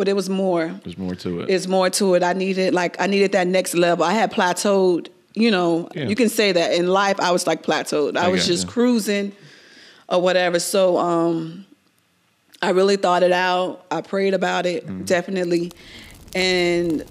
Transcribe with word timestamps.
but 0.00 0.08
it 0.08 0.16
was 0.16 0.30
more. 0.30 0.68
There's 0.82 0.96
more 0.96 1.14
to 1.16 1.40
it. 1.40 1.50
It's 1.50 1.66
more 1.66 1.90
to 1.90 2.14
it. 2.14 2.22
I 2.22 2.32
needed 2.32 2.72
like 2.72 2.98
I 2.98 3.06
needed 3.06 3.32
that 3.32 3.46
next 3.46 3.74
level. 3.74 4.02
I 4.02 4.14
had 4.14 4.32
plateaued. 4.32 5.08
You 5.34 5.50
know, 5.50 5.88
Yeah. 5.94 6.06
you 6.08 6.16
can 6.16 6.30
say 6.30 6.52
that 6.52 6.72
in 6.72 6.86
life. 6.88 7.20
I 7.20 7.30
was 7.32 7.46
like 7.46 7.62
plateaued. 7.62 8.16
I, 8.16 8.24
I 8.24 8.28
was 8.28 8.46
just 8.46 8.66
cruising 8.66 9.32
or 10.08 10.22
whatever. 10.22 10.58
So 10.58 10.96
um, 10.96 11.66
I 12.62 12.70
really 12.70 12.96
thought 12.96 13.22
it 13.22 13.30
out. 13.30 13.84
I 13.90 14.00
prayed 14.00 14.32
about 14.34 14.64
it 14.64 14.86
Mm-hmm. 14.86 15.04
definitely, 15.04 15.70
and 16.34 17.04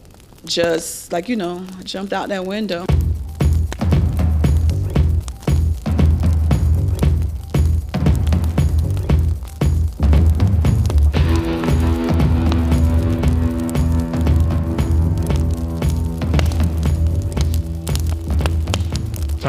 just 0.45 1.11
like 1.13 1.29
you 1.29 1.35
know, 1.35 1.63
jumped 1.83 2.11
out 2.11 2.29
that 2.29 2.45
window. 2.45 2.85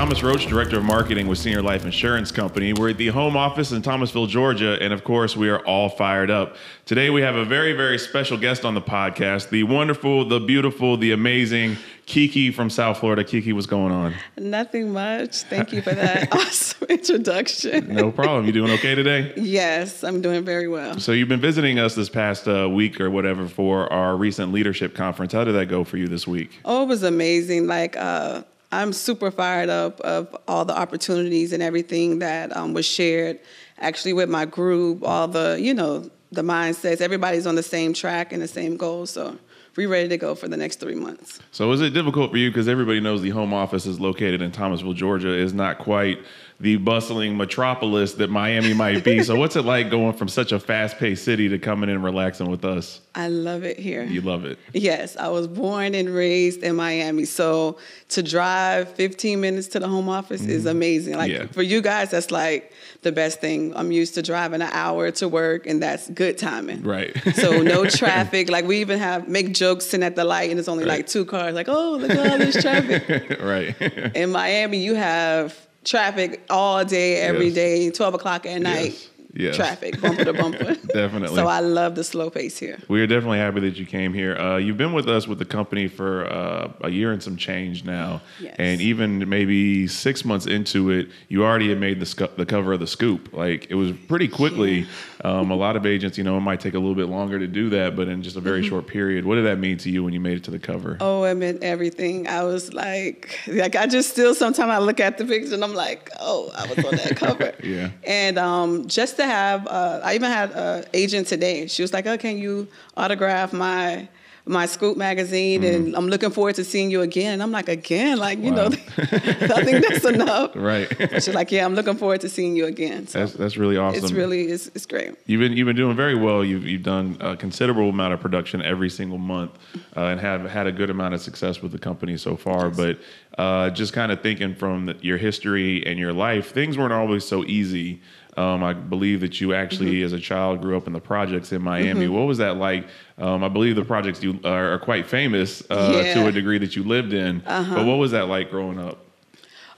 Thomas 0.00 0.22
Roach, 0.22 0.46
Director 0.46 0.78
of 0.78 0.84
Marketing 0.84 1.26
with 1.26 1.36
Senior 1.36 1.60
Life 1.60 1.84
Insurance 1.84 2.32
Company. 2.32 2.72
We're 2.72 2.88
at 2.88 2.96
the 2.96 3.08
home 3.08 3.36
office 3.36 3.72
in 3.72 3.82
Thomasville, 3.82 4.28
Georgia, 4.28 4.78
and 4.80 4.94
of 4.94 5.04
course, 5.04 5.36
we 5.36 5.50
are 5.50 5.58
all 5.66 5.90
fired 5.90 6.30
up. 6.30 6.56
Today, 6.86 7.10
we 7.10 7.20
have 7.20 7.36
a 7.36 7.44
very, 7.44 7.74
very 7.74 7.98
special 7.98 8.38
guest 8.38 8.64
on 8.64 8.74
the 8.74 8.80
podcast 8.80 9.50
the 9.50 9.62
wonderful, 9.64 10.26
the 10.26 10.40
beautiful, 10.40 10.96
the 10.96 11.12
amazing 11.12 11.76
Kiki 12.06 12.50
from 12.50 12.70
South 12.70 12.96
Florida. 12.96 13.22
Kiki, 13.22 13.52
what's 13.52 13.66
going 13.66 13.92
on? 13.92 14.14
Nothing 14.38 14.90
much. 14.90 15.42
Thank 15.42 15.70
you 15.70 15.82
for 15.82 15.94
that 15.94 16.32
awesome 16.34 16.88
introduction. 16.88 17.94
No 17.94 18.10
problem. 18.10 18.46
You 18.46 18.52
doing 18.52 18.70
okay 18.70 18.94
today? 18.94 19.34
Yes, 19.36 20.02
I'm 20.02 20.22
doing 20.22 20.46
very 20.46 20.66
well. 20.66 20.98
So, 20.98 21.12
you've 21.12 21.28
been 21.28 21.42
visiting 21.42 21.78
us 21.78 21.94
this 21.94 22.08
past 22.08 22.48
uh, 22.48 22.70
week 22.70 23.02
or 23.02 23.10
whatever 23.10 23.46
for 23.48 23.92
our 23.92 24.16
recent 24.16 24.50
leadership 24.50 24.94
conference. 24.94 25.34
How 25.34 25.44
did 25.44 25.56
that 25.56 25.66
go 25.66 25.84
for 25.84 25.98
you 25.98 26.08
this 26.08 26.26
week? 26.26 26.58
Oh, 26.64 26.84
it 26.84 26.86
was 26.86 27.02
amazing. 27.02 27.66
Like, 27.66 27.98
uh, 27.98 28.44
I'm 28.72 28.92
super 28.92 29.30
fired 29.30 29.68
up 29.68 30.00
of 30.00 30.34
all 30.46 30.64
the 30.64 30.76
opportunities 30.76 31.52
and 31.52 31.62
everything 31.62 32.20
that 32.20 32.56
um, 32.56 32.72
was 32.72 32.86
shared 32.86 33.40
actually 33.78 34.12
with 34.12 34.28
my 34.28 34.44
group, 34.44 35.02
all 35.02 35.26
the, 35.26 35.58
you 35.60 35.74
know, 35.74 36.08
the 36.30 36.42
mindsets. 36.42 37.00
Everybody's 37.00 37.46
on 37.46 37.56
the 37.56 37.62
same 37.62 37.92
track 37.92 38.32
and 38.32 38.40
the 38.40 38.48
same 38.48 38.76
goal. 38.76 39.06
So 39.06 39.36
we 39.76 39.86
ready 39.86 40.08
to 40.08 40.16
go 40.16 40.34
for 40.34 40.48
the 40.48 40.56
next 40.56 40.80
three 40.80 40.94
months. 40.94 41.40
So 41.52 41.70
is 41.72 41.80
it 41.80 41.90
difficult 41.90 42.30
for 42.30 42.36
you 42.36 42.50
because 42.50 42.68
everybody 42.68 43.00
knows 43.00 43.22
the 43.22 43.30
home 43.30 43.54
office 43.54 43.86
is 43.86 44.00
located 44.00 44.42
in 44.42 44.52
Thomasville, 44.52 44.94
Georgia, 44.94 45.32
is 45.32 45.52
not 45.54 45.78
quite 45.78 46.18
the 46.60 46.76
bustling 46.76 47.38
metropolis 47.38 48.14
that 48.14 48.28
Miami 48.28 48.74
might 48.74 49.02
be. 49.02 49.22
so 49.22 49.34
what's 49.34 49.56
it 49.56 49.62
like 49.62 49.90
going 49.90 50.12
from 50.12 50.28
such 50.28 50.52
a 50.52 50.60
fast-paced 50.60 51.24
city 51.24 51.48
to 51.48 51.58
coming 51.58 51.88
in 51.88 51.96
and 51.96 52.04
relaxing 52.04 52.50
with 52.50 52.66
us? 52.66 53.00
I 53.14 53.28
love 53.28 53.64
it 53.64 53.78
here. 53.78 54.04
You 54.04 54.20
love 54.20 54.44
it. 54.44 54.58
Yes, 54.74 55.16
I 55.16 55.28
was 55.28 55.46
born 55.46 55.94
and 55.94 56.10
raised 56.10 56.62
in 56.62 56.76
Miami. 56.76 57.24
So 57.24 57.78
to 58.10 58.22
drive 58.22 58.90
15 58.90 59.40
minutes 59.40 59.68
to 59.68 59.80
the 59.80 59.88
home 59.88 60.08
office 60.10 60.42
is 60.42 60.62
mm-hmm. 60.62 60.68
amazing. 60.68 61.16
Like 61.16 61.32
Yeah. 61.32 61.46
for 61.46 61.62
you 61.62 61.80
guys, 61.80 62.10
that's 62.10 62.30
like 62.30 62.72
the 63.02 63.10
best 63.10 63.40
thing. 63.40 63.74
I'm 63.74 63.90
used 63.90 64.14
to 64.14 64.22
driving 64.22 64.60
an 64.60 64.68
hour 64.70 65.10
to 65.12 65.28
work, 65.28 65.66
and 65.66 65.82
that's 65.82 66.10
good 66.10 66.36
timing. 66.36 66.82
Right. 66.82 67.16
So 67.34 67.62
no 67.62 67.84
traffic. 67.88 68.50
Like 68.50 68.66
we 68.66 68.80
even 68.80 68.98
have 68.98 69.28
make 69.28 69.54
jokes 69.60 69.84
sitting 69.86 70.02
at 70.04 70.16
the 70.16 70.24
light, 70.24 70.50
and 70.50 70.58
it's 70.58 70.68
only 70.68 70.84
Right. 70.84 70.98
like 70.98 71.06
two 71.06 71.24
cars. 71.24 71.54
Like 71.54 71.68
oh, 71.68 71.98
look 72.00 72.10
at 72.10 72.18
all 72.32 72.38
this 72.38 72.60
traffic. 72.60 73.38
right. 73.54 73.74
In 74.16 74.30
Miami, 74.32 74.78
you 74.78 74.94
have 74.94 75.54
traffic 75.84 76.42
all 76.48 76.84
day, 76.84 77.16
every 77.16 77.46
Yes. 77.46 77.54
day, 77.54 77.90
12 77.90 78.14
o'clock 78.14 78.46
at 78.46 78.60
night. 78.62 78.92
Yes. 78.92 79.09
Yes. 79.32 79.56
Traffic, 79.56 80.00
bumper 80.00 80.24
to 80.24 80.32
bumper. 80.32 80.74
Definitely. 80.92 81.36
So 81.36 81.46
I 81.46 81.60
love 81.60 81.94
the 81.94 82.02
slow 82.02 82.30
pace 82.30 82.58
here. 82.58 82.78
We 82.88 83.00
are 83.00 83.06
definitely 83.06 83.38
happy 83.38 83.60
that 83.60 83.76
you 83.78 83.86
came 83.86 84.12
here. 84.12 84.36
Uh, 84.36 84.56
you've 84.56 84.76
been 84.76 84.92
with 84.92 85.08
us 85.08 85.28
with 85.28 85.38
the 85.38 85.44
company 85.44 85.86
for 85.86 86.26
uh, 86.26 86.72
a 86.80 86.90
year 86.90 87.12
and 87.12 87.22
some 87.22 87.36
change 87.36 87.84
now, 87.84 88.22
Yes. 88.40 88.56
and 88.58 88.80
even 88.80 89.28
maybe 89.28 89.86
six 89.86 90.24
months 90.24 90.46
into 90.46 90.90
it, 90.90 91.08
you 91.28 91.44
already 91.44 91.68
had 91.68 91.78
made 91.78 92.00
the 92.00 92.06
sc- 92.06 92.34
the 92.36 92.46
cover 92.46 92.72
of 92.72 92.80
the 92.80 92.86
Scoop. 92.88 93.32
Like 93.32 93.70
it 93.70 93.74
was 93.74 93.92
pretty 94.08 94.26
quickly. 94.28 94.86
Um, 95.22 95.50
a 95.50 95.54
lot 95.54 95.76
of 95.76 95.84
agents, 95.84 96.16
you 96.16 96.24
know, 96.24 96.38
it 96.38 96.40
might 96.40 96.60
take 96.60 96.72
a 96.72 96.78
little 96.78 96.94
bit 96.94 97.08
longer 97.08 97.38
to 97.38 97.46
do 97.46 97.68
that, 97.70 97.94
but 97.94 98.08
in 98.08 98.22
just 98.22 98.36
a 98.36 98.40
very 98.40 98.62
short 98.66 98.86
period. 98.86 99.26
What 99.26 99.34
did 99.34 99.44
that 99.44 99.58
mean 99.58 99.76
to 99.78 99.90
you 99.90 100.02
when 100.02 100.14
you 100.14 100.20
made 100.20 100.38
it 100.38 100.44
to 100.44 100.50
the 100.50 100.58
cover? 100.58 100.92
Mm-hmm. 100.94 101.02
Oh, 101.02 101.24
it 101.24 101.34
meant 101.34 101.62
everything. 101.62 102.26
I 102.26 102.42
was 102.44 102.72
like, 102.72 103.38
like 103.46 103.76
I 103.76 103.86
just 103.86 104.08
still 104.10 104.34
sometimes 104.34 104.70
I 104.70 104.78
look 104.78 104.98
at 104.98 105.18
the 105.18 105.26
picture 105.26 105.52
and 105.54 105.62
I'm 105.62 105.74
like, 105.74 106.10
oh, 106.20 106.50
I 106.56 106.66
was 106.66 106.84
on 106.84 106.96
that 106.96 107.16
cover. 107.16 107.52
Yeah. 107.62 107.90
And 108.04 108.38
um, 108.38 108.88
just 108.88 109.18
to 109.20 109.26
have, 109.26 109.66
uh, 109.66 110.00
I 110.02 110.14
even 110.14 110.30
had 110.30 110.50
an 110.52 110.84
agent 110.92 111.26
today. 111.28 111.66
She 111.66 111.82
was 111.82 111.92
like, 111.92 112.06
oh, 112.06 112.18
can 112.18 112.38
you 112.38 112.68
autograph 112.96 113.52
my 113.52 114.08
my 114.46 114.66
Scoop 114.66 114.96
magazine? 114.96 115.62
And 115.62 115.94
I'm 115.94 116.08
looking 116.08 116.30
forward 116.30 116.56
to 116.56 116.64
seeing 116.64 116.90
you 116.90 117.02
again. 117.02 117.34
And 117.34 117.42
I'm 117.42 117.52
like, 117.52 117.68
again, 117.68 118.18
like 118.18 118.38
you 118.38 118.50
know, 118.50 118.66
I 118.98 119.62
think 119.64 119.86
that's 119.86 120.04
enough. 120.04 120.56
Right. 120.70 120.88
She's 121.12 121.28
like, 121.34 121.52
yeah, 121.52 121.64
I'm 121.64 121.74
looking 121.74 121.94
forward 121.96 122.20
to 122.22 122.28
seeing 122.28 122.56
you 122.56 122.66
again. 122.66 123.06
So 123.06 123.20
That's 123.20 123.32
that's 123.34 123.56
really 123.56 123.76
awesome. 123.76 124.02
it's 124.02 124.12
really 124.12 124.42
it's, 124.46 124.66
it's 124.74 124.86
great. 124.86 125.14
You've 125.26 125.40
been 125.40 125.52
you've 125.56 125.66
been 125.66 125.76
doing 125.76 125.96
very 125.96 126.14
well. 126.14 126.44
You've 126.44 126.64
you've 126.64 126.82
done 126.82 127.16
a 127.20 127.36
considerable 127.36 127.88
amount 127.90 128.14
of 128.14 128.20
production 128.20 128.62
every 128.62 128.90
single 128.90 129.18
month, 129.18 129.52
uh, 129.96 130.06
and 130.10 130.20
have 130.20 130.42
had 130.50 130.66
a 130.66 130.72
good 130.72 130.90
amount 130.90 131.14
of 131.14 131.20
success 131.20 131.62
with 131.62 131.72
the 131.72 131.78
company 131.78 132.16
so 132.16 132.36
far. 132.36 132.70
But 132.70 132.98
uh, 133.38 133.70
just 133.70 133.92
kind 133.92 134.10
of 134.12 134.20
thinking 134.22 134.54
from 134.54 134.86
the, 134.86 134.96
your 135.00 135.18
history 135.18 135.86
and 135.86 135.98
your 135.98 136.12
life, 136.12 136.52
things 136.52 136.76
weren't 136.76 136.92
always 136.92 137.24
so 137.26 137.44
easy. 137.44 138.00
Um, 138.36 138.62
I 138.62 138.72
believe 138.74 139.20
that 139.22 139.40
you 139.40 139.54
actually, 139.54 139.96
Mm-hmm. 139.96 140.04
as 140.06 140.12
a 140.12 140.20
child, 140.20 140.60
grew 140.62 140.76
up 140.76 140.86
in 140.86 140.92
the 140.92 141.00
projects 141.00 141.52
in 141.52 141.62
Miami. 141.62 142.06
What 142.08 142.26
was 142.26 142.38
that 142.38 142.56
like? 142.56 142.86
Um, 143.18 143.42
I 143.42 143.48
believe 143.48 143.74
the 143.76 143.84
projects 143.84 144.22
you 144.22 144.38
are, 144.44 144.74
are 144.74 144.78
quite 144.78 145.06
famous 145.06 145.62
uh, 145.68 145.92
to 145.92 145.98
Yeah. 146.04 146.12
Uh-huh. 146.14 146.26
a 146.28 146.32
degree 146.32 146.58
that 146.58 146.76
you 146.76 146.84
lived 146.84 147.12
in. 147.12 147.40
But 147.44 147.84
what 147.86 147.98
was 147.98 148.12
that 148.12 148.28
like 148.28 148.50
growing 148.50 148.78
up? 148.78 148.98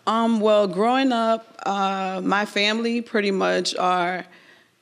Um, 0.06 0.40
well, 0.40 0.66
growing 0.66 1.12
up, 1.12 1.46
uh, 1.64 2.20
my 2.24 2.44
family 2.44 3.00
pretty 3.00 3.30
much 3.30 3.74
are, 3.76 4.24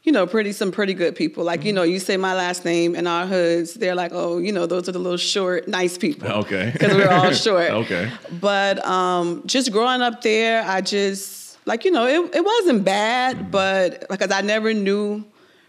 you 0.03 0.13
know, 0.13 0.27
pretty 0.27 0.51
some 0.53 0.73
pretty 0.73 0.95
good 0.95 1.15
people. 1.15 1.45
Like, 1.45 1.63
you 1.65 1.73
know, 1.75 1.83
you 1.83 1.99
say 2.01 2.17
my 2.17 2.35
last 2.35 2.65
name 2.65 2.95
in 2.97 3.07
our 3.07 3.27
hoods, 3.27 3.75
they're 3.75 3.95
like, 3.95 4.13
oh, 4.15 4.39
you 4.39 4.51
know, 4.51 4.65
those 4.67 4.89
are 4.89 4.93
the 4.93 4.99
little 4.99 5.19
short, 5.19 5.69
nice 5.69 5.99
people. 5.99 6.27
Okay. 6.29 6.71
Because 6.73 6.95
we're 6.95 7.09
all 7.11 7.31
short. 7.47 7.71
Okay. 7.71 8.11
But 8.41 8.85
um, 8.87 9.43
just 9.47 9.71
growing 9.73 10.01
up 10.01 10.23
there, 10.23 10.63
I 10.65 10.81
just 10.81 11.37
like, 11.67 11.85
you 11.85 11.91
know, 11.91 12.07
it, 12.07 12.35
it 12.35 12.45
wasn't 12.45 12.85
bad, 12.85 13.51
but 13.51 14.07
because 14.09 14.31
I 14.31 14.41
never 14.41 14.73
knew 14.75 15.25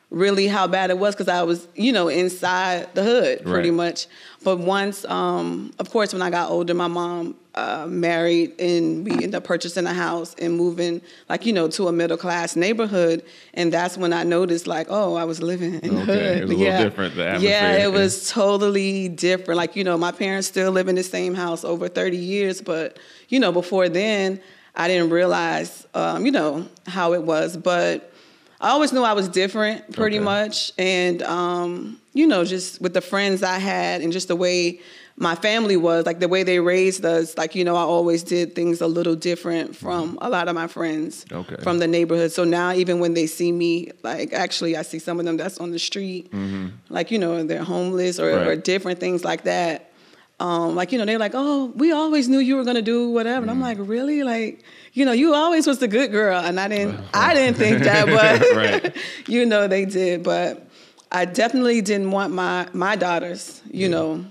really 0.09 0.45
how 0.47 0.67
bad 0.67 0.89
it 0.89 0.97
was 0.97 1.15
because 1.15 1.29
I 1.29 1.43
was, 1.43 1.67
you 1.73 1.93
know, 1.93 2.09
inside 2.09 2.93
the 2.95 3.03
hood 3.03 3.43
pretty 3.45 3.69
Right. 3.69 3.75
much. 3.77 4.07
But 4.43 4.57
once, 4.59 5.05
um, 5.05 5.71
of 5.79 5.89
course, 5.89 6.11
when 6.11 6.21
I 6.21 6.29
got 6.29 6.49
older, 6.49 6.73
my 6.73 6.87
mom 6.87 7.35
uh, 7.55 7.85
married 7.87 8.59
and 8.59 9.05
we 9.05 9.23
ended 9.23 9.35
up 9.35 9.45
purchasing 9.45 9.85
a 9.85 9.93
house 9.93 10.35
and 10.37 10.57
moving, 10.57 11.01
like, 11.29 11.45
you 11.45 11.53
know, 11.53 11.69
to 11.69 11.87
a 11.87 11.93
middle 11.93 12.17
class 12.17 12.57
neighborhood. 12.57 13.23
And 13.53 13.71
that's 13.71 13.97
when 13.97 14.11
I 14.11 14.23
noticed, 14.23 14.67
like, 14.67 14.87
oh, 14.89 15.15
I 15.15 15.23
was 15.23 15.41
living 15.41 15.75
in 15.75 15.95
the 15.95 16.01
Okay, 16.01 16.11
hood. 16.13 16.37
it 16.39 16.47
was 16.47 16.51
a 16.51 16.59
little 16.59 16.77
different, 16.83 17.15
the 17.15 17.27
atmosphere. 17.27 17.51
Yeah, 17.51 17.83
it 17.85 17.91
was 17.93 18.29
totally 18.29 19.07
different. 19.07 19.57
Like, 19.57 19.77
you 19.77 19.83
know, 19.85 19.97
my 19.97 20.11
parents 20.11 20.47
still 20.47 20.71
live 20.73 20.89
in 20.89 20.95
the 20.95 21.03
same 21.03 21.35
house 21.35 21.63
over 21.63 21.87
30 21.87 22.17
years, 22.17 22.61
but, 22.61 22.99
you 23.29 23.39
know, 23.39 23.53
before 23.53 23.87
then, 23.87 24.41
I 24.75 24.87
didn't 24.87 25.09
realize, 25.09 25.85
um, 25.93 26.25
you 26.25 26.31
know, 26.31 26.67
how 26.87 27.13
it 27.13 27.23
was. 27.23 27.57
But 27.57 28.11
I 28.59 28.69
always 28.69 28.93
knew 28.93 29.03
I 29.03 29.13
was 29.13 29.27
different 29.27 29.91
pretty 29.93 30.17
Okay. 30.17 30.23
much. 30.25 30.71
And, 30.77 31.21
um, 31.23 31.99
you 32.13 32.27
know, 32.27 32.43
just 32.45 32.81
with 32.81 32.93
the 32.93 33.01
friends 33.01 33.43
I 33.43 33.57
had 33.59 34.01
and 34.01 34.11
just 34.13 34.27
the 34.27 34.35
way 34.35 34.79
my 35.17 35.35
family 35.35 35.77
was, 35.77 36.05
like 36.05 36.19
the 36.19 36.27
way 36.27 36.43
they 36.43 36.59
raised 36.59 37.05
us, 37.05 37.37
like, 37.37 37.53
you 37.53 37.63
know, 37.63 37.75
I 37.75 37.81
always 37.81 38.23
did 38.23 38.55
things 38.55 38.81
a 38.81 38.87
little 38.87 39.15
different 39.15 39.75
from 39.75 40.17
a 40.21 40.29
lot 40.29 40.47
of 40.47 40.55
my 40.55 40.67
friends 40.67 41.25
Okay. 41.31 41.57
from 41.61 41.77
the 41.79 41.87
neighborhood. 41.87 42.31
So 42.31 42.43
now, 42.43 42.73
even 42.73 42.99
when 42.99 43.13
they 43.13 43.27
see 43.27 43.51
me, 43.51 43.91
like, 44.03 44.33
actually, 44.33 44.75
I 44.77 44.81
see 44.83 44.99
some 44.99 45.19
of 45.19 45.25
them 45.25 45.37
that's 45.37 45.57
on 45.59 45.71
the 45.71 45.79
street, 45.79 46.31
like, 46.89 47.11
you 47.11 47.19
know, 47.19 47.43
they're 47.43 47.63
homeless 47.63 48.19
or, 48.19 48.29
or 48.31 48.55
Mm-hmm. 48.55 48.61
Different 48.61 48.99
things 48.99 49.23
like 49.23 49.43
that. 49.43 49.90
Um, 50.41 50.75
like, 50.75 50.91
you 50.91 50.97
know, 50.97 51.05
they're 51.05 51.19
like, 51.19 51.33
oh, 51.35 51.71
we 51.75 51.91
always 51.91 52.27
knew 52.27 52.39
you 52.39 52.55
were 52.55 52.63
gonna 52.63 52.81
do 52.81 53.09
whatever. 53.09 53.41
And 53.43 53.51
I'm 53.51 53.61
like, 53.61 53.77
really? 53.79 54.23
Like, 54.23 54.63
you 54.93 55.05
know, 55.05 55.11
you 55.11 55.33
always 55.35 55.67
was 55.67 55.77
the 55.79 55.87
good 55.87 56.11
girl. 56.11 56.39
And 56.39 56.59
I 56.59 56.67
didn't 56.67 56.99
I 57.13 57.33
didn't 57.35 57.57
think 57.57 57.83
that, 57.83 58.05
but 58.17 58.55
Right. 58.55 58.95
you 59.27 59.45
know, 59.45 59.67
they 59.67 59.85
did. 59.85 60.23
But 60.23 60.67
I 61.11 61.25
definitely 61.25 61.81
didn't 61.81 62.09
want 62.11 62.33
my 62.33 62.67
my 62.73 62.95
daughters, 62.95 63.61
you 63.69 63.87
know, 63.87 64.25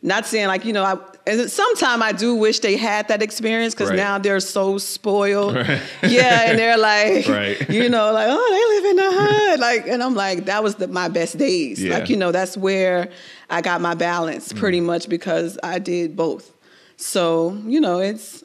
not 0.00 0.24
saying 0.26 0.46
like, 0.48 0.64
you 0.64 0.72
know, 0.72 0.84
I 0.84 0.96
and 1.24 1.48
sometimes 1.48 2.02
I 2.02 2.10
do 2.12 2.34
wish 2.34 2.58
they 2.60 2.76
had 2.76 3.06
that 3.08 3.22
experience 3.22 3.74
because 3.74 3.90
Right. 3.90 3.96
now 3.96 4.18
they're 4.18 4.40
so 4.40 4.78
spoiled. 4.78 5.54
Right. 5.54 5.80
Yeah, 6.02 6.48
and 6.50 6.58
they're 6.58 6.78
like, 6.78 7.28
Right. 7.28 7.70
you 7.70 7.88
know, 7.88 8.10
like, 8.12 8.26
oh, 8.28 8.48
they 8.54 8.64
live 8.74 8.84
in 8.90 8.96
the 8.96 9.10
hood. 9.20 9.60
Like, 9.60 9.86
and 9.86 10.02
I'm 10.02 10.14
like, 10.16 10.46
that 10.46 10.64
was 10.64 10.74
the, 10.76 10.88
my 10.88 11.08
best 11.08 11.38
days. 11.38 11.80
Yeah. 11.80 11.98
Like, 11.98 12.08
you 12.10 12.16
know, 12.16 12.32
that's 12.32 12.56
where 12.56 13.08
I 13.52 13.60
got 13.60 13.80
my 13.80 13.94
balance 13.94 14.52
pretty 14.52 14.80
Mm. 14.80 14.84
much 14.86 15.08
because 15.08 15.58
I 15.62 15.78
did 15.78 16.16
both. 16.16 16.52
So, 16.96 17.56
you 17.66 17.80
know, 17.80 17.98
it's 18.00 18.42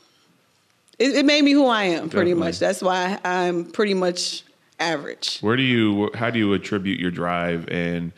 it, 1.00 1.16
it 1.16 1.26
made 1.26 1.44
me 1.44 1.52
who 1.52 1.66
I 1.68 1.84
am 1.84 2.10
pretty 2.10 2.32
Definitely. 2.32 2.34
much. 2.40 2.60
That's 2.60 2.82
why 2.82 3.18
I'm 3.24 3.66
pretty 3.66 3.94
much 3.94 4.44
average. 4.80 5.40
Where 5.42 5.56
do 5.56 5.64
you? 5.64 6.10
How 6.14 6.30
do 6.30 6.38
you 6.40 6.54
attribute 6.54 7.00
your 7.00 7.12
drive 7.12 7.68
and 7.70 8.12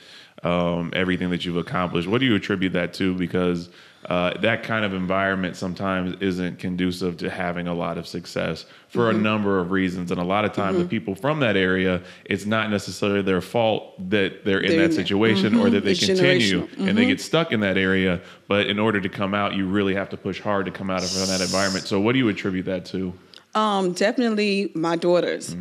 um, 0.43 0.91
everything 0.95 1.29
that 1.31 1.43
you've 1.45 1.57
accomplished. 1.57 2.07
What 2.07 2.19
do 2.19 2.25
you 2.25 2.35
attribute 2.35 2.71
that 2.73 2.93
to? 2.95 3.13
Because 3.13 3.69
uh, 4.05 4.37
that 4.39 4.63
kind 4.63 4.85
of 4.85 4.93
environment 4.93 5.55
sometimes 5.55 6.15
isn't 6.21 6.57
conducive 6.57 7.17
to 7.17 7.29
having 7.29 7.67
a 7.67 7.73
lot 7.73 7.97
of 7.97 8.07
success 8.07 8.65
for 8.87 9.09
Mm-hmm. 9.09 9.19
a 9.19 9.21
number 9.21 9.59
of 9.59 9.71
reasons. 9.71 10.09
And 10.11 10.19
a 10.19 10.23
lot 10.23 10.45
of 10.45 10.53
times, 10.53 10.77
the 10.79 10.85
people 10.85 11.13
from 11.15 11.39
that 11.41 11.55
area, 11.57 12.01
it's 12.25 12.45
not 12.45 12.71
necessarily 12.71 13.21
their 13.21 13.41
fault 13.41 13.93
that 14.09 14.45
they're 14.45 14.59
in 14.61 14.69
They're 14.69 14.77
that 14.79 14.85
in 14.85 14.91
it. 14.91 14.93
situation 14.95 15.55
or 15.59 15.69
that 15.69 15.83
they 15.83 15.91
It's 15.91 16.05
continue 16.05 16.67
and 16.77 16.97
they 16.97 17.05
get 17.05 17.19
stuck 17.21 17.51
in 17.51 17.59
that 17.59 17.77
area. 17.77 18.21
But 18.47 18.67
in 18.67 18.79
order 18.79 18.99
to 19.01 19.09
come 19.09 19.33
out, 19.35 19.53
you 19.55 19.67
really 19.67 19.93
have 19.95 20.09
to 20.09 20.17
push 20.17 20.39
hard 20.39 20.65
to 20.65 20.71
come 20.71 20.89
out 20.89 21.03
of 21.03 21.11
that 21.27 21.41
environment. 21.41 21.85
So, 21.85 21.99
what 21.99 22.13
do 22.13 22.19
you 22.19 22.29
attribute 22.29 22.65
that 22.65 22.85
to? 22.85 23.13
Um, 23.53 23.91
definitely 23.93 24.71
my 24.75 24.95
daughters. 24.95 25.55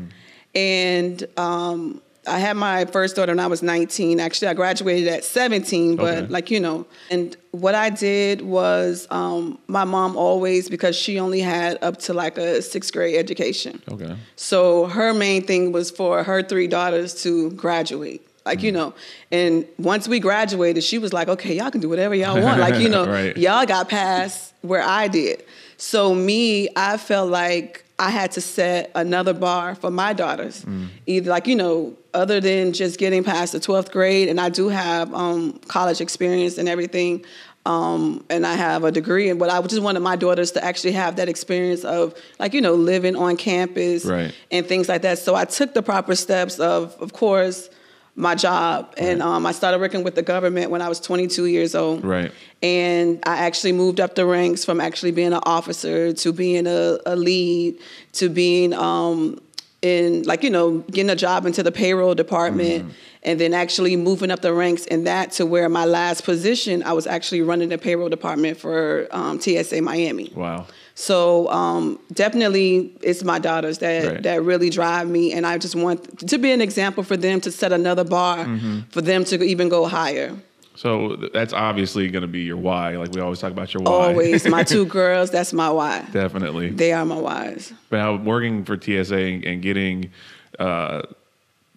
And 0.55 1.27
um, 1.37 2.01
I 2.29 2.39
had 2.39 2.57
my 2.57 2.85
first 2.85 3.17
daughter 3.17 3.33
when 3.33 3.41
I 3.41 3.47
was 3.47 3.63
19. 3.63 4.21
Actually, 4.21 4.49
I 4.49 4.55
graduated 4.55 5.09
at 5.09 5.25
17, 5.25 5.97
but 5.97 6.19
Okay. 6.19 6.27
like, 6.29 6.51
you 6.51 6.61
know, 6.61 6.87
and 7.11 7.37
what 7.53 7.75
I 7.75 7.91
did 7.91 8.43
was 8.43 9.07
um, 9.11 9.59
my 9.67 9.85
mom 9.85 10.17
always, 10.17 10.69
because 10.69 10.95
she 10.97 11.19
only 11.19 11.41
had 11.41 11.79
up 11.83 11.99
to 12.01 12.15
like 12.15 12.39
a 12.39 12.63
sixth 12.63 12.93
grade 12.93 13.17
education. 13.17 13.83
Okay. 13.91 14.15
So 14.37 14.87
her 14.87 15.13
main 15.15 15.43
thing 15.43 15.73
was 15.73 15.91
for 15.91 16.23
her 16.23 16.43
three 16.43 16.67
daughters 16.69 17.23
to 17.23 17.51
graduate. 17.53 18.23
Like, 18.47 18.63
you 18.63 18.73
know, 18.73 18.95
and 19.31 19.67
once 19.77 20.09
we 20.09 20.21
graduated, 20.21 20.83
she 20.83 20.97
was 20.99 21.13
like, 21.13 21.29
okay, 21.29 21.55
y'all 21.57 21.71
can 21.71 21.83
do 21.83 21.89
whatever 21.91 22.15
y'all 22.15 22.41
want. 22.43 22.61
Like, 22.61 22.81
you 22.81 22.89
know, 22.95 23.07
Right. 23.07 23.37
y'all 23.37 23.67
got 23.67 23.91
past 23.91 24.55
where 24.63 24.83
I 24.83 25.07
did. 25.09 25.45
So 25.77 26.15
me, 26.15 26.69
I 26.75 26.97
felt 26.97 27.31
like 27.31 27.85
I 27.99 28.09
had 28.11 28.33
to 28.33 28.41
set 28.41 28.91
another 28.95 29.35
bar 29.35 29.75
for 29.75 29.91
my 29.91 30.13
daughters. 30.15 30.65
Either 31.07 31.29
like, 31.31 31.47
you 31.47 31.57
know, 31.57 31.95
other 32.19 32.41
than 32.41 32.73
just 32.73 32.99
getting 32.99 33.23
past 33.25 33.53
the 33.53 33.61
12th 33.61 33.91
grade, 33.93 34.29
and 34.29 34.41
I 34.41 34.49
do 34.49 34.69
have 34.69 35.15
um, 35.15 35.59
college 35.69 36.01
experience 36.01 36.59
and 36.59 36.69
everything. 36.69 37.25
Um, 37.67 38.25
and 38.31 38.47
I 38.47 38.55
have 38.55 38.85
a 38.85 38.91
degree, 38.91 39.29
and 39.29 39.39
but 39.39 39.51
I 39.51 39.61
just 39.63 39.83
wanted 39.83 40.01
my 40.01 40.17
daughters 40.17 40.53
to 40.53 40.65
actually 40.65 40.93
have 40.93 41.17
that 41.17 41.29
experience 41.29 41.85
of, 41.85 42.15
like 42.39 42.55
you 42.55 42.61
know, 42.63 42.75
living 42.75 43.15
on 43.15 43.37
campus 43.37 44.05
Right. 44.07 44.33
and 44.51 44.67
things 44.67 44.89
like 44.89 45.03
that. 45.03 45.19
So 45.19 45.35
I 45.35 45.45
took 45.45 45.75
the 45.75 45.83
proper 45.83 46.15
steps 46.15 46.59
of, 46.59 46.97
of 46.99 47.13
course, 47.13 47.69
my 48.15 48.35
job, 48.35 48.95
and 48.97 49.21
Right. 49.21 49.29
um, 49.29 49.45
I 49.45 49.53
started 49.53 49.81
working 49.81 50.03
with 50.03 50.15
the 50.15 50.23
government 50.23 50.71
when 50.71 50.81
I 50.81 50.89
was 50.89 50.99
22 50.99 51.45
years 51.47 51.75
old. 51.75 52.05
Right. 52.05 52.33
And 52.63 53.21
I 53.27 53.37
actually 53.37 53.73
moved 53.73 54.01
up 54.01 54.15
the 54.15 54.25
ranks 54.25 54.65
from 54.65 54.81
actually 54.81 55.13
being 55.13 55.35
an 55.35 55.41
officer 55.45 56.13
to 56.15 56.33
being 56.33 56.67
a, 56.67 56.99
a 57.07 57.15
lead 57.17 57.77
to 58.15 58.29
being 58.31 58.73
um, 58.73 59.39
in, 59.83 60.23
like, 60.25 60.43
you 60.43 60.51
know, 60.51 60.79
getting 60.91 61.11
a 61.11 61.15
job 61.17 61.47
into 61.47 61.63
the 61.63 61.71
payroll 61.73 62.15
department 62.15 62.85
Mm-hmm. 62.85 62.91
and 63.23 63.41
then 63.41 63.55
actually 63.55 63.95
moving 63.97 64.31
up 64.31 64.41
the 64.43 64.53
ranks 64.53 64.87
in 64.87 65.05
that 65.05 65.31
to 65.33 65.47
where 65.47 65.69
my 65.69 65.85
last 65.85 66.25
position, 66.25 66.83
I 66.83 66.93
was 66.95 67.07
actually 67.07 67.43
running 67.43 67.69
the 67.69 67.79
payroll 67.79 68.09
department 68.09 68.59
for 68.59 69.07
um, 69.13 69.41
TSA 69.41 69.81
Miami. 69.83 70.33
Wow. 70.35 70.67
So 70.95 71.49
um, 71.51 72.01
definitely, 72.13 72.93
it's 73.03 73.23
my 73.23 73.39
daughters 73.39 73.79
that 73.79 74.05
Right. 74.07 74.23
that 74.25 74.43
really 74.43 74.69
drive 74.71 75.09
me, 75.09 75.33
and 75.33 75.47
I 75.47 75.57
just 75.59 75.77
want 75.77 76.27
to 76.29 76.39
be 76.39 76.51
an 76.51 76.61
example 76.61 77.05
for 77.05 77.17
them 77.17 77.41
to 77.43 77.53
set 77.53 77.73
another 77.73 78.03
bar 78.05 78.39
Mm-hmm. 78.39 78.81
for 78.91 79.01
them 79.01 79.25
to 79.27 79.43
even 79.45 79.69
go 79.69 79.87
higher. 79.87 80.33
So 80.79 81.17
that's 81.35 81.53
obviously 81.53 82.09
going 82.09 82.23
to 82.23 82.29
be 82.29 82.43
your 82.43 82.57
why. 82.57 82.97
Like 82.97 83.11
we 83.11 83.21
always 83.21 83.41
talk 83.41 83.51
about 83.51 83.75
your 83.75 83.83
why. 83.83 83.91
Always, 83.91 84.47
my 84.47 84.63
two 84.75 84.87
girls, 84.87 85.29
that's 85.29 85.53
my 85.53 85.69
why. 85.71 86.03
Definitely. 86.13 86.71
They 86.71 86.93
are 86.93 87.05
my 87.05 87.19
whys. 87.19 87.73
But 87.91 87.99
how 87.99 88.15
working 88.15 88.65
for 88.65 88.81
TSA 88.81 89.17
and, 89.17 89.45
and 89.45 89.61
getting 89.61 90.13
uh, 90.61 91.03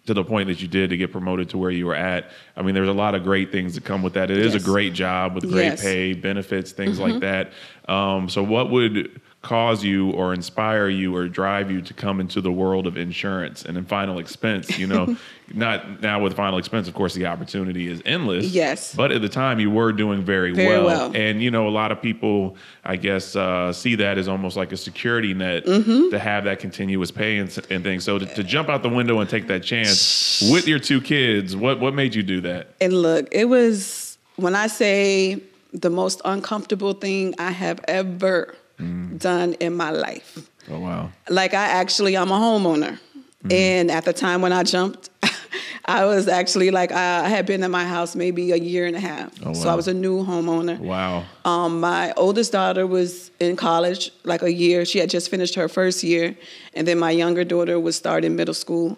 to 0.06 0.14
the 0.14 0.22
point 0.22 0.46
that 0.46 0.62
you 0.62 0.68
did 0.68 0.90
to 0.90 0.96
get 0.96 1.10
promoted 1.10 1.48
to 1.50 1.58
where 1.58 1.72
you 1.72 1.86
were 1.86 1.96
at, 1.96 2.30
I 2.56 2.62
mean, 2.62 2.76
there's 2.76 2.88
a 2.88 2.92
lot 2.92 3.16
of 3.16 3.24
great 3.24 3.50
things 3.50 3.74
that 3.74 3.84
come 3.84 4.04
with 4.04 4.12
that. 4.14 4.30
It 4.30 4.38
is 4.38 4.52
Yes. 4.54 4.62
a 4.62 4.64
great 4.64 4.92
job 4.92 5.34
with 5.34 5.50
great 5.50 5.64
Yes. 5.64 5.80
Mm-hmm. 5.80 5.88
pay, 5.88 6.12
benefits, 6.12 6.70
things 6.70 7.00
like 7.00 7.18
that. 7.20 7.50
Um, 7.88 8.28
so, 8.28 8.44
what 8.44 8.70
would 8.70 9.20
cause 9.42 9.82
you 9.82 10.10
or 10.12 10.32
inspire 10.32 10.88
you 10.88 11.14
or 11.16 11.28
drive 11.28 11.70
you 11.70 11.82
to 11.82 11.92
come 11.92 12.20
into 12.20 12.40
the 12.40 12.52
world 12.52 12.86
of 12.86 12.96
insurance 12.96 13.64
and 13.64 13.76
in 13.76 13.84
final 13.84 14.18
expense? 14.18 14.78
You 14.78 14.86
know, 14.86 15.16
not 15.54 16.00
now 16.00 16.20
with 16.22 16.34
final 16.34 16.58
expense, 16.58 16.86
of 16.88 16.94
course, 16.94 17.12
the 17.14 17.26
opportunity 17.26 17.88
is 17.88 18.00
endless. 18.06 18.46
Yes. 18.46 18.94
But 18.94 19.10
at 19.12 19.20
the 19.20 19.28
time, 19.28 19.58
you 19.58 19.70
were 19.70 19.92
doing 19.92 20.22
very, 20.22 20.52
Very 20.54 20.68
well. 20.68 20.86
well. 20.86 21.12
And, 21.16 21.42
you 21.42 21.50
know, 21.50 21.66
a 21.68 21.70
lot 21.70 21.90
of 21.92 22.00
people, 22.00 22.56
I 22.84 22.96
guess, 22.96 23.34
uh, 23.36 23.72
see 23.72 23.96
that 23.96 24.16
as 24.16 24.28
almost 24.28 24.56
like 24.56 24.72
a 24.72 24.76
security 24.76 25.34
net 25.34 25.64
Mm-hmm. 25.66 26.10
to 26.10 26.18
have 26.18 26.44
that 26.44 26.58
continuous 26.60 27.10
pay 27.10 27.38
and, 27.38 27.48
and 27.70 27.82
things. 27.84 28.04
So 28.04 28.18
to, 28.18 28.26
to 28.26 28.44
jump 28.44 28.68
out 28.68 28.82
the 28.82 28.88
window 28.88 29.18
and 29.20 29.28
take 29.28 29.46
that 29.48 29.62
chance 29.62 30.40
with 30.50 30.66
your 30.68 30.78
two 30.78 31.00
kids, 31.00 31.56
what, 31.56 31.80
what 31.80 31.94
made 31.94 32.14
you 32.14 32.22
do 32.22 32.40
that? 32.42 32.68
And 32.80 32.92
look, 32.92 33.28
it 33.32 33.46
was 33.46 34.16
when 34.36 34.54
I 34.54 34.66
say 34.68 35.40
the 35.72 35.90
most 35.90 36.20
uncomfortable 36.24 36.92
thing 36.94 37.34
I 37.38 37.50
have 37.50 37.80
ever 37.88 38.54
Mm. 38.82 39.18
done 39.18 39.52
in 39.54 39.74
my 39.74 39.90
life. 39.90 40.38
Oh, 40.70 40.78
wow. 40.80 41.10
like 41.28 41.54
I 41.54 41.66
actually 41.82 42.16
I'm 42.16 42.30
a 42.30 42.38
homeowner, 42.38 42.98
Mm-hmm. 43.44 43.52
and 43.52 43.90
at 43.90 44.04
the 44.04 44.12
time 44.12 44.40
when 44.40 44.52
I 44.52 44.62
jumped, 44.62 45.10
I 45.84 46.04
was 46.06 46.28
actually 46.28 46.70
like 46.70 46.92
I 46.92 47.28
had 47.28 47.44
been 47.44 47.64
in 47.64 47.70
my 47.72 47.84
house 47.84 48.14
maybe 48.14 48.52
a 48.52 48.56
year 48.56 48.86
and 48.86 48.94
a 48.94 49.00
half, 49.00 49.32
Oh, 49.44 49.52
so. 49.52 49.68
I 49.68 49.74
was 49.74 49.88
a 49.88 49.94
new 49.94 50.24
homeowner. 50.24 50.78
Wow. 50.78 51.24
Um, 51.44 51.80
my 51.80 52.12
oldest 52.16 52.52
daughter 52.52 52.86
was 52.86 53.32
in 53.40 53.56
college, 53.56 54.12
like 54.22 54.42
a 54.42 54.52
year. 54.52 54.84
She 54.84 54.98
had 55.00 55.10
just 55.10 55.28
finished 55.28 55.56
her 55.56 55.68
first 55.68 56.04
year, 56.04 56.36
and 56.74 56.86
then 56.86 56.98
my 57.00 57.10
younger 57.10 57.42
daughter 57.42 57.80
was 57.80 57.96
starting 57.96 58.36
middle 58.36 58.54
school, 58.54 58.96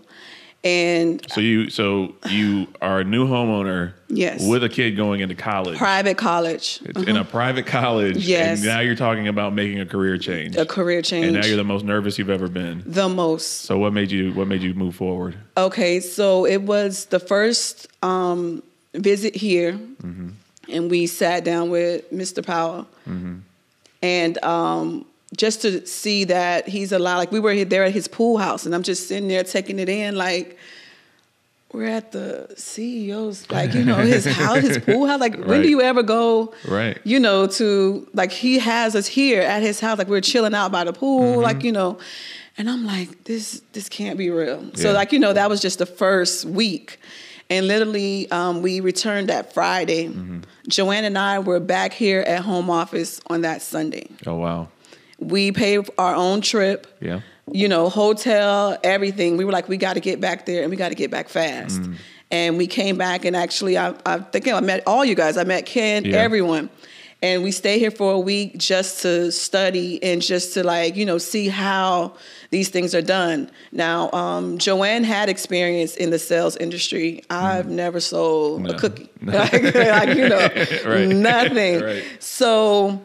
and 0.65 1.21
So 1.31 1.41
you 1.43 1.69
so 1.71 2.15
you 2.31 2.67
are 2.81 3.01
a 3.01 3.05
new 3.05 3.29
homeowner 3.29 3.93
Yes. 4.09 4.47
with 4.47 4.65
a 4.65 4.69
kid 4.69 4.93
going 4.97 5.21
into 5.21 5.35
college. 5.35 5.77
private 5.77 6.17
college, 6.17 6.81
It's 6.85 7.03
in 7.03 7.17
a 7.17 7.25
private 7.25 7.67
college. 7.67 8.17
Yes. 8.27 8.59
And 8.59 8.67
now 8.69 8.81
you're 8.81 8.95
talking 8.95 9.29
about 9.29 9.53
making 9.55 9.81
a 9.81 9.87
career 9.87 10.17
change. 10.19 10.57
a 10.57 10.65
career 10.65 11.03
change. 11.03 11.27
and 11.27 11.35
now 11.35 11.45
you're 11.47 11.57
the 11.57 11.65
most 11.65 11.85
nervous 11.85 12.19
you've 12.19 12.31
ever 12.31 12.49
been. 12.49 12.83
the 12.87 13.09
most. 13.09 13.63
So 13.63 13.79
what 13.79 13.93
made 13.93 14.11
you 14.11 14.33
what 14.33 14.49
made 14.49 14.63
you 14.63 14.73
move 14.75 14.95
forward? 14.97 15.37
Okay, 15.57 16.01
so 16.01 16.47
it 16.47 16.63
was 16.63 17.07
the 17.07 17.21
first 17.21 17.87
um, 18.03 18.63
visit 18.95 19.35
here, 19.37 19.79
and 20.69 20.91
we 20.91 21.07
sat 21.07 21.45
down 21.45 21.69
with 21.71 22.11
Mr. 22.13 22.45
Powell, 22.45 22.87
and 24.03 24.45
um, 24.45 25.05
just 25.37 25.63
to 25.63 25.87
see 25.87 26.25
that 26.25 26.69
he's 26.69 26.93
allowed. 26.93 27.19
Like 27.19 27.33
we 27.33 27.41
were 27.41 27.65
there 27.65 27.85
at 27.85 27.93
his 27.93 28.09
pool 28.09 28.39
house, 28.39 28.67
and 28.67 28.75
I'm 28.75 28.83
just 28.83 29.09
sitting 29.09 29.29
there 29.29 29.45
taking 29.45 29.79
it 29.79 29.89
in, 29.89 30.17
like 30.17 30.59
we're 31.75 31.87
at 31.87 32.13
the 32.13 32.47
CEO's, 32.55 33.51
like 33.51 33.75
you 33.75 33.85
know, 33.85 33.97
his 33.97 34.25
house, 34.43 34.61
his 34.61 34.79
pool 34.79 35.07
house. 35.07 35.21
Like 35.21 35.37
when 35.45 35.61
do 35.61 35.69
you 35.69 35.83
ever 35.83 36.03
go? 36.03 36.55
Right. 36.69 36.99
You 37.05 37.19
know, 37.19 37.49
to 37.49 38.09
like 38.15 38.31
he 38.31 38.61
has 38.61 38.95
us 38.95 39.07
here 39.07 39.43
at 39.43 39.63
his 39.63 39.81
house, 39.81 39.99
like 39.99 40.09
we're 40.09 40.21
chilling 40.21 40.55
out 40.55 40.71
by 40.71 40.85
the 40.85 40.93
pool, 40.93 41.41
like 41.41 41.65
you 41.65 41.73
know. 41.73 41.99
And 42.57 42.71
I'm 42.71 42.87
like, 42.87 43.25
this 43.25 43.61
this 43.73 43.89
can't 43.89 44.17
be 44.17 44.31
real. 44.31 44.71
So 44.77 44.93
like 44.93 45.13
you 45.13 45.19
know, 45.19 45.33
that 45.33 45.51
was 45.51 45.61
just 45.61 45.81
the 45.81 45.87
first 45.87 46.45
week, 46.45 47.01
and 47.51 47.67
literally 47.67 48.31
um, 48.31 48.63
we 48.63 48.79
returned 48.79 49.29
that 49.29 49.53
Friday. 49.53 50.15
Joanne 50.69 51.05
and 51.05 51.19
I 51.19 51.41
were 51.41 51.59
back 51.59 51.93
here 51.93 52.21
at 52.21 52.43
home 52.43 52.71
office 52.71 53.21
on 53.27 53.41
that 53.41 53.61
Sunday. 53.61 54.09
Oh 54.25 54.37
wow. 54.37 54.69
We 55.19 55.53
paid 55.53 55.89
our 55.99 56.15
own 56.15 56.41
trip. 56.41 56.87
Yeah. 57.01 57.21
You 57.53 57.69
know, 57.69 57.89
hotel, 57.91 58.79
everything. 58.83 59.37
We 59.37 59.45
were 59.45 59.53
like, 59.53 59.69
we 59.69 59.77
got 59.77 59.95
to 59.95 60.01
get 60.01 60.21
back 60.21 60.47
there, 60.47 60.63
and 60.63 60.71
we 60.71 60.77
got 60.77 60.89
to 60.89 60.95
get 60.95 61.11
back 61.11 61.29
fast. 61.29 61.81
Mm. 61.81 61.97
And 62.31 62.57
we 62.59 62.67
came 62.67 62.97
back, 62.97 63.25
and 63.27 63.37
actually, 63.37 63.77
I, 63.79 63.95
I 64.07 64.19
think 64.19 64.49
I 64.49 64.59
met 64.61 64.83
all 64.87 65.05
you 65.05 65.15
guys. 65.15 65.37
I 65.37 65.45
met 65.45 65.67
Ken, 65.67 66.05
Yeah. 66.07 66.17
everyone, 66.17 66.71
and 67.23 67.43
we 67.45 67.51
stayed 67.53 67.79
here 67.79 67.91
for 67.91 68.13
a 68.13 68.19
week 68.19 68.57
just 68.59 69.03
to 69.03 69.31
study 69.31 70.03
and 70.03 70.21
just 70.23 70.55
to 70.55 70.65
like, 70.65 70.97
you 70.97 71.05
know, 71.05 71.19
see 71.19 71.49
how 71.49 72.15
these 72.51 72.71
things 72.71 72.95
are 72.95 73.03
done. 73.03 73.51
Now, 73.73 74.11
um, 74.13 74.59
Joanne 74.59 75.05
had 75.05 75.29
experience 75.29 75.97
in 75.97 76.11
the 76.11 76.19
sales 76.19 76.57
industry. 76.57 77.23
I've 77.31 77.69
never 77.69 78.01
sold 78.01 78.63
Mm. 78.63 78.65
No. 78.69 78.71
a 78.75 78.79
cookie, 78.79 79.11
like, 79.23 79.53
like, 79.75 80.17
you 80.17 80.29
know, 80.29 80.49
Right. 80.87 81.09
nothing. 81.09 81.81
Right. 81.81 82.05
So 82.21 83.01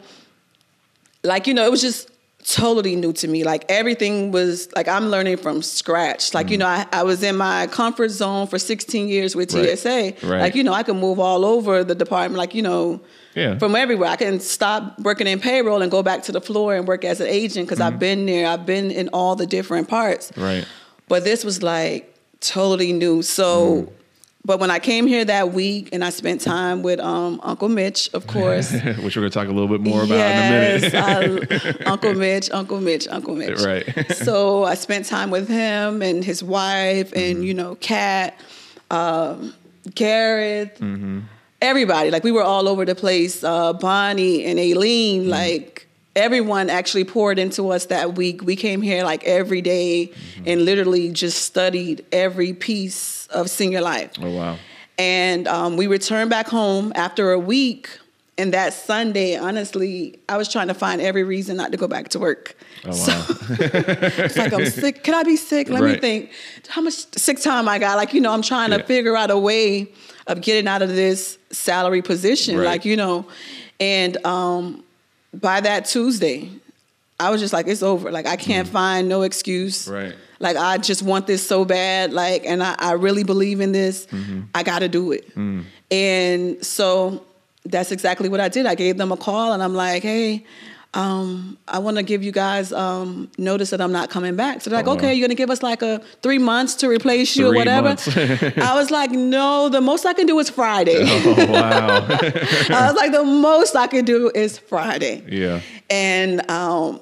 like 1.22 1.46
you 1.46 1.54
know 1.54 1.64
it 1.64 1.70
was 1.70 1.80
just 1.80 2.10
totally 2.44 2.96
new 2.96 3.12
to 3.12 3.28
me. 3.28 3.44
Like 3.44 3.64
everything 3.68 4.32
was 4.32 4.72
like 4.74 4.88
i'm 4.88 5.08
learning 5.08 5.36
from 5.36 5.62
scratch. 5.62 6.34
Like 6.34 6.50
you 6.50 6.58
mm-hmm. 6.58 6.60
know 6.60 6.86
I, 6.92 7.00
I 7.00 7.02
was 7.02 7.22
in 7.22 7.36
my 7.36 7.66
comfort 7.66 8.10
zone 8.10 8.46
for 8.46 8.58
16 8.58 9.08
years 9.08 9.36
with 9.36 9.50
tsa 9.50 10.14
Right. 10.22 10.40
like 10.40 10.54
you 10.54 10.64
know 10.64 10.72
i 10.72 10.82
can 10.82 10.98
move 10.98 11.18
all 11.18 11.44
over 11.44 11.84
the 11.84 11.94
department 11.94 12.38
like 12.38 12.54
you 12.54 12.62
know 12.62 13.00
Yeah. 13.34 13.58
from 13.58 13.76
everywhere. 13.76 14.10
I 14.10 14.16
can 14.16 14.40
stop 14.40 14.98
working 15.00 15.26
in 15.26 15.38
payroll 15.38 15.82
and 15.82 15.90
go 15.90 16.02
back 16.02 16.22
to 16.24 16.32
the 16.32 16.40
floor 16.40 16.74
and 16.74 16.88
work 16.88 17.04
as 17.04 17.20
an 17.20 17.28
agent 17.28 17.66
because 17.68 17.80
i've 17.80 17.94
mm-hmm. 17.94 18.00
been 18.00 18.26
there. 18.26 18.46
I've 18.48 18.66
been 18.66 18.90
in 18.90 19.08
all 19.12 19.36
the 19.36 19.46
different 19.46 19.88
parts. 19.88 20.32
Right. 20.36 20.66
but 21.08 21.24
this 21.24 21.44
was 21.44 21.62
like 21.62 22.10
totally 22.40 22.92
new. 22.92 23.22
So, 23.22 23.82
mm. 23.82 23.92
But 24.44 24.58
when 24.58 24.70
I 24.70 24.78
came 24.78 25.06
here 25.06 25.24
that 25.24 25.52
week 25.52 25.90
and 25.92 26.02
I 26.02 26.10
spent 26.10 26.40
time 26.40 26.82
with 26.82 26.98
um, 27.00 27.40
Uncle 27.42 27.68
Mitch, 27.68 28.08
of 28.14 28.26
course. 28.34 28.72
Which 28.72 29.16
we're 29.16 29.22
gonna 29.22 29.30
talk 29.30 29.48
a 29.48 29.52
little 29.52 29.68
bit 29.68 29.80
more 29.80 30.02
about 30.02 30.14
yes, 30.16 30.82
in 30.82 30.94
a 30.94 31.28
minute. 31.30 31.76
I, 31.80 31.84
Uncle 31.90 32.14
Mitch, 32.14 32.50
Uncle 32.50 32.80
Mitch, 32.80 33.06
Uncle 33.08 33.36
Mitch. 33.36 33.60
Right. 33.60 34.12
so 34.16 34.64
I 34.64 34.74
spent 34.74 35.06
time 35.06 35.30
with 35.30 35.48
him 35.48 36.02
and 36.02 36.24
his 36.24 36.42
wife 36.42 37.10
Mm-hmm. 37.10 37.18
and 37.18 37.44
you 37.44 37.54
know 37.54 37.74
Kat. 37.76 38.38
Um, 38.90 39.54
Gareth, 39.94 40.80
everybody. 41.62 42.10
Like 42.10 42.24
we 42.24 42.32
were 42.32 42.42
all 42.42 42.68
over 42.68 42.84
the 42.84 42.94
place. 42.94 43.42
Uh, 43.44 43.72
Bonnie 43.72 44.44
and 44.44 44.58
Aileen, 44.58 45.28
like 45.28 45.86
everyone 46.16 46.68
actually 46.70 47.04
poured 47.04 47.38
into 47.38 47.70
us 47.70 47.86
that 47.86 48.14
week. 48.14 48.42
We 48.42 48.56
came 48.56 48.82
here 48.82 49.04
like 49.04 49.24
every 49.24 49.62
day 49.62 50.12
and 50.44 50.64
literally 50.64 51.10
just 51.12 51.42
studied 51.44 52.04
every 52.12 52.52
piece 52.52 53.19
of 53.32 53.50
senior 53.50 53.80
life. 53.80 54.12
Oh 54.20 54.30
wow. 54.30 54.58
And 54.98 55.48
um, 55.48 55.76
we 55.76 55.86
returned 55.86 56.30
back 56.30 56.46
home 56.48 56.92
after 56.94 57.32
a 57.32 57.38
week. 57.38 57.88
And 58.38 58.54
that 58.54 58.72
Sunday, 58.72 59.36
honestly, 59.36 60.18
I 60.26 60.38
was 60.38 60.50
trying 60.50 60.68
to 60.68 60.74
find 60.74 61.02
every 61.02 61.24
reason 61.24 61.58
not 61.58 61.72
to 61.72 61.76
go 61.76 61.86
back 61.86 62.08
to 62.10 62.18
work. 62.18 62.56
Oh 62.86 62.88
wow. 62.88 62.94
So 62.94 63.12
it's 63.60 64.36
like 64.38 64.52
I'm 64.54 64.64
sick. 64.70 65.04
Can 65.04 65.12
I 65.14 65.22
be 65.24 65.36
sick? 65.36 65.68
Let 65.68 65.82
me 65.82 65.96
think. 65.96 66.30
How 66.68 66.80
much 66.80 66.94
sick 67.18 67.38
time 67.40 67.68
I 67.68 67.78
got? 67.78 67.96
Like 67.98 68.14
you 68.14 68.20
know, 68.22 68.32
I'm 68.32 68.40
trying 68.42 68.70
Yeah. 68.70 68.78
to 68.78 68.84
figure 68.84 69.14
out 69.14 69.30
a 69.30 69.38
way 69.38 69.88
of 70.26 70.40
getting 70.40 70.66
out 70.68 70.80
of 70.80 70.88
this 70.88 71.36
salary 71.50 72.00
position. 72.00 72.56
Right. 72.56 72.64
Like 72.64 72.84
you 72.86 72.96
know, 72.96 73.26
and 73.78 74.24
um, 74.24 74.84
by 75.34 75.60
that 75.60 75.84
Tuesday, 75.84 76.48
I 77.18 77.28
was 77.30 77.42
just 77.42 77.52
like, 77.52 77.66
it's 77.66 77.82
over. 77.82 78.10
Like 78.10 78.26
I 78.26 78.36
can't 78.36 78.66
find 78.68 79.06
no 79.06 79.20
excuse. 79.22 79.86
Mm. 79.86 79.92
Right. 79.92 80.14
Like 80.40 80.56
I 80.56 80.78
just 80.78 81.02
want 81.02 81.26
this 81.26 81.46
so 81.46 81.64
bad. 81.64 82.12
Like, 82.12 82.44
and 82.44 82.62
I, 82.62 82.74
I 82.78 82.92
really 82.92 83.24
believe 83.24 83.60
in 83.60 83.72
this. 83.72 84.06
Mm-hmm. 84.06 84.42
I 84.54 84.62
got 84.62 84.80
to 84.80 84.88
do 84.88 85.12
it. 85.12 85.34
Mm. 85.36 85.64
And 85.90 86.64
so 86.64 87.24
that's 87.64 87.92
exactly 87.92 88.28
what 88.28 88.40
I 88.40 88.48
did. 88.48 88.66
I 88.66 88.74
gave 88.74 88.96
them 88.96 89.12
a 89.12 89.16
call 89.16 89.52
and 89.52 89.62
I'm 89.62 89.74
like, 89.74 90.02
hey, 90.02 90.44
um, 90.92 91.56
I 91.68 91.78
want 91.78 91.98
to 91.98 92.02
give 92.02 92.24
you 92.24 92.32
guys 92.32 92.72
um, 92.72 93.30
notice 93.38 93.70
that 93.70 93.80
I'm 93.80 93.92
not 93.92 94.10
coming 94.10 94.34
back. 94.34 94.60
So 94.60 94.70
they're 94.70 94.78
like, 94.80 94.88
Oh, 94.88 94.94
okay, 94.94 95.14
you're 95.14 95.26
gonna 95.26 95.36
give 95.36 95.50
us 95.50 95.62
like 95.62 95.82
a 95.82 96.00
three 96.22 96.38
months 96.38 96.74
to 96.76 96.88
replace 96.88 97.36
you 97.36 97.48
or 97.48 97.54
whatever. 97.54 97.88
I 98.60 98.72
was 98.74 98.90
like, 98.90 99.12
no, 99.12 99.68
the 99.68 99.80
most 99.80 100.04
I 100.04 100.14
can 100.14 100.26
do 100.26 100.38
is 100.40 100.50
Friday. 100.50 100.96
Oh 100.98 101.46
wow. 101.48 102.06
I 102.08 102.86
was 102.88 102.96
like, 102.96 103.12
the 103.12 103.22
most 103.22 103.76
I 103.76 103.86
can 103.86 104.04
do 104.04 104.32
is 104.34 104.58
Friday. 104.58 105.22
yeah. 105.28 105.60
And 105.90 106.48
um, 106.50 107.00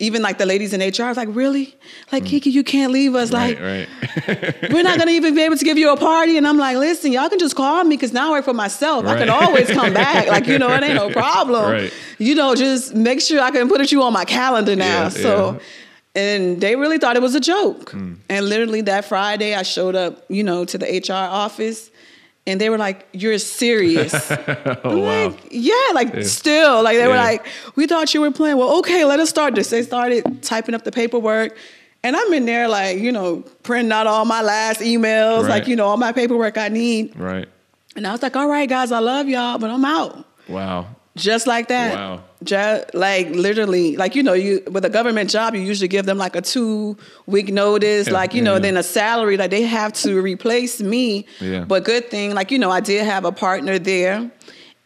even 0.00 0.22
like 0.22 0.38
the 0.38 0.46
ladies 0.46 0.72
in 0.72 0.80
HR, 0.80 1.04
I 1.04 1.08
was 1.08 1.16
like, 1.16 1.28
really? 1.30 1.76
Like, 2.10 2.24
Kiki, 2.24 2.50
you 2.50 2.64
can't 2.64 2.90
leave 2.92 3.14
us. 3.14 3.30
Like, 3.32 3.58
Mm. 3.58 3.86
Right. 4.26 4.28
Right. 4.28 4.70
we're 4.72 4.82
not 4.82 4.98
gonna 4.98 5.10
even 5.12 5.34
be 5.34 5.42
able 5.42 5.56
to 5.56 5.64
give 5.64 5.78
you 5.78 5.92
a 5.92 5.96
party. 5.96 6.36
And 6.36 6.46
I'm 6.46 6.56
like, 6.58 6.76
listen, 6.76 7.12
y'all 7.12 7.28
can 7.28 7.38
just 7.38 7.54
call 7.54 7.84
me 7.84 7.96
because 7.96 8.12
now 8.12 8.28
I 8.28 8.30
work 8.32 8.44
for 8.46 8.54
myself. 8.54 9.04
I 9.06 9.16
can 9.18 9.28
always 9.30 9.70
come 9.70 9.92
back. 9.94 10.26
Like, 10.28 10.46
you 10.46 10.58
know, 10.58 10.72
it 10.72 10.82
ain't 10.82 10.94
no 10.94 11.10
problem. 11.22 11.70
Right. 11.70 11.92
You 12.18 12.34
know, 12.34 12.54
just 12.54 12.94
make 12.94 13.20
sure 13.20 13.40
I 13.40 13.50
can 13.50 13.68
put 13.68 13.80
it 13.80 13.92
you 13.92 14.02
on 14.02 14.12
my 14.12 14.24
calendar 14.24 14.74
now. 14.74 15.02
Yeah, 15.04 15.08
so 15.10 15.60
yeah. 16.16 16.22
and 16.22 16.60
they 16.60 16.76
really 16.76 16.98
thought 16.98 17.16
it 17.16 17.22
was 17.22 17.34
a 17.34 17.40
joke. 17.40 17.90
Hmm. 17.90 18.14
And 18.28 18.48
literally 18.48 18.80
that 18.82 19.04
Friday 19.04 19.54
I 19.54 19.62
showed 19.62 19.94
up, 19.96 20.24
you 20.28 20.42
know, 20.42 20.64
to 20.64 20.78
the 20.78 20.86
HR 20.86 21.12
office 21.12 21.90
and 22.46 22.60
they 22.60 22.70
were 22.70 22.78
like, 22.78 23.06
You're 23.12 23.38
serious. 23.38 24.12
Oh 24.82 24.98
wow. 24.98 25.26
like, 25.28 25.38
yeah, 25.50 25.74
like 25.94 26.22
still, 26.24 26.82
like 26.82 26.96
they 26.96 27.06
were 27.06 27.16
like, 27.16 27.46
we 27.76 27.86
thought 27.86 28.12
you 28.14 28.20
were 28.22 28.30
playing. 28.30 28.56
Well, 28.56 28.78
okay, 28.78 29.04
let 29.04 29.20
us 29.20 29.28
start 29.30 29.54
this. 29.54 29.70
They 29.70 29.82
started 29.82 30.42
typing 30.42 30.74
up 30.74 30.84
the 30.84 30.92
paperwork, 30.92 31.56
and 32.02 32.16
I'm 32.16 32.32
in 32.32 32.46
there 32.46 32.66
like, 32.68 32.98
you 32.98 33.12
know, 33.12 33.42
printing 33.62 33.92
out 33.92 34.06
all 34.06 34.24
my 34.24 34.42
last 34.42 34.80
emails, 34.80 35.42
Right. 35.42 35.48
like 35.50 35.66
you 35.68 35.76
know, 35.76 35.86
all 35.86 35.96
my 35.96 36.12
paperwork 36.12 36.56
I 36.58 36.68
need. 36.68 37.14
Right. 37.18 37.48
And 37.96 38.06
I 38.06 38.12
was 38.12 38.22
like, 38.22 38.36
all 38.36 38.48
right, 38.48 38.68
guys, 38.68 38.92
I 38.92 39.00
love 39.00 39.28
y'all, 39.28 39.58
but 39.58 39.68
I'm 39.70 39.84
out. 39.84 40.24
Wow. 40.48 40.86
Just 41.16 41.46
like 41.46 41.68
that. 41.68 41.94
Wow. 41.94 42.22
Just 42.42 42.94
like 42.94 43.28
literally, 43.30 43.96
like 43.96 44.14
you 44.14 44.22
know, 44.22 44.32
you 44.32 44.62
with 44.70 44.84
a 44.86 44.88
government 44.88 45.28
job, 45.28 45.54
you 45.54 45.60
usually 45.60 45.88
give 45.88 46.06
them 46.06 46.16
like 46.16 46.34
a 46.36 46.40
two 46.40 46.96
week 47.26 47.52
notice, 47.52 48.06
Yeah, 48.06 48.14
like 48.14 48.32
you 48.32 48.38
yeah, 48.38 48.44
know, 48.44 48.52
yeah. 48.54 48.60
then 48.60 48.76
a 48.78 48.82
salary. 48.82 49.36
Like 49.36 49.50
they 49.50 49.62
have 49.62 49.92
to 50.04 50.22
replace 50.22 50.80
me. 50.80 51.26
Yeah. 51.40 51.64
But 51.66 51.84
good 51.84 52.10
thing, 52.10 52.34
like 52.34 52.50
you 52.50 52.58
know, 52.58 52.70
I 52.70 52.80
did 52.80 53.04
have 53.04 53.26
a 53.26 53.32
partner 53.32 53.78
there, 53.78 54.30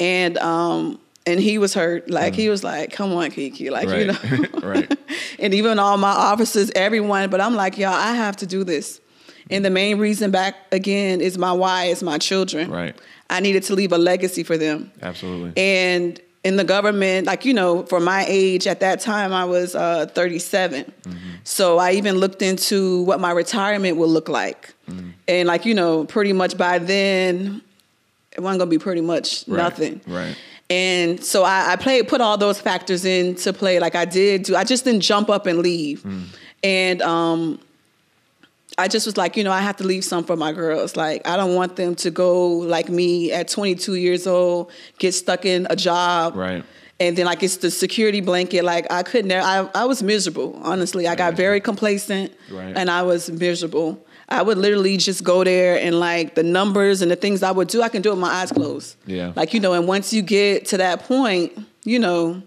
and 0.01 0.37
um, 0.39 0.99
and 1.27 1.39
he 1.39 1.59
was 1.59 1.75
hurt. 1.75 2.11
Like 2.11 2.35
he 2.35 2.49
was 2.49 2.65
like, 2.65 2.91
"Come 2.93 3.13
on, 3.13 3.31
Kiki," 3.31 3.71
like 3.71 3.89
you 3.89 4.09
Right. 4.11 4.53
know, 4.53 4.61
Right. 4.69 4.99
and 5.39 5.55
even 5.55 5.79
all 5.79 5.97
my 5.97 6.11
officers, 6.11 6.73
everyone. 6.75 7.31
But 7.31 7.41
I'm 7.41 7.55
like, 7.55 7.79
y'all, 7.79 7.93
I 7.95 8.15
have 8.17 8.37
to 8.39 8.47
do 8.47 8.65
this. 8.65 9.01
And 9.49 9.65
the 9.65 9.71
main 9.71 9.99
reason 9.99 10.31
back 10.33 10.57
again 10.73 11.21
is 11.21 11.39
my 11.39 11.53
why 11.53 11.85
is 11.85 12.03
my 12.03 12.19
children. 12.19 12.69
Right. 12.71 12.97
I 13.31 13.41
needed 13.41 13.63
to 13.65 13.75
leave 13.75 13.93
a 13.93 13.99
legacy 13.99 14.43
for 14.43 14.57
them. 14.59 14.91
Absolutely. 15.03 15.53
And 15.57 16.19
in 16.45 16.57
the 16.57 16.65
government, 16.65 17.27
like, 17.27 17.45
you 17.45 17.55
know, 17.55 17.85
for 17.85 17.99
my 18.01 18.25
age 18.29 18.67
at 18.67 18.81
that 18.81 19.01
time, 19.01 19.33
I 19.33 19.45
was 19.47 19.75
uh, 19.75 20.07
37. 20.07 20.85
Mm-hmm. 20.85 21.19
So 21.43 21.79
I 21.79 21.93
even 21.93 22.17
looked 22.17 22.43
into 22.43 23.03
what 23.03 23.19
my 23.19 23.31
retirement 23.33 23.97
would 23.97 24.11
look 24.11 24.29
like. 24.29 24.75
Mm-hmm. 24.89 25.11
And, 25.27 25.49
like, 25.49 25.65
you 25.65 25.75
know, 25.75 26.05
pretty 26.05 26.35
much 26.35 26.57
by 26.59 26.79
then, 26.79 27.63
it 28.33 28.41
wasn't 28.41 28.61
going 28.61 28.71
to 28.71 28.79
be 28.79 28.79
pretty 28.79 29.01
much 29.01 29.45
Right, 29.49 29.57
nothing. 29.57 30.01
right. 30.07 30.37
And 30.71 31.23
so 31.23 31.45
I, 31.45 31.73
I 31.73 31.77
played, 31.77 32.09
put 32.09 32.21
all 32.21 32.37
those 32.37 32.61
factors 32.61 33.05
into 33.05 33.53
play. 33.53 33.79
Like 33.81 33.95
I 33.95 34.05
did 34.05 34.45
do, 34.45 34.57
I 34.57 34.65
just 34.65 34.85
didn't 34.85 35.03
jump 35.03 35.29
up 35.31 35.47
and 35.47 35.59
leave. 35.59 36.03
Mm. 36.03 36.25
And 36.63 37.03
um, 37.03 37.61
I 38.77 38.89
just 38.89 39.07
was 39.07 39.17
like, 39.17 39.37
you 39.37 39.45
know, 39.45 39.53
I 39.53 39.61
have 39.61 39.77
to 39.77 39.85
leave 39.85 40.05
some 40.05 40.25
for 40.25 40.37
my 40.37 40.53
girls. 40.53 40.97
Like, 40.97 41.27
I 41.29 41.37
don't 41.37 41.55
want 41.55 41.77
them 41.77 41.95
to 41.97 42.11
go 42.11 42.49
like 42.49 42.89
me 42.89 43.31
at 43.33 43.49
22 43.49 43.95
years 43.95 44.27
old, 44.27 44.73
get 44.99 45.13
stuck 45.13 45.45
in 45.45 45.67
a 45.71 45.77
job. 45.77 46.35
Right. 46.35 46.65
And 47.01 47.17
then 47.17 47.27
like 47.27 47.43
it's 47.43 47.57
the 47.59 47.71
security 47.71 48.21
blanket. 48.21 48.65
Like 48.65 48.91
I 48.91 49.03
couldn't. 49.03 49.33
I 49.33 49.69
I 49.75 49.85
was 49.85 50.03
miserable. 50.03 50.59
Honestly, 50.63 51.07
I 51.09 51.15
got 51.17 51.35
very 51.35 51.61
complacent, 51.61 52.33
Right. 52.51 52.73
and 52.77 52.89
I 52.89 53.03
was 53.03 53.31
miserable. 53.31 54.05
I 54.29 54.43
would 54.43 54.59
literally 54.59 54.97
just 54.97 55.23
go 55.25 55.45
there 55.45 55.79
and 55.79 55.99
like 56.01 56.35
the 56.37 56.43
numbers 56.45 57.03
and 57.03 57.11
the 57.11 57.17
things 57.17 57.43
I 57.43 57.51
would 57.51 57.69
do, 57.69 57.83
I 57.83 57.89
can 57.89 58.01
do 58.01 58.11
it 58.11 58.13
with 58.13 58.21
my 58.21 58.29
eyes 58.31 58.53
closed. 58.53 58.97
Yeah. 59.07 59.33
Like 59.37 59.53
you 59.55 59.61
know, 59.61 59.73
and 59.75 59.87
once 59.89 60.13
you 60.13 60.23
get 60.23 60.67
to 60.67 60.77
that 60.79 61.01
point, 61.01 61.53
you 61.85 61.99
know, 61.99 62.41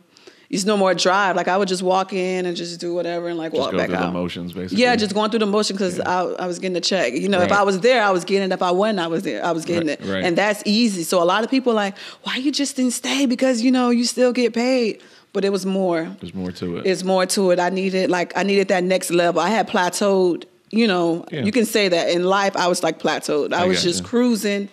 there's 0.49 0.65
no 0.65 0.77
more 0.77 0.93
drive. 0.93 1.35
Like 1.35 1.47
I 1.47 1.57
would 1.57 1.67
just 1.67 1.83
walk 1.83 2.13
in 2.13 2.45
and 2.45 2.55
just 2.55 2.79
do 2.79 2.93
whatever 2.93 3.27
and 3.27 3.37
like 3.37 3.51
Just 3.51 3.59
walk 3.61 3.71
go 3.71 3.77
back 3.77 3.87
through 3.87 3.97
out. 3.97 4.05
the 4.07 4.11
motions, 4.11 4.53
basically. 4.53 4.81
Yeah, 4.83 4.95
just 4.95 5.13
going 5.13 5.29
through 5.29 5.39
the 5.39 5.45
motion 5.45 5.75
because 5.75 5.99
I, 5.99 6.21
I 6.23 6.47
was 6.47 6.59
getting 6.59 6.73
the 6.73 6.81
check. 6.81 7.13
You 7.13 7.27
know, 7.29 7.41
if 7.41 7.51
I 7.51 7.63
was 7.63 7.79
there, 7.81 8.01
I 8.03 8.11
was 8.11 8.23
getting 8.23 8.49
it. 8.51 8.53
If 8.53 8.61
I 8.61 8.71
wasn't, 8.71 8.99
I 8.99 9.07
was 9.07 9.23
there. 9.23 9.43
I 9.43 9.51
was 9.51 9.65
getting 9.65 9.89
Right, 9.89 9.99
it. 9.99 10.05
right. 10.05 10.23
And 10.23 10.37
that's 10.37 10.63
easy. 10.65 11.03
So 11.03 11.21
a 11.21 11.25
lot 11.25 11.43
of 11.43 11.49
people 11.49 11.73
are 11.73 11.75
like, 11.75 11.97
why 12.23 12.37
you 12.37 12.51
just 12.51 12.75
didn't 12.77 12.91
stay? 12.93 13.25
Because 13.25 13.61
you 13.61 13.71
know 13.71 13.89
you 13.89 14.05
still 14.05 14.31
get 14.33 14.53
paid. 14.53 15.01
But 15.33 15.43
it 15.45 15.49
was 15.51 15.65
more. 15.65 16.05
There's 16.21 16.33
more 16.33 16.51
to 16.53 16.77
it. 16.77 16.85
It's 16.87 17.03
more 17.03 17.25
to 17.27 17.51
it. 17.51 17.59
I 17.59 17.69
needed 17.69 18.09
like 18.09 18.35
I 18.37 18.43
needed 18.43 18.69
that 18.69 18.83
next 18.83 19.11
level. 19.11 19.41
I 19.41 19.49
had 19.49 19.67
plateaued. 19.67 20.45
You 20.71 20.87
know, 20.87 21.25
Yeah. 21.31 21.43
you 21.43 21.51
can 21.51 21.65
say 21.65 21.89
that 21.89 22.09
in 22.09 22.23
life. 22.23 22.55
I 22.57 22.67
was 22.67 22.81
like 22.83 22.99
plateaued. 22.99 23.53
I, 23.53 23.63
I 23.63 23.65
was 23.67 23.83
just 23.83 24.03
cruising 24.03 24.67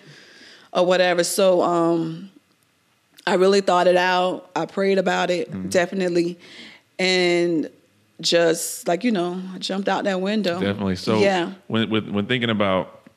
or 0.73 0.85
whatever. 0.85 1.23
So 1.23 1.61
um, 1.61 2.31
I 3.27 3.35
really 3.35 3.61
thought 3.61 3.87
it 3.87 3.97
out. 3.97 4.49
I 4.55 4.65
prayed 4.65 4.97
about 4.97 5.29
it 5.31 5.51
Mm-hmm. 5.51 5.69
definitely, 5.69 6.37
and 6.99 7.69
just 8.21 8.87
like 8.87 9.03
you 9.03 9.11
know, 9.11 9.41
I 9.53 9.57
jumped 9.57 9.89
out 9.89 10.03
that 10.05 10.21
window. 10.21 10.59
Definitely. 10.59 10.95
So 10.95 11.19
yeah, 11.19 11.53
when 11.67 11.89
when 11.89 12.13
when 12.13 12.25
thinking 12.27 12.49
about 12.49 13.09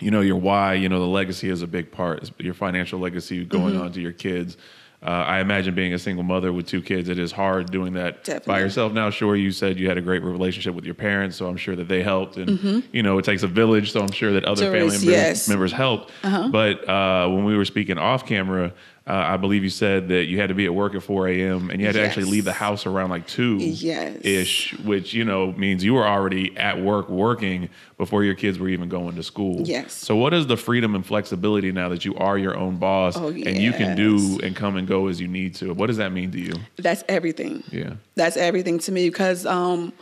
you 0.00 0.10
know 0.10 0.20
your 0.20 0.36
why, 0.36 0.74
you 0.74 0.88
know 0.88 0.98
the 0.98 1.06
legacy 1.06 1.48
is 1.50 1.62
a 1.62 1.66
big 1.66 1.92
part. 1.92 2.20
It's 2.22 2.32
your 2.38 2.54
financial 2.54 2.98
legacy 2.98 3.44
going 3.44 3.74
Mm-hmm. 3.74 3.82
on 3.82 3.92
to 3.92 4.00
your 4.00 4.12
kids. 4.12 4.56
Uh, 5.02 5.06
I 5.08 5.40
imagine 5.40 5.74
being 5.74 5.94
a 5.94 5.98
single 5.98 6.24
mother 6.24 6.52
with 6.52 6.66
two 6.66 6.82
kids, 6.82 7.08
it 7.08 7.18
is 7.18 7.32
hard 7.32 7.70
doing 7.70 7.94
that 7.94 8.44
by 8.44 8.60
yourself. 8.60 8.92
Now, 8.92 9.08
sure, 9.08 9.34
you 9.34 9.50
said 9.50 9.78
you 9.78 9.88
had 9.88 9.96
a 9.96 10.02
great 10.02 10.22
relationship 10.22 10.74
with 10.74 10.84
your 10.84 10.92
parents, 10.94 11.36
so 11.38 11.46
I'm 11.48 11.56
sure 11.56 11.74
that 11.74 11.88
they 11.88 12.02
helped, 12.02 12.36
and 12.36 12.84
you 12.92 13.02
know 13.02 13.16
it 13.16 13.24
takes 13.24 13.42
a 13.42 13.46
village, 13.46 13.92
so 13.92 14.02
I'm 14.02 14.10
sure 14.12 14.32
that 14.32 14.44
other 14.44 14.64
family 14.66 14.80
members, 14.88 15.04
yes. 15.04 15.48
members 15.48 15.72
helped. 15.72 16.12
But 16.22 16.86
uh, 16.86 17.28
when 17.30 17.44
we 17.46 17.56
were 17.56 17.64
speaking 17.64 17.96
off 17.96 18.26
camera, 18.26 18.74
uh, 19.10 19.24
I 19.34 19.36
believe 19.38 19.64
you 19.64 19.70
said 19.70 20.06
that 20.08 20.26
you 20.26 20.38
had 20.38 20.50
to 20.50 20.54
be 20.54 20.66
at 20.66 20.74
work 20.74 20.94
at 20.94 21.02
4 21.02 21.26
a.m. 21.28 21.68
and 21.70 21.80
you 21.80 21.86
had 21.86 21.96
to 21.96 22.02
actually 22.02 22.26
leave 22.30 22.44
the 22.44 22.52
house 22.52 22.86
around 22.86 23.10
like 23.10 23.26
two 23.26 23.56
Yes. 23.58 24.18
ish, 24.22 24.78
which 24.84 25.12
you 25.12 25.24
know 25.24 25.50
means 25.52 25.82
you 25.82 25.94
were 25.94 26.06
already 26.06 26.56
at 26.56 26.80
work 26.80 27.08
working 27.08 27.68
before 27.98 28.22
your 28.22 28.34
kids 28.36 28.58
were 28.60 28.68
even 28.68 28.88
going 28.88 29.16
to 29.16 29.22
school. 29.24 29.62
Yes. 29.66 29.92
So 29.92 30.14
what 30.14 30.32
is 30.32 30.46
the 30.46 30.56
freedom 30.56 30.94
and 30.94 31.04
flexibility 31.04 31.72
now 31.72 31.88
that 31.88 32.04
you 32.04 32.14
are 32.16 32.38
your 32.38 32.56
own 32.56 32.76
boss 32.76 33.16
Oh, 33.16 33.28
and 33.28 33.56
you 33.58 33.72
can 33.72 33.96
do 33.96 34.38
and 34.44 34.54
come 34.54 34.76
and 34.76 34.86
go 34.86 35.08
as 35.08 35.20
you 35.20 35.26
need 35.28 35.56
to? 35.56 35.74
What 35.74 35.88
does 35.88 35.96
that 35.96 36.12
mean 36.12 36.30
to 36.32 36.38
you? 36.38 36.54
that's 36.78 37.02
everything. 37.08 37.64
Yeah. 37.72 37.94
That's 38.14 38.36
everything 38.36 38.78
to 38.80 38.92
me 38.92 39.08
because 39.10 39.44
um, 39.44 39.92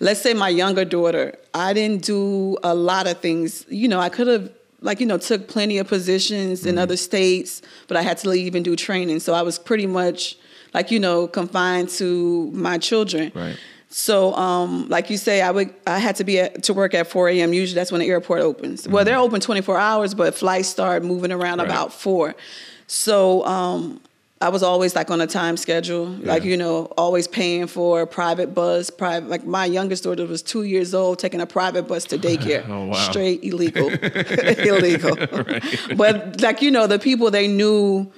let's 0.00 0.20
say 0.22 0.32
my 0.34 0.48
younger 0.48 0.84
daughter, 0.84 1.36
I 1.54 1.72
didn't 1.72 2.02
do 2.04 2.56
a 2.62 2.74
lot 2.74 3.06
of 3.06 3.18
things. 3.20 3.66
You 3.68 3.88
know, 3.88 4.00
I 4.00 4.08
could 4.08 4.26
have 4.28 4.50
like 4.86 4.98
you 5.02 5.06
know 5.10 5.18
took 5.18 5.42
plenty 5.48 5.76
of 5.82 5.86
positions 5.88 6.60
Mm-hmm. 6.60 6.68
in 6.70 6.78
other 6.84 6.96
states, 6.96 7.60
but 7.88 7.96
I 7.96 8.02
had 8.08 8.16
to 8.22 8.28
leave 8.28 8.54
and 8.56 8.64
do 8.64 8.74
training. 8.76 9.20
So 9.20 9.30
I 9.34 9.42
was 9.42 9.58
pretty 9.58 9.86
much 10.00 10.36
like 10.76 10.90
you 10.94 11.00
know 11.06 11.26
confined 11.28 11.88
to 12.00 12.08
my 12.66 12.78
children. 12.78 13.32
Right. 13.34 13.56
So, 13.88 14.34
um, 14.34 14.88
like 14.88 15.10
you 15.10 15.16
say, 15.16 15.36
I 15.40 15.50
would 15.56 15.70
I 15.86 15.98
had 16.06 16.16
to 16.16 16.24
be 16.24 16.40
at, 16.40 16.64
to 16.64 16.74
work 16.74 16.92
at 16.94 17.06
4 17.06 17.28
a.m. 17.30 17.52
Usually, 17.52 17.74
that's 17.78 17.92
when 17.92 18.00
the 18.00 18.08
airport 18.08 18.40
opens. 18.40 18.86
Well, 18.88 19.04
they're 19.04 19.16
open 19.26 19.40
24 19.40 19.78
hours, 19.78 20.12
but 20.14 20.34
flights 20.34 20.68
start 20.68 21.04
moving 21.04 21.32
around 21.32 21.58
Mm-hmm. 21.58 21.70
Right. 21.70 21.76
about 21.82 21.92
four. 21.92 22.34
So, 22.88 23.44
um, 23.46 24.00
I 24.38 24.50
was 24.50 24.62
always 24.62 24.94
like 24.94 25.10
on 25.10 25.22
a 25.22 25.26
time 25.26 25.56
schedule, 25.56 26.06
like 26.20 26.44
you 26.44 26.58
know, 26.58 26.84
always 26.98 27.26
paying 27.26 27.66
for 27.66 28.02
a 28.02 28.06
private 28.06 28.54
bus. 28.54 28.90
Private, 28.90 29.30
like 29.30 29.46
my 29.46 29.64
youngest 29.64 30.04
daughter 30.04 30.26
was 30.26 30.42
two 30.42 30.64
years 30.64 30.92
old, 30.92 31.18
taking 31.18 31.40
a 31.40 31.46
private 31.46 31.88
bus 31.88 32.04
to 32.06 32.18
daycare. 32.18 32.68
Oh, 32.68 32.84
wow. 32.86 32.94
Straight 33.10 33.42
illegal, 33.42 33.88
illegal. 34.70 35.16
But 35.96 36.40
like 36.42 36.60
you 36.60 36.70
know, 36.70 36.86
the 36.86 36.98
people 36.98 37.30
they 37.30 37.48
knew, 37.48 38.12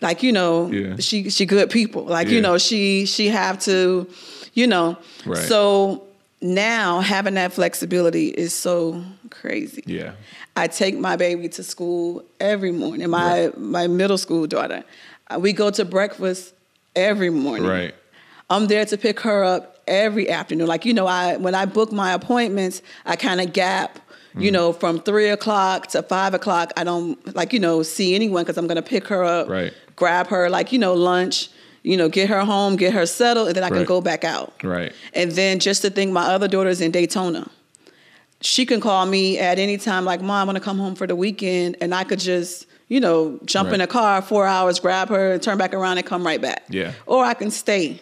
like 0.00 0.22
you 0.22 0.30
know, 0.32 0.70
Yeah. 0.70 0.96
she 1.00 1.30
she 1.30 1.46
good 1.46 1.68
people. 1.70 2.04
Like 2.04 2.28
Yeah. 2.28 2.34
you 2.34 2.40
know, 2.42 2.58
she 2.58 3.04
she 3.06 3.28
have 3.28 3.58
to, 3.60 4.06
you 4.54 4.68
know. 4.68 4.96
Right. 5.24 5.38
So 5.48 6.04
now 6.40 7.00
having 7.00 7.34
that 7.34 7.52
flexibility 7.52 8.28
is 8.28 8.52
so 8.52 9.02
crazy. 9.30 9.82
Yeah. 9.86 10.12
I 10.54 10.68
take 10.68 10.96
my 10.96 11.16
baby 11.16 11.48
to 11.50 11.62
school 11.64 12.24
every 12.38 12.70
morning. 12.72 13.10
My 13.10 13.50
my 13.56 13.88
middle 13.88 14.16
school 14.18 14.46
daughter, 14.46 14.84
we 15.38 15.52
go 15.52 15.70
to 15.70 15.84
breakfast 15.84 16.54
every 16.94 17.30
morning. 17.30 17.68
Right. 17.68 17.94
I'm 18.48 18.66
there 18.66 18.84
to 18.86 18.96
pick 18.96 19.20
her 19.20 19.42
up 19.42 19.78
every 19.88 20.30
afternoon. 20.30 20.66
Like 20.68 20.84
you 20.84 20.94
know, 20.94 21.06
I 21.06 21.36
when 21.36 21.54
I 21.54 21.64
book 21.66 21.92
my 21.92 22.12
appointments, 22.12 22.82
I 23.04 23.16
kind 23.16 23.40
of 23.40 23.52
gap. 23.52 23.98
Mm. 24.34 24.42
You 24.42 24.50
know, 24.50 24.72
from 24.72 25.00
three 25.00 25.28
o'clock 25.28 25.88
to 25.88 26.02
five 26.02 26.34
o'clock, 26.34 26.72
I 26.76 26.84
don't 26.84 27.34
like 27.34 27.52
you 27.52 27.58
know 27.58 27.82
see 27.82 28.14
anyone 28.14 28.44
because 28.44 28.56
I'm 28.58 28.66
gonna 28.66 28.82
pick 28.82 29.08
her 29.08 29.24
up, 29.24 29.48
Right. 29.48 29.72
grab 29.96 30.28
her 30.28 30.48
like 30.48 30.72
you 30.72 30.78
know 30.78 30.94
lunch, 30.94 31.48
you 31.82 31.96
know 31.96 32.08
get 32.08 32.28
her 32.28 32.44
home, 32.44 32.76
get 32.76 32.92
her 32.94 33.06
settled, 33.06 33.48
and 33.48 33.56
then 33.56 33.64
I 33.64 33.70
can 33.70 33.84
go 33.84 34.00
back 34.00 34.22
out. 34.24 34.52
Right. 34.62 34.92
And 35.12 35.32
then 35.32 35.58
just 35.58 35.82
to 35.82 35.90
think, 35.90 36.12
my 36.12 36.26
other 36.26 36.48
daughter's 36.48 36.80
in 36.80 36.90
Daytona. 36.92 37.48
She 38.42 38.66
can 38.66 38.80
call 38.82 39.06
me 39.06 39.38
at 39.38 39.58
any 39.58 39.78
time, 39.78 40.04
like, 40.04 40.20
Mom, 40.20 40.30
I 40.30 40.44
want 40.44 40.56
to 40.56 40.62
come 40.62 40.78
home 40.78 40.94
for 40.94 41.06
the 41.06 41.16
weekend. 41.16 41.76
And 41.80 41.94
I 41.94 42.04
could 42.04 42.18
just, 42.20 42.66
you 42.88 43.00
know, 43.00 43.38
jump 43.44 43.72
in 43.72 43.80
a 43.80 43.86
car, 43.86 44.22
four 44.22 44.46
hours, 44.46 44.78
grab 44.80 45.08
her, 45.08 45.38
turn 45.38 45.58
back 45.58 45.74
around, 45.74 45.98
and 45.98 46.06
come 46.06 46.24
right 46.24 46.40
back. 46.40 46.64
Yeah. 46.70 46.92
Or 47.06 47.24
I 47.24 47.34
can 47.34 47.50
stay. 47.50 48.00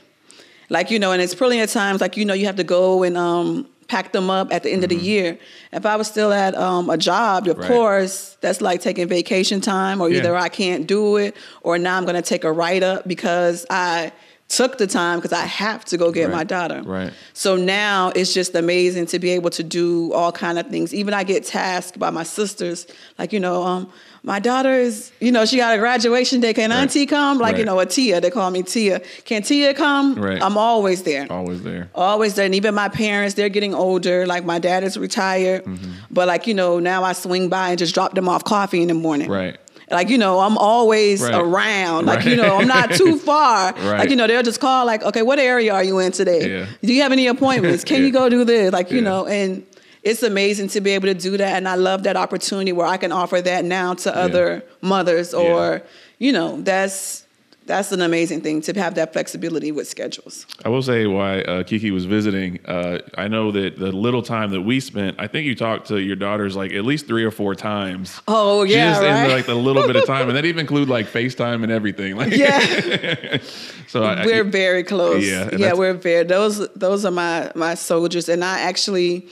Like, 0.70 0.90
you 0.90 0.98
know, 0.98 1.12
and 1.12 1.20
it's 1.22 1.34
of 1.60 1.70
times, 1.70 2.00
like, 2.00 2.16
you 2.16 2.24
know, 2.24 2.34
you 2.34 2.46
have 2.46 2.56
to 2.56 2.64
go 2.64 3.02
and 3.02 3.16
um, 3.16 3.68
pack 3.88 4.12
them 4.12 4.30
up 4.30 4.52
at 4.52 4.62
the 4.62 4.70
end 4.70 4.82
of 4.82 4.88
the 4.90 4.96
year. 4.96 5.38
If 5.72 5.84
I 5.86 5.96
was 5.96 6.08
still 6.08 6.32
at 6.32 6.54
um, 6.54 6.88
a 6.90 6.96
job, 6.96 7.46
of 7.46 7.52
Mm-hmm. 7.52 7.60
Right. 7.62 7.68
course, 7.70 8.36
that's 8.40 8.60
like 8.60 8.80
taking 8.80 9.06
vacation 9.08 9.60
time, 9.60 10.00
or 10.00 10.08
Yeah. 10.10 10.18
either 10.18 10.36
I 10.36 10.48
can't 10.48 10.86
do 10.86 11.16
it, 11.16 11.36
or 11.62 11.78
now 11.78 11.96
I'm 11.96 12.04
going 12.04 12.16
to 12.16 12.22
take 12.22 12.44
a 12.44 12.52
write 12.52 12.82
up 12.82 13.06
because 13.06 13.66
I 13.70 14.12
took 14.48 14.78
the 14.78 14.86
time 14.86 15.18
because 15.18 15.32
I 15.32 15.46
have 15.46 15.84
to 15.86 15.96
go 15.96 16.12
get 16.12 16.28
Right. 16.28 16.36
my 16.36 16.44
daughter. 16.44 16.82
Right. 16.84 17.12
So 17.32 17.56
now 17.56 18.12
it's 18.14 18.32
just 18.34 18.54
amazing 18.54 19.06
to 19.06 19.18
be 19.18 19.30
able 19.30 19.50
to 19.50 19.62
do 19.64 20.12
all 20.12 20.30
kind 20.32 20.58
of 20.58 20.66
things. 20.68 20.94
Even 20.94 21.14
I 21.14 21.24
get 21.24 21.44
tasked 21.44 21.98
by 21.98 22.10
my 22.10 22.22
sisters, 22.24 22.86
like 23.18 23.32
you 23.32 23.40
know, 23.40 23.62
um, 23.64 23.88
my 24.22 24.38
daughter 24.38 24.72
is, 24.72 25.12
you 25.20 25.32
know, 25.32 25.44
she 25.44 25.56
got 25.56 25.74
a 25.74 25.78
graduation 25.78 26.40
day. 26.40 26.52
Can 26.54 26.70
Right. 26.70 26.76
Auntie 26.80 27.06
come? 27.06 27.38
Like 27.38 27.56
you 27.56 27.64
know, 27.64 27.80
a 27.80 27.86
Tia. 27.86 28.20
They 28.20 28.30
call 28.30 28.50
me 28.50 28.62
Tia. 28.62 29.00
Can 29.24 29.42
Tia 29.42 29.74
come? 29.74 30.14
Right. 30.14 30.40
I'm 30.42 30.56
always 30.58 31.02
there. 31.02 31.26
Always 31.30 31.62
there. 31.62 31.88
Always 31.94 32.34
there. 32.34 32.44
And 32.46 32.54
even 32.54 32.74
my 32.74 32.88
parents, 32.90 33.34
they're 33.34 33.48
getting 33.48 33.74
older. 33.74 34.26
Like 34.26 34.44
my 34.44 34.58
dad 34.58 34.84
is 34.84 34.96
retired, 34.96 35.64
Mm-hmm. 35.64 35.90
but 36.10 36.28
like 36.28 36.46
you 36.46 36.54
know, 36.54 36.78
now 36.78 37.02
I 37.02 37.12
swing 37.14 37.48
by 37.48 37.70
and 37.70 37.78
just 37.78 37.94
drop 37.94 38.14
them 38.14 38.28
off 38.28 38.44
coffee 38.44 38.82
in 38.82 38.88
the 38.88 38.94
morning. 38.94 39.30
Right. 39.30 39.56
Like 39.94 40.10
you 40.10 40.18
know, 40.18 40.40
I'm 40.40 40.58
always 40.58 41.22
Right. 41.22 41.34
around. 41.34 42.06
Like 42.06 42.18
Right. 42.20 42.28
you 42.28 42.36
know, 42.36 42.58
I'm 42.58 42.68
not 42.68 42.92
too 42.92 43.16
far. 43.30 43.72
Right. 43.72 43.98
Like 44.00 44.10
you 44.10 44.16
know, 44.16 44.26
they'll 44.26 44.42
just 44.42 44.60
call. 44.60 44.84
Like, 44.84 45.02
okay, 45.04 45.22
what 45.22 45.38
area 45.38 45.72
are 45.72 45.84
you 45.84 45.98
in 46.00 46.12
today? 46.12 46.42
Yeah. 46.50 46.66
Do 46.82 46.92
you 46.92 47.02
have 47.02 47.12
any 47.12 47.26
appointments? 47.28 47.84
Can 47.90 48.00
Yeah. 48.00 48.06
you 48.06 48.12
go 48.12 48.28
do 48.28 48.44
this? 48.44 48.72
Like 48.72 48.90
you 48.90 48.98
Yeah. 48.98 49.04
know, 49.04 49.26
and 49.26 49.62
it's 50.02 50.22
amazing 50.22 50.68
to 50.68 50.80
be 50.82 50.90
able 50.90 51.08
to 51.08 51.14
do 51.14 51.36
that. 51.38 51.56
And 51.56 51.66
I 51.66 51.76
love 51.76 52.02
that 52.02 52.16
opportunity 52.16 52.72
where 52.72 52.86
I 52.86 52.98
can 52.98 53.10
offer 53.12 53.40
that 53.40 53.64
now 53.64 53.94
to 53.94 54.14
other 54.14 54.62
mothers, 54.82 55.32
or 55.32 55.82
you 56.18 56.32
know, 56.32 56.60
that's 56.60 57.24
that's 57.66 57.92
an 57.92 58.02
amazing 58.02 58.40
thing 58.42 58.61
to 58.62 58.73
have 58.78 58.94
that 58.97 59.12
flexibility 59.12 59.73
with 59.73 59.88
schedules. 59.88 60.47
I 60.64 60.68
will 60.68 60.83
say 60.83 61.06
why 61.06 61.40
uh, 61.42 61.62
Kiki 61.62 61.90
was 61.90 62.04
visiting. 62.04 62.64
Uh, 62.66 62.99
I 63.16 63.28
know 63.28 63.50
that 63.52 63.78
the 63.78 63.90
little 63.90 64.23
time 64.23 64.50
that 64.50 64.62
we 64.62 64.80
spent, 64.80 65.18
I 65.18 65.26
think 65.26 65.47
you 65.47 65.54
talked 65.54 65.88
to 65.88 65.99
your 65.99 66.16
daughters 66.16 66.56
like 66.56 66.73
at 66.73 66.85
least 66.85 67.06
three 67.06 67.25
or 67.25 67.30
four 67.30 67.54
times. 67.54 68.21
Oh 68.28 68.64
yeah, 68.64 68.90
just 68.90 69.02
right. 69.02 69.25
in 69.25 69.30
like 69.30 69.47
the 69.47 69.54
little 69.54 69.87
bit 69.87 69.97
of 69.97 70.04
time, 70.06 70.28
and 70.28 70.37
that 70.37 70.44
even 70.50 70.61
include 70.61 70.88
like 70.88 71.06
FaceTime 71.06 71.62
and 71.62 71.73
everything. 71.73 72.16
Like, 72.16 72.33
yeah. 72.33 73.38
so 73.88 74.02
I, 74.02 74.25
we're 74.26 74.44
very 74.44 74.83
close. 74.83 75.26
Yeah, 75.26 75.50
Yeah, 75.56 75.73
we're 75.73 75.95
very 75.95 76.25
those 76.25 76.69
those 76.75 77.04
are 77.04 77.10
my 77.10 77.50
my 77.54 77.75
soldiers 77.75 78.28
and 78.28 78.45
I 78.45 78.60
actually 78.60 79.28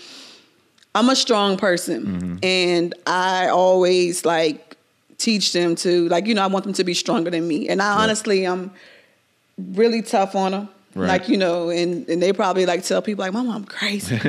I'm 0.95 1.09
a 1.09 1.17
strong 1.17 1.57
person 1.57 2.03
Mm-hmm. 2.07 2.37
and 2.43 2.95
I 3.07 3.49
always 3.49 4.25
like 4.25 4.72
teach 5.23 5.53
them 5.53 5.75
to 5.85 6.09
like 6.15 6.27
you 6.29 6.35
know 6.35 6.43
I 6.43 6.47
want 6.55 6.65
them 6.65 6.75
to 6.75 6.85
be 6.85 6.95
stronger 6.95 7.31
than 7.31 7.45
me 7.47 7.69
and 7.71 7.81
I 7.81 8.03
honestly 8.03 8.45
I'm 8.47 8.71
really 9.59 10.03
tough 10.03 10.35
on 10.35 10.51
them. 10.53 10.69
Right. 10.95 11.09
Like 11.09 11.29
you 11.31 11.39
know, 11.39 11.71
and, 11.71 12.07
and 12.11 12.21
they 12.23 12.33
probably 12.35 12.67
like 12.67 12.83
tell 12.85 13.01
people 13.01 13.23
like, 13.25 13.33
"My 13.33 13.43
mom 13.43 13.65
crazy." 13.65 14.17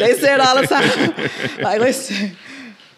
they 0.00 0.14
say 0.22 0.34
it 0.34 0.40
all 0.40 0.56
the 0.60 0.66
time. 0.66 1.62
like, 1.62 1.80
listen, 1.80 2.34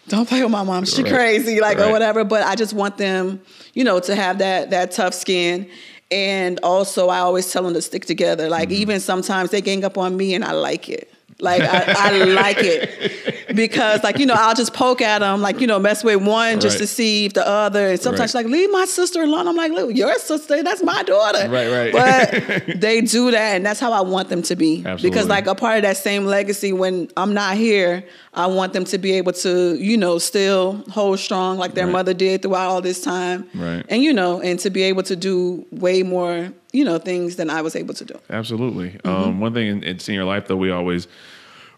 don't 0.07 0.27
play 0.29 0.41
with 0.41 0.51
my 0.51 0.63
mom. 0.63 0.85
She 0.85 1.03
Right. 1.03 1.11
crazy, 1.13 1.59
like 1.59 1.77
Right. 1.77 1.89
or 1.89 1.91
whatever. 1.91 2.23
But 2.23 2.43
I 2.43 2.55
just 2.55 2.73
want 2.73 2.95
them, 2.97 3.41
you 3.73 3.83
know, 3.83 3.99
to 3.99 4.15
have 4.15 4.37
that 4.37 4.69
that 4.69 4.91
tough 4.91 5.13
skin. 5.13 5.69
And 6.09 6.57
also, 6.63 7.09
I 7.09 7.19
always 7.19 7.51
tell 7.51 7.63
them 7.63 7.73
to 7.73 7.81
stick 7.81 8.05
together. 8.05 8.47
Like 8.47 8.69
Mm-hmm. 8.69 8.81
even 8.81 8.99
sometimes 9.01 9.49
they 9.51 9.59
gang 9.59 9.83
up 9.83 9.97
on 9.97 10.15
me, 10.15 10.33
and 10.33 10.45
I 10.45 10.53
like 10.53 10.87
it. 10.87 11.11
Like 11.39 11.61
I, 11.61 11.93
I 11.95 12.23
like 12.23 12.57
it 12.59 13.55
because, 13.55 14.03
like 14.03 14.17
you 14.17 14.25
know, 14.25 14.33
I'll 14.35 14.55
just 14.55 14.73
poke 14.73 15.01
at 15.01 15.19
them, 15.19 15.41
like 15.41 15.61
you 15.61 15.67
know, 15.67 15.77
mess 15.77 16.03
with 16.03 16.21
one 16.25 16.59
just 16.59 16.75
Right. 16.77 16.81
to 16.81 16.87
see 16.87 17.25
if 17.25 17.33
the 17.33 17.47
other. 17.47 17.89
And 17.89 17.99
sometimes 17.99 18.33
Right. 18.33 18.43
like, 18.43 18.51
leave 18.51 18.71
my 18.71 18.85
sister 18.85 19.21
alone. 19.21 19.47
I'm 19.47 19.55
like, 19.55 19.71
look, 19.71 19.95
your 19.95 20.15
sister, 20.17 20.63
that's 20.63 20.81
my 20.83 21.03
daughter. 21.03 21.47
Right, 21.49 21.91
right. 21.93 21.93
But 21.93 22.79
they 22.81 23.01
do 23.01 23.29
that, 23.31 23.55
and 23.55 23.65
that's 23.65 23.79
how 23.79 23.91
I 23.93 24.01
want 24.01 24.29
them 24.29 24.41
to 24.43 24.55
be. 24.55 24.77
Absolutely. 24.79 25.09
Because 25.11 25.27
like 25.27 25.45
a 25.47 25.53
part 25.55 25.77
of 25.77 25.83
that 25.83 25.97
same 25.97 26.25
legacy, 26.25 26.73
when 26.73 27.09
I'm 27.15 27.33
not 27.35 27.55
here, 27.55 28.03
I 28.37 28.45
want 28.45 28.71
them 28.73 28.85
to 28.85 28.97
be 28.99 29.13
able 29.13 29.33
to, 29.33 29.75
you 29.75 29.97
know, 29.97 30.19
still 30.19 30.83
hold 30.91 31.17
strong 31.19 31.57
like 31.57 31.73
their 31.73 31.85
Right. 31.87 31.91
mother 31.93 32.13
did 32.13 32.43
throughout 32.43 32.69
all 32.69 32.81
this 32.81 33.01
time. 33.01 33.49
Right. 33.55 33.83
And 33.89 34.03
you 34.03 34.13
know, 34.13 34.39
and 34.41 34.59
to 34.59 34.69
be 34.69 34.83
able 34.83 35.03
to 35.03 35.15
do 35.15 35.65
way 35.71 36.03
more, 36.03 36.53
you 36.71 36.85
know, 36.85 36.99
things 36.99 37.35
than 37.37 37.49
I 37.49 37.61
was 37.63 37.75
able 37.75 37.95
to 37.95 38.05
do. 38.05 38.13
Absolutely. 38.29 38.89
Mm-hmm. 38.91 39.09
Um, 39.09 39.39
one 39.39 39.53
thing 39.55 39.67
in, 39.67 39.83
in 39.83 39.97
senior 39.99 40.23
life, 40.23 40.47
though, 40.47 40.55
we 40.55 40.69
always 40.69 41.07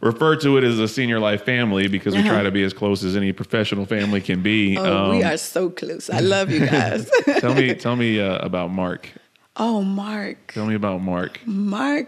refer 0.02 0.36
to 0.38 0.58
it 0.58 0.64
as 0.66 0.80
a 0.80 0.88
senior 0.88 1.20
life 1.20 1.44
family 1.46 1.88
because 1.88 2.14
we 2.16 2.22
try 2.24 2.32
Uh-huh. 2.32 2.44
to 2.44 2.52
be 2.52 2.64
as 2.64 2.74
close 2.74 3.04
as 3.06 3.16
any 3.16 3.32
professional 3.32 3.86
family 3.86 4.20
can 4.22 4.42
be. 4.42 4.78
Oh, 4.78 5.12
we 5.12 5.24
Um, 5.24 5.32
are 5.32 5.38
so 5.38 5.70
close. 5.70 6.10
I 6.10 6.20
love 6.20 6.52
you 6.52 6.66
guys. 6.66 7.10
tell 7.40 7.54
me, 7.56 7.74
tell 7.74 7.96
me 7.96 8.20
uh, 8.20 8.38
about 8.50 8.70
Mark. 8.72 9.10
oh, 9.56 9.82
Mark. 9.82 10.52
Tell 10.54 10.66
me 10.66 10.76
about 10.76 11.02
Mark. 11.02 11.40
Mark. 11.46 12.08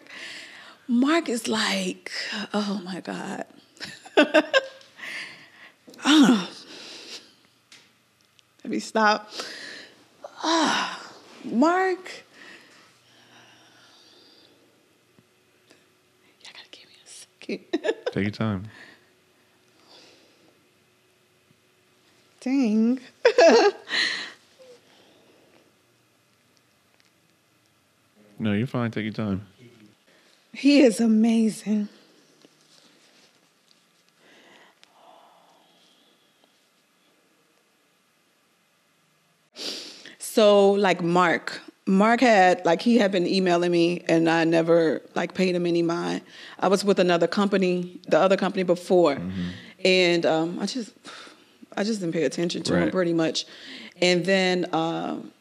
Mark 0.87 1.29
is 1.29 1.47
like, 1.47 2.11
oh 2.53 2.81
my 2.83 2.99
God. 2.99 3.45
Ah. 6.04 6.04
Let 8.63 8.71
me 8.71 8.80
stop. 8.80 9.30
Ah, 10.43 11.00
Mark. 11.43 12.24
Y'all 16.41 16.54
gotta 16.54 16.69
give 16.71 16.88
me 16.88 16.95
a 17.04 17.08
second. 17.10 17.60
Take 18.12 18.24
your 18.24 18.32
time. 18.32 18.63
Dang. 22.39 23.00
No, 28.41 28.54
you're 28.54 28.65
fine. 28.65 28.89
Take 28.89 29.04
your 29.04 29.13
time. 29.13 29.45
He 30.52 30.82
is 30.82 31.00
amazing. 31.00 31.89
So 40.17 40.71
like 40.82 41.02
Mark, 41.02 41.62
Mark 41.86 42.22
had 42.22 42.65
like 42.65 42.82
he 42.82 42.98
had 42.98 43.12
been 43.12 43.28
emailing 43.28 43.72
me 43.72 44.04
and 44.08 44.30
I 44.30 44.44
never 44.44 45.02
like 45.15 45.34
paid 45.34 45.56
him 45.56 45.65
any 45.65 45.82
mind. 45.82 46.22
I 46.60 46.67
was 46.67 46.84
with 46.86 47.00
another 47.00 47.28
company, 47.28 48.00
the 48.08 48.20
other 48.20 48.38
company 48.38 48.63
before, 48.63 49.17
and 49.84 50.26
um, 50.26 50.60
I 50.60 50.65
just 50.65 50.94
I 51.76 51.84
just 51.84 52.00
didn't 52.02 52.13
pay 52.13 52.24
attention 52.24 52.63
to 52.63 52.76
him 52.76 52.91
pretty 52.91 53.13
much. 53.13 53.46
And 54.02 54.26
then 54.26 54.67
um, 54.74 55.32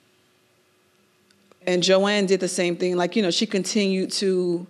and 1.67 1.83
Joanne 1.83 2.27
did 2.27 2.41
the 2.41 2.49
same 2.49 2.77
thing. 2.77 2.97
Like 2.97 3.17
you 3.17 3.23
know, 3.23 3.31
she 3.31 3.47
continued 3.47 4.11
to 4.13 4.67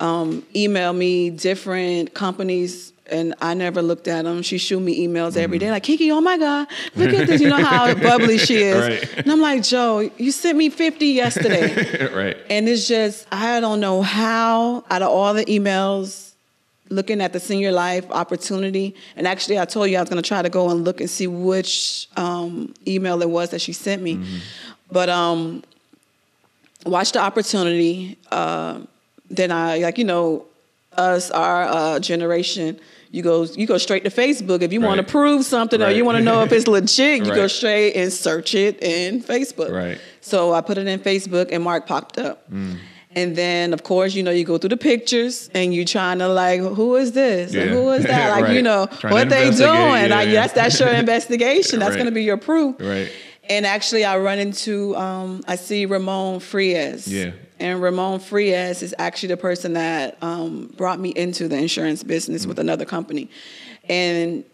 um, 0.00 0.46
email 0.54 0.92
me 0.92 1.30
different 1.30 2.14
companies, 2.14 2.91
and 3.10 3.34
I 3.40 3.54
never 3.54 3.82
looked 3.82 4.08
at 4.08 4.24
them. 4.24 4.42
She 4.42 4.58
shoot 4.58 4.80
me 4.80 5.06
emails 5.06 5.36
every 5.36 5.58
day, 5.58 5.70
like 5.70 5.82
Kiki, 5.82 6.10
oh 6.10 6.20
my 6.20 6.38
God, 6.38 6.68
look 6.94 7.12
at 7.12 7.26
this. 7.26 7.40
You 7.40 7.48
know 7.48 7.62
how 7.62 7.94
bubbly 8.02 8.38
she 8.38 8.56
is. 8.56 8.76
Right. 8.76 9.18
And 9.18 9.30
I'm 9.30 9.40
like, 9.40 9.62
Joe, 9.62 10.10
you 10.16 10.30
sent 10.30 10.56
me 10.56 10.70
50 10.70 11.06
yesterday. 11.06 12.14
right. 12.14 12.36
and 12.48 12.68
it's 12.68 12.88
just, 12.88 13.26
I 13.32 13.60
don't 13.60 13.80
know 13.80 14.02
how, 14.02 14.84
out 14.90 15.02
of 15.02 15.08
all 15.08 15.34
the 15.34 15.44
emails, 15.46 16.32
looking 16.88 17.20
at 17.20 17.32
the 17.32 17.40
senior 17.40 17.72
life 17.72 18.08
opportunity, 18.10 18.94
and 19.16 19.26
actually, 19.26 19.58
I 19.58 19.64
told 19.64 19.90
you 19.90 19.96
I 19.96 20.00
was 20.00 20.08
going 20.08 20.22
to 20.22 20.26
try 20.26 20.42
to 20.42 20.50
go 20.50 20.70
and 20.70 20.84
look 20.84 21.00
and 21.00 21.08
see 21.08 21.26
which 21.26 22.08
um, 22.16 22.74
email 22.86 23.20
it 23.22 23.30
was 23.30 23.50
that 23.50 23.60
she 23.60 23.72
sent 23.72 24.02
me. 24.02 24.22
But 24.90 25.08
um, 25.08 25.62
watch 26.84 27.12
the 27.12 27.20
opportunity. 27.20 28.18
Uh, 28.30 28.80
then 29.30 29.50
I 29.50 29.78
like 29.78 29.96
you 29.96 30.04
know 30.04 30.44
us 30.98 31.30
our 31.30 31.62
uh, 31.64 31.98
generation. 32.00 32.78
You 33.10 33.22
go 33.22 33.42
you 33.44 33.66
go 33.66 33.76
straight 33.78 34.04
to 34.04 34.10
Facebook 34.10 34.62
if 34.62 34.72
you 34.72 34.80
want 34.80 34.98
to 34.98 35.02
prove 35.06 35.44
something 35.44 35.82
or 35.82 35.90
you 35.90 36.04
want 36.04 36.16
to 36.18 36.24
know 36.24 36.42
if 36.42 36.52
it's 36.52 36.66
legit. 36.78 37.26
You 37.26 37.34
go 37.34 37.46
straight 37.46 37.94
and 37.94 38.10
search 38.12 38.54
it 38.54 38.82
in 38.82 39.22
Facebook. 39.22 39.70
Right. 39.70 39.98
So 40.22 40.54
I 40.54 40.62
put 40.62 40.78
it 40.78 40.86
in 40.86 40.98
Facebook 41.00 41.48
and 41.52 41.62
Mark 41.62 41.86
popped 41.86 42.18
up. 42.18 42.50
Mm. 42.50 42.78
And 43.14 43.36
then 43.36 43.74
of 43.74 43.82
course, 43.82 44.14
you 44.14 44.22
know, 44.22 44.30
you 44.30 44.44
go 44.44 44.56
through 44.56 44.70
the 44.70 44.78
pictures 44.78 45.50
and 45.52 45.74
you're 45.74 45.84
trying 45.84 46.20
to 46.20 46.28
like, 46.28 46.60
who 46.60 46.96
is 46.96 47.12
this? 47.12 47.52
Yeah. 47.52 47.64
who 47.66 47.90
is 47.90 48.04
that? 48.04 48.30
Like, 48.34 48.44
Right. 48.44 48.56
you 48.56 48.62
know, 48.62 48.86
Trying 48.86 49.12
what 49.12 49.28
they 49.28 49.50
doing? 49.50 49.60
yeah, 49.60 50.06
like, 50.08 50.30
that's 50.30 50.54
that's 50.54 50.80
your 50.80 50.88
investigation. 51.04 51.80
That's 51.80 51.90
Right. 51.90 51.98
gonna 51.98 52.10
be 52.12 52.22
your 52.24 52.38
proof. 52.38 52.76
Right. 52.80 53.12
And 53.50 53.66
actually 53.66 54.06
I 54.06 54.16
run 54.16 54.38
into 54.38 54.96
um, 54.96 55.42
I 55.46 55.56
see 55.56 55.84
Ramon 55.84 56.40
Frias. 56.40 57.06
Yeah. 57.06 57.32
And 57.62 57.80
Ramon 57.80 58.18
Frias 58.18 58.82
is 58.82 58.92
actually 58.98 59.28
the 59.28 59.36
person 59.36 59.74
that 59.74 60.20
um, 60.20 60.66
brought 60.76 60.98
me 60.98 61.10
into 61.10 61.46
the 61.46 61.56
insurance 61.56 62.02
business 62.02 62.44
with 62.44 62.58
another 62.58 62.84
company. 62.84 63.30
And 63.88 64.44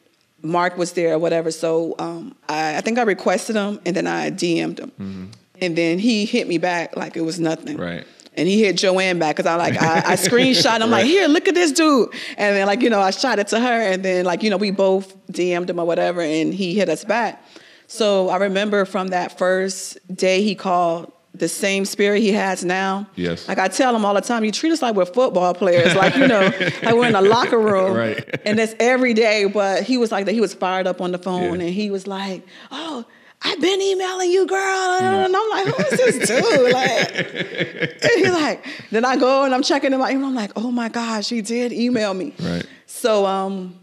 Mark 0.42 0.76
was 0.76 0.92
there 0.92 1.14
or 1.14 1.18
whatever. 1.18 1.50
So 1.50 1.94
um, 1.98 2.36
I, 2.50 2.76
I 2.76 2.80
think 2.82 2.98
I 2.98 3.02
requested 3.02 3.56
him 3.56 3.80
and 3.86 3.96
then 3.96 4.06
I 4.06 4.30
DM'd 4.30 4.78
him. 4.78 5.32
And 5.60 5.74
then 5.74 5.98
he 5.98 6.26
hit 6.26 6.46
me 6.48 6.58
back 6.58 6.96
like 6.96 7.16
it 7.16 7.22
was 7.22 7.40
nothing. 7.40 7.78
Right. 7.78 8.06
And 8.34 8.46
he 8.46 8.62
hit 8.62 8.76
Joanne 8.76 9.18
back 9.18 9.36
because 9.36 9.50
I 9.50 9.56
like 9.56 9.80
I, 9.80 9.98
I 10.00 10.16
screenshot. 10.16 10.82
I'm 10.82 10.90
like, 10.90 11.06
here, 11.06 11.26
look 11.28 11.48
at 11.48 11.54
this 11.54 11.72
dude. 11.72 12.10
And 12.36 12.56
then 12.56 12.66
like 12.66 12.82
you 12.82 12.90
know, 12.90 13.00
I 13.00 13.10
shot 13.10 13.40
it 13.40 13.48
to 13.48 13.58
her, 13.58 13.80
and 13.82 14.04
then 14.04 14.24
like 14.24 14.44
you 14.44 14.50
know, 14.50 14.56
we 14.56 14.70
both 14.70 15.16
DM'd 15.26 15.68
him 15.68 15.80
or 15.80 15.84
whatever, 15.84 16.20
and 16.20 16.54
he 16.54 16.74
hit 16.74 16.88
us 16.88 17.04
back. 17.04 17.42
So 17.88 18.28
I 18.28 18.36
remember 18.36 18.84
from 18.84 19.08
that 19.08 19.38
first 19.38 19.98
day 20.14 20.42
he 20.42 20.54
called, 20.54 21.10
the 21.38 21.48
same 21.48 21.84
spirit 21.84 22.20
he 22.20 22.32
has 22.32 22.64
now. 22.64 23.06
Yes. 23.16 23.46
Like 23.48 23.58
I 23.58 23.68
tell 23.68 23.94
him 23.94 24.04
all 24.04 24.14
the 24.14 24.20
time, 24.20 24.44
you 24.44 24.52
treat 24.52 24.72
us 24.72 24.82
like 24.82 24.94
we're 24.94 25.04
football 25.06 25.54
players, 25.54 25.94
like 25.94 26.14
you 26.16 26.26
know, 26.28 26.40
like 26.82 26.94
we're 26.94 27.06
in 27.08 27.14
a 27.14 27.20
locker 27.22 27.58
room, 27.58 27.96
Right. 27.96 28.40
And 28.44 28.58
that's 28.58 28.74
every 28.80 29.14
day. 29.14 29.44
But 29.46 29.82
he 29.84 29.96
was 29.98 30.10
like 30.12 30.26
that. 30.26 30.32
He 30.32 30.40
was 30.40 30.54
fired 30.54 30.86
up 30.86 31.00
on 31.00 31.12
the 31.12 31.18
phone, 31.18 31.60
Yeah. 31.60 31.66
and 31.66 31.74
he 31.74 31.90
was 31.90 32.06
like, 32.06 32.46
oh. 32.70 33.04
I've 33.40 33.60
been 33.60 33.80
emailing 33.80 34.32
you, 34.32 34.48
girl. 34.48 34.58
And 35.00 35.36
I'm 35.36 35.50
like, 35.50 35.66
who 35.68 35.84
is 35.84 35.90
this 36.18 36.28
dude? 36.28 36.72
Like, 36.72 37.16
and 38.02 38.10
he's 38.16 38.32
like, 38.32 38.64
then 38.90 39.04
I 39.04 39.14
go 39.16 39.44
and 39.44 39.54
I'm 39.54 39.62
checking 39.62 39.92
him 39.92 40.00
out. 40.02 40.10
And 40.10 40.24
I'm 40.26 40.34
like, 40.34 40.50
oh 40.56 40.72
my 40.72 40.88
gosh, 40.88 41.28
he 41.28 41.40
did 41.40 41.72
email 41.72 42.14
me. 42.14 42.32
Right. 42.40 42.66
So 42.86 43.26
um, 43.26 43.78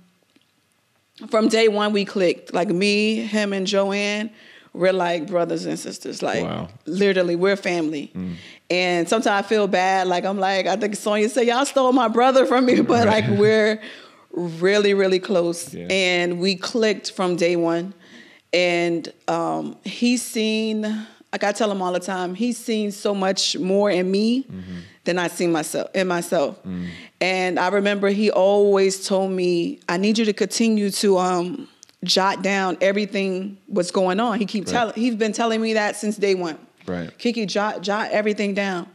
from 1.30 1.48
day 1.48 1.70
one, 1.70 1.94
we 1.94 2.04
clicked. 2.04 2.54
Like 2.54 2.68
me, 2.68 3.16
him, 3.22 3.54
and 3.54 3.66
Joanne, 3.66 4.30
we're 4.76 4.94
like 4.94 5.28
brothers 5.28 5.66
and 5.66 5.78
sisters. 5.80 6.22
Like 6.22 6.44
Wow. 6.44 6.68
literally, 6.86 7.36
we're 7.36 7.56
family. 7.56 8.12
And 8.70 9.08
sometimes 9.08 9.46
I 9.46 9.48
feel 9.48 9.68
bad. 9.68 10.08
Like 10.08 10.26
I'm 10.26 10.40
like, 10.40 10.66
I 10.68 10.76
think 10.76 10.96
Sonya 10.96 11.30
said, 11.30 11.48
y'all 11.48 11.66
stole 11.66 11.92
my 11.94 12.08
brother 12.08 12.46
from 12.46 12.66
me, 12.66 12.82
but 12.94 13.08
Right. 13.08 13.28
like 13.28 13.40
we're 13.40 13.82
really, 14.32 14.94
really 14.94 15.20
close. 15.20 15.74
Yeah. 15.74 15.88
And 15.90 16.40
we 16.40 16.56
clicked 16.56 17.12
from 17.12 17.36
day 17.36 17.56
one. 17.56 17.94
And 18.54 19.12
um, 19.28 19.76
he's 19.84 20.22
seen, 20.22 20.82
like 21.32 21.44
I 21.44 21.52
tell 21.52 21.70
him 21.72 21.82
all 21.82 21.92
the 21.92 22.00
time, 22.00 22.36
he's 22.36 22.58
seen 22.58 22.92
so 22.92 23.14
much 23.14 23.58
more 23.58 23.90
in 23.92 24.10
me 24.10 24.46
than 25.04 25.20
I 25.20 25.28
see 25.28 25.46
myself 25.48 25.90
in 25.94 26.08
myself. 26.08 26.58
And 27.22 27.60
I 27.60 27.68
remember 27.70 28.10
he 28.10 28.32
always 28.32 29.06
told 29.08 29.32
me, 29.32 29.80
I 29.90 29.98
need 29.98 30.18
you 30.18 30.26
to 30.26 30.34
continue 30.34 30.90
to 30.92 31.18
um, 31.18 31.68
jot 32.04 32.42
down 32.44 32.78
everything 32.82 33.58
what's 33.68 33.92
going 33.92 34.20
on. 34.20 34.38
He 34.40 34.46
keep 34.46 34.66
Right. 34.66 34.72
telling 34.74 34.94
he's 34.96 35.16
been 35.16 35.34
telling 35.34 35.62
me 35.62 35.74
that 35.74 35.96
since 35.96 36.18
day 36.18 36.36
one. 36.36 36.58
Right. 36.86 37.16
Kiki, 37.18 37.46
jot 37.46 37.82
jot 37.82 38.12
everything 38.12 38.54
down. 38.54 38.88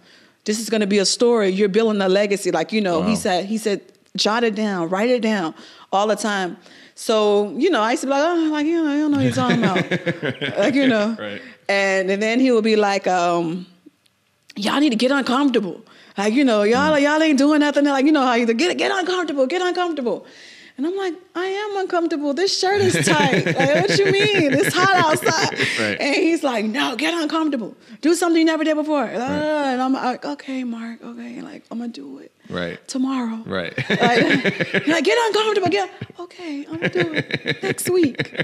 This 0.45 0.61
is 0.61 0.71
gonna 0.71 0.87
be 0.87 0.99
a 0.99 1.05
story. 1.05 1.49
You're 1.49 1.69
building 1.69 2.01
a 2.03 2.09
legacy. 2.09 2.51
Like, 2.51 2.73
you 2.73 2.81
know, 2.81 3.01
Wow. 3.01 3.07
he 3.09 3.17
said, 3.17 3.45
he 3.47 3.59
said, 3.59 3.81
jot 4.17 4.45
it 4.45 4.55
down, 4.55 4.89
write 4.89 5.11
it 5.11 5.23
down 5.23 5.55
all 5.93 6.07
the 6.07 6.17
time. 6.17 6.57
So, 6.95 7.55
you 7.57 7.71
know, 7.71 7.81
I 7.81 7.93
used 7.93 8.03
to 8.03 8.07
be 8.07 8.11
like, 8.11 8.23
oh, 8.23 8.49
like, 8.53 8.67
you 8.67 8.83
know, 8.83 8.91
I 8.91 8.97
don't 8.99 9.11
know 9.11 9.17
what 9.19 9.25
you're 9.25 9.33
talking 9.33 9.59
about. 9.59 10.59
like, 10.59 10.75
you 10.75 10.87
know. 10.87 11.17
Right. 11.19 11.41
And, 11.69 12.11
and 12.11 12.23
then 12.23 12.41
he 12.41 12.53
would 12.53 12.65
be 12.65 12.77
like, 12.77 13.07
um, 13.07 13.67
y'all 14.57 14.81
need 14.81 14.91
to 14.91 14.97
get 14.97 15.11
uncomfortable. 15.11 15.81
Like, 16.19 16.35
you 16.35 16.45
know, 16.45 16.63
y'all 16.65 16.99
y'all 16.99 17.23
ain't 17.23 17.39
doing 17.39 17.61
nothing. 17.61 17.85
Like, 17.85 18.05
you 18.05 18.13
know 18.13 18.23
how 18.23 18.35
you 18.35 18.45
get 18.53 18.77
get 18.77 18.91
uncomfortable, 18.91 19.47
get 19.47 19.63
uncomfortable. 19.63 20.27
And 20.81 20.87
I'm 20.87 20.97
like, 20.97 21.13
I 21.35 21.45
am 21.45 21.77
uncomfortable. 21.77 22.33
This 22.33 22.59
shirt 22.59 22.81
is 22.81 22.95
tight. 23.07 23.45
like, 23.45 23.57
what 23.87 23.99
you 23.99 24.07
mean? 24.07 24.55
It's 24.55 24.75
hot 24.75 24.95
outside. 24.97 25.59
Right. 25.79 26.01
And 26.01 26.15
he's 26.15 26.43
like, 26.43 26.65
no, 26.65 26.97
get 26.97 27.13
uncomfortable. 27.13 27.77
Do 28.01 28.15
something 28.15 28.39
you 28.39 28.47
never 28.47 28.65
did 28.65 28.77
before. 28.77 29.05
And 29.05 29.23
I'm 29.83 29.93
like, 29.93 30.25
okay, 30.25 30.65
Mark, 30.65 31.05
okay, 31.05 31.43
like 31.43 31.65
I'm 31.71 31.81
gonna 31.81 31.93
do 31.93 32.17
it 32.21 32.33
Right. 32.49 32.79
tomorrow. 32.89 33.43
Right. 33.45 33.77
Like, 33.91 33.99
like, 34.87 35.05
get 35.05 35.19
uncomfortable. 35.27 35.69
Get 35.69 35.91
okay. 36.19 36.65
I'm 36.65 36.77
gonna 36.77 36.89
do 36.89 37.13
it 37.13 37.63
next 37.63 37.91
week. 37.91 38.43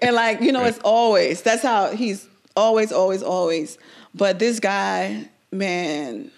And 0.00 0.14
like 0.16 0.40
you 0.40 0.52
know, 0.52 0.64
it's 0.64 0.78
always 0.84 1.42
that's 1.42 1.62
how 1.62 1.90
he's 1.90 2.26
always, 2.56 2.92
always, 2.92 3.22
always. 3.22 3.76
But 4.14 4.38
this 4.38 4.58
guy, 4.58 5.28
man, 5.52 6.30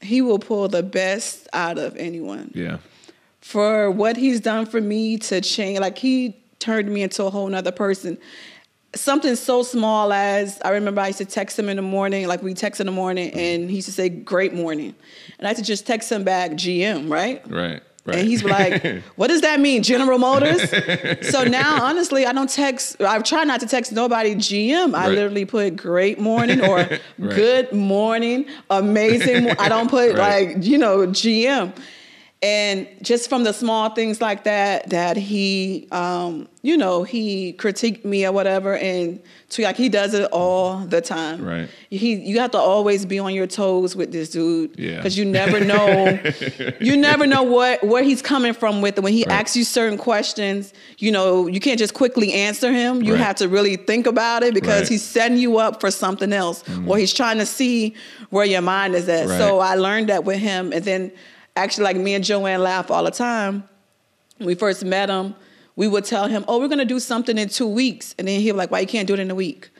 he 0.00 0.22
will 0.22 0.38
pull 0.38 0.68
the 0.68 0.82
best 0.82 1.48
out 1.52 1.76
of 1.76 1.94
anyone 1.96 2.50
yeah. 2.54 2.78
For 3.46 3.92
what 3.92 4.16
he's 4.16 4.40
done 4.40 4.66
for 4.66 4.80
me 4.80 5.16
to 5.16 5.40
change. 5.40 5.78
Like 5.78 5.96
he 5.98 6.36
turned 6.58 6.88
me 6.90 7.02
into 7.02 7.24
a 7.24 7.30
whole 7.30 7.46
nother 7.46 7.70
person. 7.70 8.18
Something 8.92 9.36
so 9.36 9.62
small 9.62 10.12
as 10.12 10.60
I 10.64 10.70
remember 10.70 11.00
I 11.00 11.08
used 11.08 11.18
to 11.18 11.24
text 11.24 11.56
him 11.56 11.68
in 11.68 11.76
the 11.76 11.82
morning, 11.82 12.26
like 12.26 12.42
we 12.42 12.54
text 12.54 12.80
in 12.80 12.86
the 12.86 12.92
morning, 12.92 13.28
mm-hmm. 13.30 13.38
and 13.38 13.70
he 13.70 13.76
used 13.76 13.86
to 13.86 13.92
say 13.92 14.08
"Great 14.08 14.52
morning," 14.52 14.96
and 15.38 15.46
I 15.46 15.50
used 15.50 15.60
to 15.60 15.64
just 15.66 15.86
text 15.86 16.10
him 16.10 16.24
back 16.24 16.52
"GM," 16.52 17.08
right? 17.08 17.40
Right. 17.48 17.82
Right. 18.04 18.18
And 18.18 18.28
he's 18.28 18.42
like, 18.42 19.02
"What 19.16 19.28
does 19.28 19.42
that 19.42 19.60
mean, 19.60 19.82
General 19.84 20.18
Motors?" 20.18 20.70
so 21.30 21.44
now, 21.44 21.84
honestly, 21.84 22.26
I 22.26 22.32
don't 22.32 22.50
text. 22.50 23.00
I 23.00 23.18
try 23.20 23.44
not 23.44 23.60
to 23.60 23.66
text 23.66 23.92
nobody 23.92 24.34
GM. 24.34 24.94
I 24.94 25.06
Right. 25.06 25.08
literally 25.10 25.44
put 25.44 25.76
"Great 25.76 26.18
morning" 26.18 26.62
or 26.64 26.88
"Good 27.20 27.72
morning," 27.72 28.46
"Amazing." 28.70 29.44
mo-" 29.44 29.54
I 29.58 29.68
don't 29.68 29.90
put 29.90 30.14
Right. 30.16 30.56
like 30.56 30.64
you 30.64 30.78
know 30.78 31.06
GM. 31.06 31.72
And 32.42 32.86
just 33.00 33.30
from 33.30 33.44
the 33.44 33.52
small 33.54 33.88
things 33.90 34.20
like 34.20 34.44
that, 34.44 34.90
that 34.90 35.16
he, 35.16 35.88
um, 35.90 36.46
you 36.62 36.76
know, 36.76 37.02
he 37.02 37.54
critiqued 37.54 38.04
me 38.04 38.26
or 38.26 38.30
whatever, 38.32 38.76
and 38.76 39.22
to 39.50 39.62
like 39.62 39.76
he 39.76 39.88
does 39.88 40.12
it 40.12 40.28
all 40.32 40.80
the 40.80 41.00
time. 41.00 41.42
Right. 41.42 41.70
He, 41.88 42.14
you 42.14 42.38
have 42.40 42.50
to 42.50 42.58
always 42.58 43.06
be 43.06 43.18
on 43.18 43.32
your 43.32 43.46
toes 43.46 43.96
with 43.96 44.12
this 44.12 44.28
dude, 44.30 44.78
Yeah. 44.78 44.96
because 44.96 45.16
you 45.16 45.24
never 45.24 45.60
know, 45.60 46.20
you 46.78 46.94
never 46.98 47.26
know 47.26 47.42
what 47.42 47.82
where 47.82 48.02
he's 48.02 48.20
coming 48.20 48.52
from 48.52 48.82
with 48.82 48.98
it. 48.98 49.00
When 49.02 49.14
he 49.14 49.24
Right. 49.24 49.32
asks 49.40 49.56
you 49.56 49.64
certain 49.64 49.96
questions, 49.96 50.74
you 50.98 51.10
know, 51.10 51.46
you 51.46 51.58
can't 51.58 51.78
just 51.78 51.94
quickly 51.94 52.34
answer 52.34 52.70
him. 52.70 53.02
You 53.02 53.14
Right. 53.14 53.22
have 53.22 53.36
to 53.36 53.48
really 53.48 53.76
think 53.76 54.06
about 54.06 54.42
it 54.42 54.52
because 54.52 54.82
Right. 54.82 54.88
he's 54.90 55.02
setting 55.02 55.38
you 55.38 55.56
up 55.56 55.80
for 55.80 55.90
something 55.90 56.34
else, 56.34 56.62
or 56.86 56.98
he's 56.98 57.14
trying 57.14 57.38
to 57.38 57.46
see 57.46 57.94
where 58.28 58.44
your 58.44 58.60
mind 58.62 58.94
is 58.94 59.08
at. 59.08 59.26
So 59.28 59.58
I 59.60 59.74
learned 59.76 60.10
that 60.10 60.24
with 60.24 60.36
him, 60.38 60.70
and 60.74 60.84
then 60.84 61.12
actually, 61.56 61.84
like 61.84 61.96
me 61.96 62.14
and 62.14 62.24
Joanne 62.24 62.62
laugh 62.62 62.90
all 62.90 63.04
the 63.04 63.10
time. 63.10 63.64
When 64.38 64.46
we 64.46 64.54
first 64.54 64.84
met 64.84 65.08
him, 65.08 65.34
we 65.74 65.88
would 65.88 66.04
tell 66.04 66.26
him, 66.28 66.44
"Oh, 66.46 66.60
we're 66.60 66.68
gonna 66.68 66.84
do 66.84 67.00
something 67.00 67.36
in 67.38 67.48
two 67.48 67.66
weeks," 67.66 68.14
and 68.18 68.28
then 68.28 68.40
he'd 68.40 68.52
be 68.52 68.56
like, 68.56 68.70
"Why 68.70 68.80
you 68.80 68.86
can't 68.86 69.06
do 69.06 69.14
it 69.14 69.20
in 69.20 69.30
a 69.30 69.34
week?" 69.34 69.70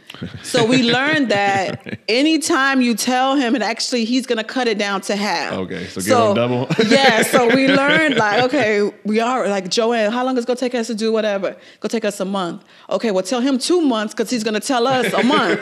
So 0.42 0.64
we 0.64 0.83
learned 0.83 1.31
that 1.31 1.99
anytime 2.09 2.81
you 2.81 2.95
tell 2.95 3.37
him, 3.37 3.55
and 3.55 3.62
actually 3.62 4.05
he's 4.05 4.27
gonna 4.27 4.45
cut 4.45 4.69
it 4.69 4.79
down 4.79 5.01
to 5.03 5.16
half. 5.16 5.53
Okay, 5.53 5.87
so 5.87 6.01
give 6.01 6.29
him 6.29 6.35
double. 6.35 6.69
yeah, 6.87 7.23
so 7.23 7.55
we 7.55 7.66
learned 7.83 8.16
like, 8.16 8.42
okay, 8.45 8.90
we 9.05 9.21
are 9.21 9.49
like 9.49 9.69
Joanne. 9.69 10.11
How 10.12 10.25
long 10.25 10.37
is 10.37 10.45
it 10.45 10.47
gonna 10.47 10.59
take 10.59 10.75
us 10.75 10.87
to 10.88 10.95
do 10.95 11.12
whatever? 11.12 11.57
Go 11.81 11.88
take 11.88 12.05
us 12.05 12.21
a 12.21 12.25
month. 12.25 12.64
Okay, 12.90 13.11
well 13.11 13.23
tell 13.23 13.40
him 13.40 13.59
two 13.59 13.81
months 13.81 14.14
because 14.14 14.31
he's 14.31 14.45
gonna 14.45 14.61
tell 14.61 14.87
us 14.87 15.12
a 15.12 15.23
month. 15.23 15.61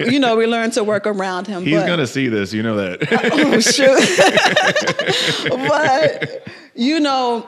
You 0.00 0.18
know, 0.18 0.36
we 0.36 0.46
learned 0.46 0.72
to 0.74 0.84
work 0.84 1.06
around 1.06 1.46
him. 1.46 1.64
He's 1.64 1.74
but, 1.74 1.86
gonna 1.86 2.06
see 2.06 2.28
this. 2.28 2.52
You 2.52 2.62
know 2.62 2.76
that. 2.76 3.08
oh 3.32 3.60
shoot. 3.60 3.98
but 5.68 6.48
you 6.74 7.00
know, 7.00 7.46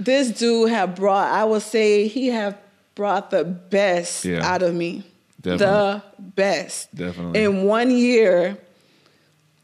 this 0.00 0.30
dude 0.30 0.70
have 0.70 0.94
brought. 0.96 1.30
I 1.30 1.44
would 1.44 1.62
say 1.62 2.08
he 2.08 2.28
have 2.28 2.58
brought 2.94 3.30
the 3.30 3.44
best 3.44 4.24
Yeah. 4.24 4.44
out 4.44 4.62
of 4.62 4.74
me. 4.74 5.04
Definitely. 5.44 5.66
The 5.66 6.02
best. 6.34 6.94
Definitely. 6.94 7.44
In 7.44 7.64
one 7.64 7.90
year, 7.90 8.58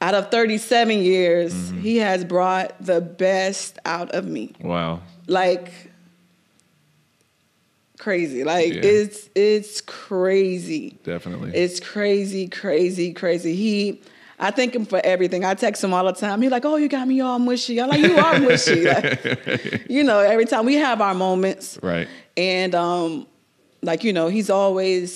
out 0.01 0.15
of 0.15 0.31
37 0.31 1.01
years, 1.03 1.53
Mm-hmm. 1.53 1.81
he 1.81 1.97
has 1.97 2.25
brought 2.25 2.75
the 2.85 3.01
best 3.01 3.79
out 3.85 4.11
of 4.13 4.25
me. 4.27 4.53
wow. 4.61 5.01
Like 5.27 5.73
crazy. 7.99 8.45
Like 8.45 8.73
Yeah. 8.75 8.81
it's 8.83 9.29
it's 9.35 9.81
crazy. 9.81 10.99
Definitely. 11.05 11.53
It's 11.55 11.81
crazy, 11.81 12.49
crazy, 12.49 13.13
crazy. 13.13 13.55
He, 13.55 14.01
I 14.39 14.51
thank 14.51 14.75
him 14.75 14.87
for 14.87 15.01
everything. 15.05 15.45
I 15.45 15.55
text 15.55 15.85
him 15.85 15.93
all 15.93 16.05
the 16.05 16.13
time. 16.13 16.41
He's 16.41 16.51
like, 16.51 16.65
"Oh, 16.65 16.77
you 16.77 16.89
got 16.89 17.07
me 17.07 17.21
all 17.21 17.39
mushy." 17.39 17.79
I'm 17.81 17.91
like, 17.91 18.01
"You 18.01 18.17
are 18.17 18.39
mushy." 18.41 18.85
Like, 18.91 19.85
you 19.91 20.03
know, 20.03 20.19
every 20.21 20.47
time 20.47 20.65
we 20.65 20.75
have 20.77 21.01
our 21.03 21.13
moments, 21.15 21.79
right. 21.83 22.09
and 22.39 22.75
um, 22.75 23.27
like 23.83 24.03
you 24.03 24.13
know, 24.15 24.29
he's 24.29 24.49
always 24.49 25.13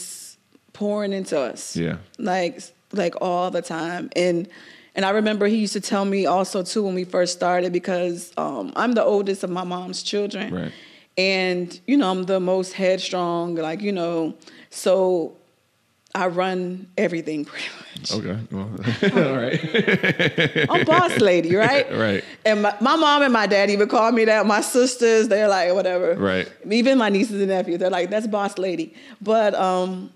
pouring 0.75 1.15
into 1.15 1.41
us. 1.41 1.75
Yeah. 1.75 1.97
Like 2.19 2.61
like 2.93 3.15
all 3.23 3.51
the 3.51 3.63
time. 3.63 4.11
And 4.15 4.47
and 4.95 5.05
I 5.05 5.11
remember 5.11 5.47
he 5.47 5.57
used 5.57 5.73
to 5.73 5.81
tell 5.81 6.05
me 6.05 6.27
also 6.27 6.63
too 6.63 6.83
when 6.83 6.95
we 6.95 7.05
first 7.05 7.33
started 7.33 7.73
because 7.73 8.33
um, 8.37 8.73
I'm 8.77 8.93
the 8.93 9.03
oldest 9.03 9.43
of 9.43 9.51
my 9.51 9.65
mom's 9.65 10.03
children. 10.03 10.55
Right. 10.55 10.73
And 11.17 11.81
you 11.87 11.97
know, 11.97 12.11
I'm 12.11 12.25
the 12.25 12.41
most 12.41 12.75
headstrong, 12.75 13.55
like, 13.57 13.81
you 13.81 13.93
know, 13.93 14.35
so 14.71 15.37
I 16.15 16.29
run 16.29 16.89
everything 16.97 17.45
pretty 17.45 17.67
much. 17.97 18.13
Okay. 18.13 18.39
Well, 18.53 18.71
all 19.29 19.37
right. 19.37 20.67
I'm 20.71 20.85
boss 20.85 21.19
lady, 21.19 21.57
right? 21.57 21.91
Right. 21.93 22.25
And 22.45 22.63
my, 22.63 22.77
my 22.81 22.97
mom 22.97 23.23
and 23.23 23.33
my 23.33 23.47
dad 23.47 23.71
even 23.71 23.89
call 23.89 24.13
me 24.13 24.25
that. 24.27 24.47
My 24.47 24.61
sisters, 24.61 25.29
they're 25.29 25.49
like, 25.49 25.73
whatever. 25.73 26.15
Right. 26.15 26.51
Even 26.71 26.99
my 26.99 27.09
nieces 27.09 27.41
and 27.41 27.49
nephews, 27.49 27.79
they're 27.79 27.91
like, 27.91 28.11
that's 28.11 28.29
boss 28.29 28.59
lady. 28.59 28.95
But 29.21 29.55
um, 29.55 30.13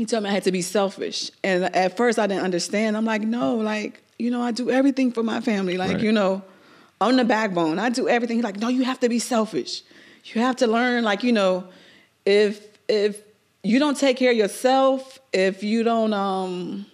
he 0.00 0.06
told 0.06 0.22
me 0.24 0.30
I 0.30 0.32
had 0.32 0.44
to 0.44 0.52
be 0.52 0.62
selfish. 0.62 1.30
And 1.44 1.64
at 1.76 1.96
first 1.96 2.18
I 2.18 2.26
didn't 2.26 2.42
understand. 2.44 2.96
I'm 2.96 3.04
like, 3.04 3.22
no, 3.22 3.56
like, 3.56 4.02
you 4.18 4.30
know, 4.30 4.40
I 4.42 4.50
do 4.50 4.70
everything 4.70 5.12
for 5.12 5.22
my 5.22 5.40
family. 5.40 5.76
Like, 5.76 5.92
Right. 5.94 6.00
you 6.02 6.12
know, 6.12 6.42
I'm 7.00 7.16
the 7.16 7.24
backbone. 7.24 7.78
I 7.78 7.90
do 7.90 8.08
everything. 8.08 8.36
He's 8.38 8.44
like, 8.44 8.58
no, 8.58 8.68
you 8.68 8.84
have 8.84 9.00
to 9.00 9.08
be 9.08 9.18
selfish. 9.18 9.82
You 10.24 10.40
have 10.40 10.56
to 10.56 10.66
learn, 10.66 11.04
like, 11.04 11.22
you 11.22 11.32
know, 11.32 11.64
if 12.26 12.66
if 12.88 13.20
you 13.62 13.78
don't 13.78 13.96
take 13.96 14.16
care 14.16 14.30
of 14.32 14.36
yourself, 14.36 15.18
if 15.32 15.62
you 15.62 15.82
don't 15.82 16.12
um, 16.14 16.86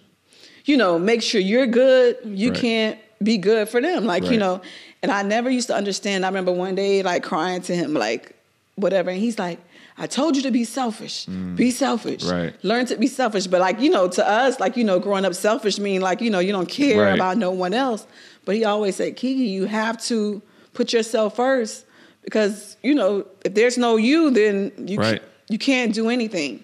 you 0.65 0.75
know, 0.77 0.99
make 0.99 1.21
sure 1.21 1.39
you're 1.41 1.67
good, 1.67 2.17
you 2.25 2.49
Right. 2.51 2.59
can't 2.61 2.99
be 3.23 3.37
good 3.37 3.67
for 3.69 3.81
them. 3.81 4.05
Like, 4.05 4.23
Right. 4.23 4.33
you 4.33 4.37
know, 4.37 4.61
and 5.01 5.11
I 5.11 5.21
never 5.23 5.49
used 5.49 5.67
to 5.67 5.75
understand. 5.75 6.25
I 6.25 6.27
remember 6.29 6.51
one 6.51 6.75
day 6.75 7.03
like 7.03 7.23
crying 7.23 7.61
to 7.63 7.73
him, 7.75 7.93
like, 7.93 8.33
whatever. 8.75 9.09
And 9.09 9.19
he's 9.19 9.39
like, 9.39 9.59
I 9.97 10.05
told 10.07 10.35
you 10.35 10.43
to 10.43 10.51
be 10.51 10.63
selfish. 10.63 11.25
Be 11.25 11.71
selfish. 11.71 12.23
Mm. 12.23 12.31
Right. 12.31 12.53
Learn 12.63 12.85
to 12.85 12.95
be 12.97 13.07
selfish. 13.07 13.47
But 13.47 13.61
like, 13.61 13.79
you 13.79 13.89
know, 13.89 14.07
to 14.07 14.27
us, 14.29 14.59
like, 14.59 14.77
you 14.77 14.83
know, 14.83 14.99
growing 14.99 15.25
up 15.25 15.33
selfish 15.33 15.79
mean 15.79 16.01
like, 16.01 16.21
you 16.21 16.29
know, 16.29 16.39
you 16.39 16.51
don't 16.51 16.69
care 16.69 17.01
Right. 17.05 17.15
about 17.15 17.37
no 17.37 17.49
one 17.51 17.73
else. 17.73 18.05
But 18.45 18.55
he 18.55 18.63
always 18.63 18.95
said, 18.95 19.15
Kiki, 19.15 19.45
you 19.45 19.65
have 19.65 19.97
to 20.03 20.41
put 20.73 20.93
yourself 20.93 21.35
first 21.35 21.85
because, 22.23 22.77
you 22.83 22.93
know, 22.93 23.25
if 23.43 23.55
there's 23.55 23.77
no 23.77 23.97
you, 23.97 24.29
then 24.29 24.71
you 24.77 24.97
Right. 24.99 25.19
ca- 25.19 25.27
you 25.49 25.57
can't 25.57 25.93
do 25.95 26.09
anything. 26.09 26.63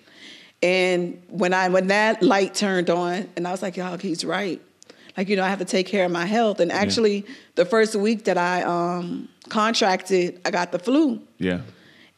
And 0.62 1.22
when 1.28 1.54
I 1.54 1.69
when 1.69 1.88
that 1.88 2.22
light 2.22 2.54
turned 2.54 2.89
on, 2.89 3.28
and 3.36 3.48
I 3.48 3.52
was 3.52 3.62
like, 3.62 3.76
y'all, 3.78 3.98
he's 3.98 4.24
right. 4.24 4.62
Like, 5.17 5.28
you 5.30 5.36
know, 5.36 5.43
I 5.43 5.50
have 5.50 5.60
to 5.60 5.65
take 5.65 5.88
care 5.88 6.06
of 6.06 6.12
my 6.12 6.26
health. 6.26 6.60
And 6.60 6.72
actually, 6.72 7.26
the 7.56 7.65
first 7.65 7.96
week 7.96 8.24
that 8.26 8.38
I 8.38 8.63
um, 8.63 9.28
contracted, 9.50 10.39
I 10.46 10.52
got 10.52 10.72
the 10.72 10.80
flu. 10.80 11.19
Yeah. 11.38 11.62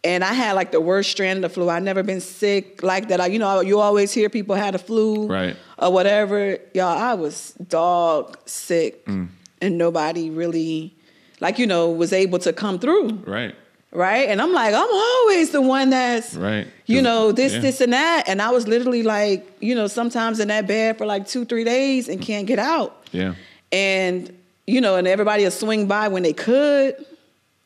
And 0.05 0.23
I 0.23 0.33
had 0.33 0.53
like 0.53 0.71
the 0.71 0.79
worst 0.79 1.09
strand 1.09 1.43
of 1.43 1.49
the 1.51 1.53
flu. 1.55 1.67
I'd 1.67 1.81
never 1.81 2.03
been 2.03 2.21
sick 2.21 2.83
like 2.83 3.07
that. 3.07 3.19
I, 3.19 3.25
you 3.25 3.39
know, 3.39 3.59
you 3.61 3.79
always 3.79 4.13
hear 4.13 4.29
people 4.29 4.53
had 4.55 4.75
a 4.75 4.77
flu 4.77 5.25
Right. 5.25 5.55
or 5.79 5.91
whatever. 5.91 6.57
Y'all, 6.75 6.95
I 6.97 7.15
was 7.15 7.53
dog 7.67 8.37
sick, 8.45 9.03
Mm. 9.07 9.29
and 9.61 9.77
nobody 9.79 10.29
really, 10.29 10.93
like, 11.39 11.57
you 11.57 11.65
know, 11.65 11.89
was 11.89 12.13
able 12.13 12.37
to 12.39 12.53
come 12.53 12.77
through 12.77 13.07
Right. 13.25 13.55
right? 13.91 14.29
And 14.29 14.41
I'm 14.43 14.53
like, 14.53 14.75
I'm 14.75 14.93
always 14.93 15.49
the 15.49 15.61
one 15.61 15.89
that's, 15.89 16.35
Right. 16.35 16.67
you 16.85 17.01
know, 17.01 17.31
this, 17.31 17.53
Yeah. 17.53 17.59
this, 17.61 17.81
and 17.81 17.93
that. 17.93 18.25
And 18.29 18.43
I 18.43 18.51
was 18.51 18.67
literally 18.67 19.01
like, 19.01 19.41
you 19.59 19.73
know, 19.73 19.87
sometimes 19.87 20.39
in 20.39 20.49
that 20.49 20.67
bed 20.67 20.99
for 20.99 21.07
like 21.07 21.27
two, 21.27 21.45
three 21.45 21.63
days 21.63 22.07
and 22.09 22.21
can't 22.21 22.45
get 22.45 22.59
out. 22.59 22.91
Yeah. 23.11 23.33
And, 23.71 24.31
you 24.67 24.81
know, 24.81 24.97
and 24.97 25.07
everybody 25.07 25.45
would 25.45 25.53
swing 25.53 25.87
by 25.87 26.09
when 26.09 26.21
they 26.21 26.33
could, 26.33 26.93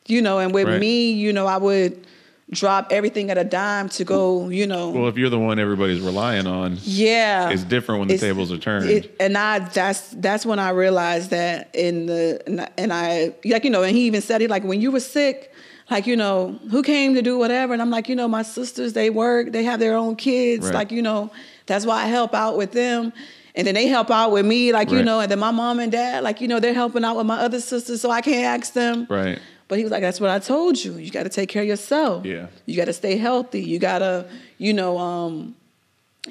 you 0.06 0.22
know, 0.22 0.38
and 0.38 0.54
with 0.54 0.68
Right. 0.68 0.80
me, 0.80 1.12
you 1.12 1.34
know, 1.34 1.46
I 1.46 1.58
would 1.58 2.06
drop 2.50 2.88
everything 2.90 3.30
at 3.30 3.38
a 3.38 3.44
dime 3.44 3.88
to 3.90 4.04
go, 4.04 4.48
you 4.48 4.66
know. 4.66 4.90
Well, 4.90 5.06
if 5.08 5.16
you're 5.16 5.30
the 5.30 5.38
one 5.38 5.58
everybody's 5.58 6.00
relying 6.00 6.46
on, 6.48 6.78
yeah. 6.82 7.50
it's 7.50 7.62
different 7.62 8.00
when 8.00 8.08
the 8.08 8.18
tables 8.18 8.50
are 8.50 8.58
turned. 8.58 8.90
it- 8.90 9.14
and 9.20 9.38
I 9.38 9.60
that's 9.60 10.08
that's 10.16 10.44
when 10.44 10.58
I 10.58 10.70
realized 10.70 11.30
that 11.30 11.70
in 11.74 12.06
the 12.06 12.42
and 12.46 12.60
I- 12.60 12.68
and 12.76 12.92
I 12.92 13.34
like 13.44 13.64
you 13.64 13.70
know 13.70 13.82
and 13.84 13.94
he 13.96 14.02
even 14.06 14.20
said 14.20 14.42
it 14.42 14.50
like 14.50 14.64
when 14.64 14.80
you 14.80 14.90
were 14.90 15.00
sick 15.00 15.52
like 15.90 16.06
you 16.06 16.16
know 16.16 16.58
who 16.70 16.82
came 16.82 17.14
to 17.14 17.22
do 17.22 17.38
whatever 17.38 17.72
and 17.72 17.80
I'm 17.82 17.90
like 17.90 18.08
you 18.08 18.16
know 18.16 18.26
my 18.28 18.42
sisters 18.42 18.92
they 18.94 19.10
work 19.10 19.52
they 19.52 19.62
have 19.64 19.78
their 19.80 19.96
own 19.96 20.16
kids 20.16 20.66
Right. 20.66 20.74
like 20.74 20.90
you 20.92 21.02
know 21.02 21.30
that's 21.66 21.86
why 21.86 22.02
I 22.02 22.06
help 22.06 22.34
out 22.34 22.56
with 22.56 22.72
them 22.72 23.12
and 23.54 23.66
then 23.66 23.74
they 23.74 23.86
help 23.86 24.10
out 24.10 24.30
with 24.32 24.44
me 24.46 24.72
like 24.72 24.90
you 24.90 25.02
know 25.02 25.20
and 25.20 25.30
then 25.30 25.38
my 25.38 25.50
mom 25.52 25.78
and 25.80 25.90
dad 25.92 26.22
like 26.24 26.40
you 26.40 26.48
know 26.48 26.58
they're 26.60 26.74
helping 26.74 27.04
out 27.04 27.16
with 27.16 27.26
my 27.26 27.38
other 27.38 27.60
sisters 27.60 28.00
so 28.00 28.10
I 28.10 28.20
can't 28.22 28.60
ask 28.62 28.72
them 28.72 29.06
right. 29.10 29.38
But 29.70 29.78
he 29.78 29.84
was 29.84 29.92
like, 29.92 30.02
"That's 30.02 30.20
what 30.20 30.30
I 30.30 30.40
told 30.40 30.84
you. 30.84 30.98
You 30.98 31.12
got 31.12 31.22
to 31.22 31.28
take 31.28 31.48
care 31.48 31.62
of 31.62 31.68
yourself. 31.68 32.26
Yeah. 32.26 32.48
You 32.66 32.76
got 32.76 32.86
to 32.86 32.92
stay 32.92 33.16
healthy. 33.16 33.62
You 33.62 33.78
got 33.78 34.00
to, 34.00 34.26
you 34.58 34.74
know, 34.74 34.98
um, 34.98 35.54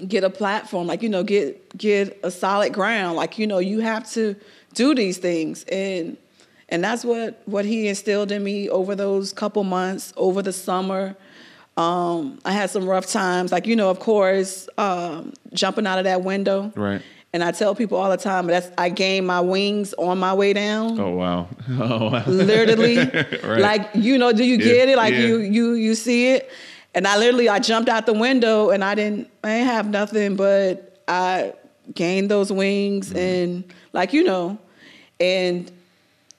get 0.05 0.25
a 0.25 0.29
platform. 0.29 0.87
Like, 0.87 1.01
you 1.01 1.07
know, 1.07 1.23
get 1.23 1.75
get 1.77 2.19
a 2.21 2.31
solid 2.31 2.73
ground. 2.73 3.15
Like, 3.15 3.39
you 3.39 3.47
know, 3.47 3.59
you 3.59 3.79
have 3.79 4.11
to 4.11 4.35
do 4.73 4.93
these 4.93 5.19
things, 5.19 5.63
and 5.71 6.17
and 6.67 6.83
that's 6.83 7.05
what 7.05 7.41
what 7.45 7.63
he 7.63 7.87
instilled 7.87 8.33
in 8.33 8.43
me 8.43 8.69
over 8.69 8.93
those 8.93 9.31
couple 9.31 9.63
months, 9.63 10.11
over 10.17 10.41
the 10.41 10.53
summer. 10.53 11.15
Um, 11.77 12.39
I 12.43 12.51
had 12.51 12.69
some 12.69 12.85
rough 12.85 13.07
times, 13.07 13.53
like 13.53 13.65
you 13.65 13.77
know, 13.77 13.89
of 13.89 13.99
course, 13.99 14.67
um, 14.77 15.31
jumping 15.53 15.87
out 15.87 15.97
of 15.97 16.03
that 16.03 16.23
window. 16.25 16.73
Right. 16.75 17.01
And 17.31 17.43
I 17.43 17.51
tell 17.51 17.75
people 17.75 17.97
all 17.99 18.09
the 18.09 18.17
time, 18.17 18.47
that's 18.47 18.71
I 18.77 18.89
gained 18.89 19.27
my 19.27 19.39
wings 19.39 19.93
on 19.93 20.17
my 20.17 20.33
way 20.33 20.51
down 20.53 20.99
Oh 20.99 21.11
wow. 21.11 21.47
Oh 21.69 22.09
wow. 22.11 22.23
literally 22.27 22.97
Right. 23.43 23.59
like 23.61 23.89
you 23.93 24.17
know 24.17 24.31
do 24.33 24.43
you 24.43 24.57
Yeah, 24.57 24.63
get 24.63 24.89
it 24.89 24.97
like 24.97 25.13
yeah. 25.13 25.19
you 25.27 25.37
you 25.37 25.73
you 25.73 25.93
see 25.95 26.31
it 26.31 26.49
and 26.95 27.05
i 27.07 27.17
literally 27.17 27.47
i 27.47 27.59
jumped 27.59 27.87
out 27.87 28.07
the 28.07 28.13
window 28.13 28.71
and 28.71 28.83
i 28.83 28.95
didn't 28.95 29.29
i 29.43 29.49
didn't 29.49 29.67
have 29.67 29.87
nothing 29.89 30.35
but 30.35 30.99
i 31.07 31.53
gained 31.93 32.31
those 32.31 32.51
wings 32.51 33.09
Mm-hmm. 33.09 33.17
and 33.19 33.63
like 33.93 34.11
you 34.11 34.23
know 34.23 34.57
and 35.19 35.71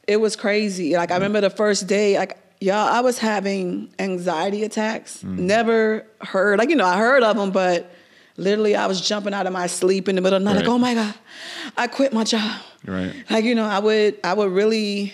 it 0.09 0.17
was 0.17 0.35
crazy 0.35 0.97
like 0.97 1.11
i 1.13 1.15
remember 1.15 1.41
the 1.41 1.51
first 1.51 1.87
day 1.87 2.19
like 2.19 2.37
y'all 2.61 2.89
i 2.89 3.01
was 3.01 3.17
having 3.19 3.89
anxiety 4.01 4.65
attacks 4.65 5.19
Mm-hmm. 5.19 5.47
never 5.47 6.05
heard 6.21 6.59
like 6.59 6.69
you 6.69 6.77
know 6.77 6.87
i 6.87 6.99
heard 6.99 7.23
of 7.23 7.37
them 7.37 7.53
but 7.53 7.93
literally 8.41 8.75
i 8.75 8.87
was 8.87 9.01
jumping 9.01 9.35
out 9.35 9.47
of 9.47 9.53
my 9.53 9.67
sleep 9.67 10.09
in 10.09 10.15
the 10.17 10.21
middle 10.21 10.37
of 10.37 10.43
the 10.43 10.49
night 10.53 10.57
like 10.61 10.69
oh 10.69 10.79
my 10.79 10.95
god 10.95 11.15
i 11.77 11.87
quit 11.87 12.13
my 12.13 12.25
job 12.25 12.61
Right. 12.87 13.15
like 13.29 13.45
you 13.45 13.55
know 13.55 13.65
i 13.65 13.79
would 13.79 14.19
i 14.25 14.33
would 14.33 14.51
really 14.53 15.13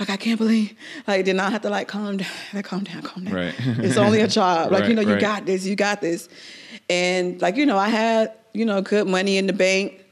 like 0.00 0.10
i 0.10 0.16
can't 0.16 0.38
believe 0.38 0.74
like 1.06 1.24
did 1.24 1.36
not 1.36 1.52
have 1.52 1.62
to 1.62 1.70
like 1.70 1.86
calm 1.88 2.16
down 2.16 2.28
like 2.52 2.64
calm 2.64 2.82
down 2.84 3.02
calm 3.02 3.24
down 3.24 3.34
Right. 3.34 3.54
it's 3.86 3.96
only 3.96 4.20
a 4.20 4.28
job 4.28 4.72
like 4.72 4.88
you 4.88 4.94
know 4.94 5.02
you 5.02 5.12
right. 5.12 5.20
got 5.20 5.46
this 5.46 5.64
you 5.64 5.76
got 5.76 6.00
this 6.00 6.28
and 6.90 7.40
like 7.40 7.56
you 7.56 7.64
know 7.66 7.78
i 7.78 7.88
had 7.88 8.32
you 8.52 8.64
know 8.64 8.82
good 8.82 9.06
money 9.06 9.38
in 9.38 9.46
the 9.46 9.52
bank 9.52 10.04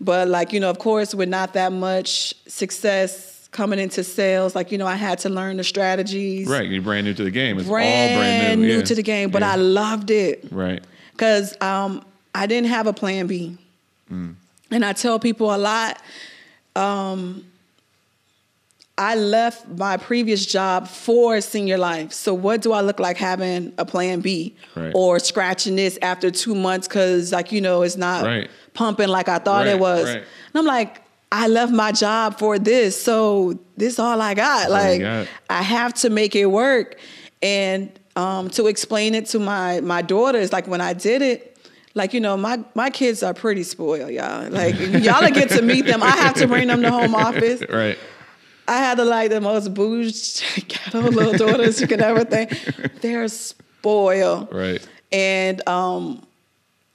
but 0.00 0.28
like 0.28 0.52
you 0.52 0.60
know 0.60 0.70
of 0.70 0.78
course 0.78 1.14
with 1.14 1.28
not 1.28 1.54
that 1.54 1.72
much 1.72 2.34
success 2.46 3.48
coming 3.50 3.78
into 3.78 4.02
sales 4.02 4.54
like 4.54 4.72
you 4.72 4.78
know 4.78 4.86
i 4.86 4.96
had 4.96 5.18
to 5.18 5.28
learn 5.28 5.56
the 5.56 5.64
strategies 5.64 6.48
Right. 6.48 6.68
You're 6.68 6.82
brand 6.82 7.06
new 7.06 7.14
to 7.14 7.22
the 7.24 7.30
game. 7.30 7.58
It's 7.58 7.68
brand, 7.68 8.14
all 8.14 8.18
brand 8.20 8.60
new. 8.60 8.66
new 8.68 8.76
yeah. 8.78 8.82
to 8.84 8.94
the 8.94 9.02
game 9.02 9.30
but 9.30 9.42
Yeah. 9.42 9.52
i 9.52 9.56
loved 9.56 10.10
it 10.10 10.44
Right. 10.50 10.82
Because 11.14 11.54
um, 11.62 12.04
I 12.34 12.46
didn't 12.46 12.68
have 12.68 12.86
a 12.86 12.92
plan 12.92 13.26
B. 13.26 13.56
Mm. 14.10 14.34
And 14.70 14.84
I 14.84 14.92
tell 14.92 15.18
people 15.18 15.54
a 15.54 15.58
lot. 15.58 16.00
Um, 16.76 17.44
I 18.96 19.16
left 19.16 19.66
my 19.68 19.96
previous 19.96 20.46
job 20.46 20.86
for 20.86 21.40
senior 21.40 21.78
life. 21.78 22.12
So 22.12 22.32
what 22.32 22.62
do 22.62 22.72
I 22.72 22.80
look 22.80 23.00
like 23.00 23.16
having 23.16 23.72
a 23.76 23.84
plan 23.84 24.20
B 24.20 24.54
Right. 24.76 24.92
or 24.94 25.18
scratching 25.18 25.74
this 25.74 25.98
after 26.00 26.30
two 26.30 26.54
months 26.54 26.86
because 26.86 27.32
like 27.32 27.50
you 27.50 27.60
know 27.60 27.82
it's 27.82 27.96
not 27.96 28.24
Right. 28.24 28.48
pumping 28.72 29.08
like 29.08 29.28
I 29.28 29.38
thought 29.38 29.66
Right, 29.66 29.74
it 29.74 29.80
was. 29.80 30.08
And 30.08 30.24
I'm 30.54 30.64
like, 30.66 31.00
I 31.32 31.48
left 31.48 31.72
my 31.72 31.90
job 31.90 32.38
for 32.38 32.56
this, 32.60 33.00
so 33.00 33.58
this 33.76 33.98
all 33.98 34.20
I 34.22 34.34
got. 34.34 34.66
you 34.68 34.72
like 34.72 35.00
got. 35.00 35.26
I 35.50 35.62
have 35.62 35.94
to 35.94 36.10
make 36.10 36.36
it 36.36 36.46
work. 36.46 37.00
And 37.42 37.90
um, 38.16 38.48
to 38.50 38.66
explain 38.66 39.14
it 39.14 39.26
to 39.26 39.38
my 39.38 39.80
my 39.80 40.02
daughters, 40.02 40.52
like 40.52 40.66
when 40.68 40.80
I 40.80 40.92
did 40.92 41.22
it, 41.22 41.56
like 41.94 42.14
you 42.14 42.20
know, 42.20 42.36
my 42.36 42.62
my 42.74 42.90
kids 42.90 43.22
are 43.22 43.34
pretty 43.34 43.62
spoiled, 43.62 44.10
y'all. 44.10 44.50
Like 44.50 44.78
y'all 44.78 45.28
get 45.30 45.50
to 45.50 45.62
meet 45.62 45.86
them. 45.86 46.02
I 46.02 46.10
have 46.10 46.34
to 46.34 46.46
bring 46.46 46.68
them 46.68 46.82
to 46.82 46.90
home 46.90 47.14
office. 47.14 47.62
Right. 47.70 47.98
I 48.66 48.78
had 48.78 48.96
to 48.96 49.04
like 49.04 49.28
the 49.30 49.42
most 49.42 49.74
bouged 49.74 50.42
ghetto 50.68 51.00
little 51.02 51.34
daughters 51.34 51.80
you 51.82 51.86
could 51.86 52.00
ever 52.00 52.24
think. 52.24 52.50
They're 53.02 53.28
spoiled 53.28 54.48
Right. 54.52 54.86
and 55.12 55.66
um 55.68 56.26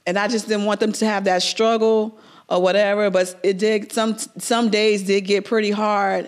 and 0.07 0.17
I 0.17 0.27
just 0.27 0.47
didn't 0.47 0.65
want 0.65 0.79
them 0.79 0.91
to 0.93 1.05
have 1.05 1.25
that 1.25 1.43
struggle 1.43 2.17
or 2.47 2.59
whatever. 2.61 3.11
But 3.11 3.35
it 3.43 3.59
did 3.59 3.91
some 3.91 4.17
some 4.39 4.69
days 4.69 5.03
did 5.03 5.21
get 5.21 5.45
pretty 5.45 5.69
hard, 5.69 6.27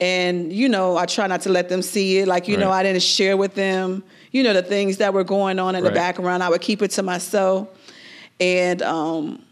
and 0.00 0.52
you 0.52 0.68
know 0.68 0.98
I 0.98 1.06
try 1.06 1.26
not 1.26 1.40
to 1.42 1.48
let 1.48 1.70
them 1.70 1.80
see 1.80 2.18
it. 2.18 2.28
Like 2.28 2.46
you 2.46 2.58
know 2.58 2.70
I 2.70 2.82
didn't 2.82 3.02
share 3.02 3.38
with 3.38 3.54
them, 3.54 4.04
you 4.32 4.42
know 4.42 4.52
the 4.52 4.62
things 4.62 4.96
that 4.96 5.14
were 5.14 5.24
going 5.24 5.58
on 5.58 5.74
in 5.76 5.84
Right. 5.84 5.90
the 5.90 5.94
background. 5.94 6.42
I 6.42 6.48
would 6.48 6.60
keep 6.60 6.82
it 6.82 6.90
to 6.92 7.02
myself, 7.02 7.68
and 8.40 8.82
um, 8.82 9.42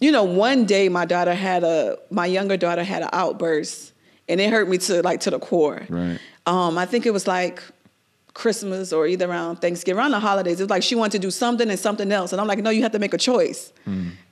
you 0.00 0.10
know 0.12 0.24
one 0.24 0.64
day 0.64 0.88
my 0.88 1.04
daughter 1.04 1.34
had 1.34 1.64
a 1.64 1.98
my 2.10 2.26
younger 2.26 2.56
daughter 2.56 2.82
had 2.84 3.02
an 3.02 3.10
outburst, 3.12 3.92
and 4.28 4.40
it 4.40 4.50
hurt 4.50 4.68
me 4.68 4.78
to 4.78 5.02
like 5.02 5.20
to 5.20 5.30
the 5.30 5.38
core. 5.38 5.82
Right. 5.88 6.18
Um, 6.46 6.78
I 6.78 6.86
think 6.86 7.06
it 7.06 7.10
was 7.12 7.26
like 7.26 7.62
Christmas 8.34 8.92
or 8.92 9.06
either 9.06 9.28
around 9.28 9.56
Thanksgiving, 9.56 9.98
around 9.98 10.10
the 10.12 10.20
holidays. 10.20 10.60
It's 10.60 10.70
like 10.70 10.82
she 10.82 10.94
wanted 10.94 11.12
to 11.12 11.26
do 11.26 11.30
something 11.30 11.68
and 11.70 11.78
something 11.78 12.12
else. 12.12 12.32
And 12.32 12.40
I'm 12.40 12.46
like, 12.46 12.58
no, 12.60 12.70
you 12.70 12.82
have 12.82 12.92
to 12.92 12.98
make 12.98 13.14
a 13.14 13.18
choice. 13.18 13.72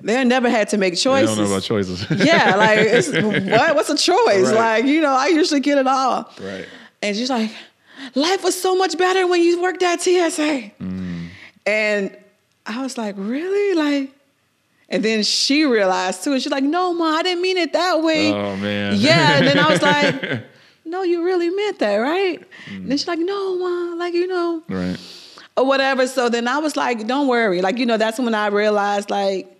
They 0.02 0.22
never 0.24 0.50
had 0.50 0.68
to 0.68 0.76
make 0.76 0.92
I 0.92 0.96
choices. 0.96 1.34
don't 1.36 1.44
know 1.46 1.50
about 1.50 1.62
choices. 1.62 2.06
yeah, 2.24 2.54
like 2.56 2.78
it's, 2.80 3.08
what? 3.50 3.74
What's 3.74 3.88
a 3.90 3.96
choice? 3.96 4.52
Right. 4.52 4.82
Like 4.82 4.84
you 4.84 5.00
know, 5.00 5.12
I 5.14 5.28
usually 5.28 5.60
get 5.60 5.78
it 5.78 5.86
all. 5.86 6.30
right. 6.40 6.66
And 7.02 7.16
she's 7.16 7.30
like, 7.30 7.50
life 8.14 8.44
was 8.44 8.60
so 8.60 8.76
much 8.76 8.96
better 8.96 9.26
when 9.26 9.40
you 9.42 9.60
worked 9.60 9.82
at 9.82 10.00
TSA. 10.00 10.70
Mm. 10.80 11.28
And 11.66 12.16
I 12.66 12.82
was 12.82 12.98
like, 12.98 13.14
really? 13.18 13.74
Like, 13.74 14.10
and 14.88 15.02
then 15.02 15.22
she 15.22 15.64
realized 15.64 16.24
too, 16.24 16.32
and 16.32 16.42
she's 16.42 16.52
like, 16.52 16.64
no, 16.64 16.92
ma, 16.92 17.16
I 17.16 17.22
didn't 17.22 17.42
mean 17.42 17.56
it 17.56 17.72
that 17.72 18.02
way. 18.02 18.32
Oh 18.32 18.56
man. 18.56 18.94
Yeah. 18.96 19.38
And 19.38 19.46
then 19.46 19.58
I 19.58 19.70
was 19.70 19.82
like, 19.82 20.44
no, 20.84 21.02
you 21.02 21.24
really 21.24 21.50
meant 21.50 21.78
that, 21.78 21.96
right? 21.96 22.42
And 22.68 22.90
then 22.90 22.98
she's 22.98 23.08
like, 23.08 23.18
no, 23.18 23.58
ma, 23.58 23.94
like, 23.96 24.14
you 24.14 24.26
know, 24.26 24.62
right. 24.68 24.98
or 25.56 25.66
whatever. 25.66 26.06
So 26.06 26.28
then 26.28 26.46
I 26.46 26.58
was 26.58 26.76
like, 26.76 27.06
don't 27.06 27.28
worry. 27.28 27.62
Like, 27.62 27.78
you 27.78 27.86
know, 27.86 27.96
that's 27.96 28.18
when 28.18 28.34
I 28.34 28.48
realized, 28.48 29.10
like, 29.10 29.50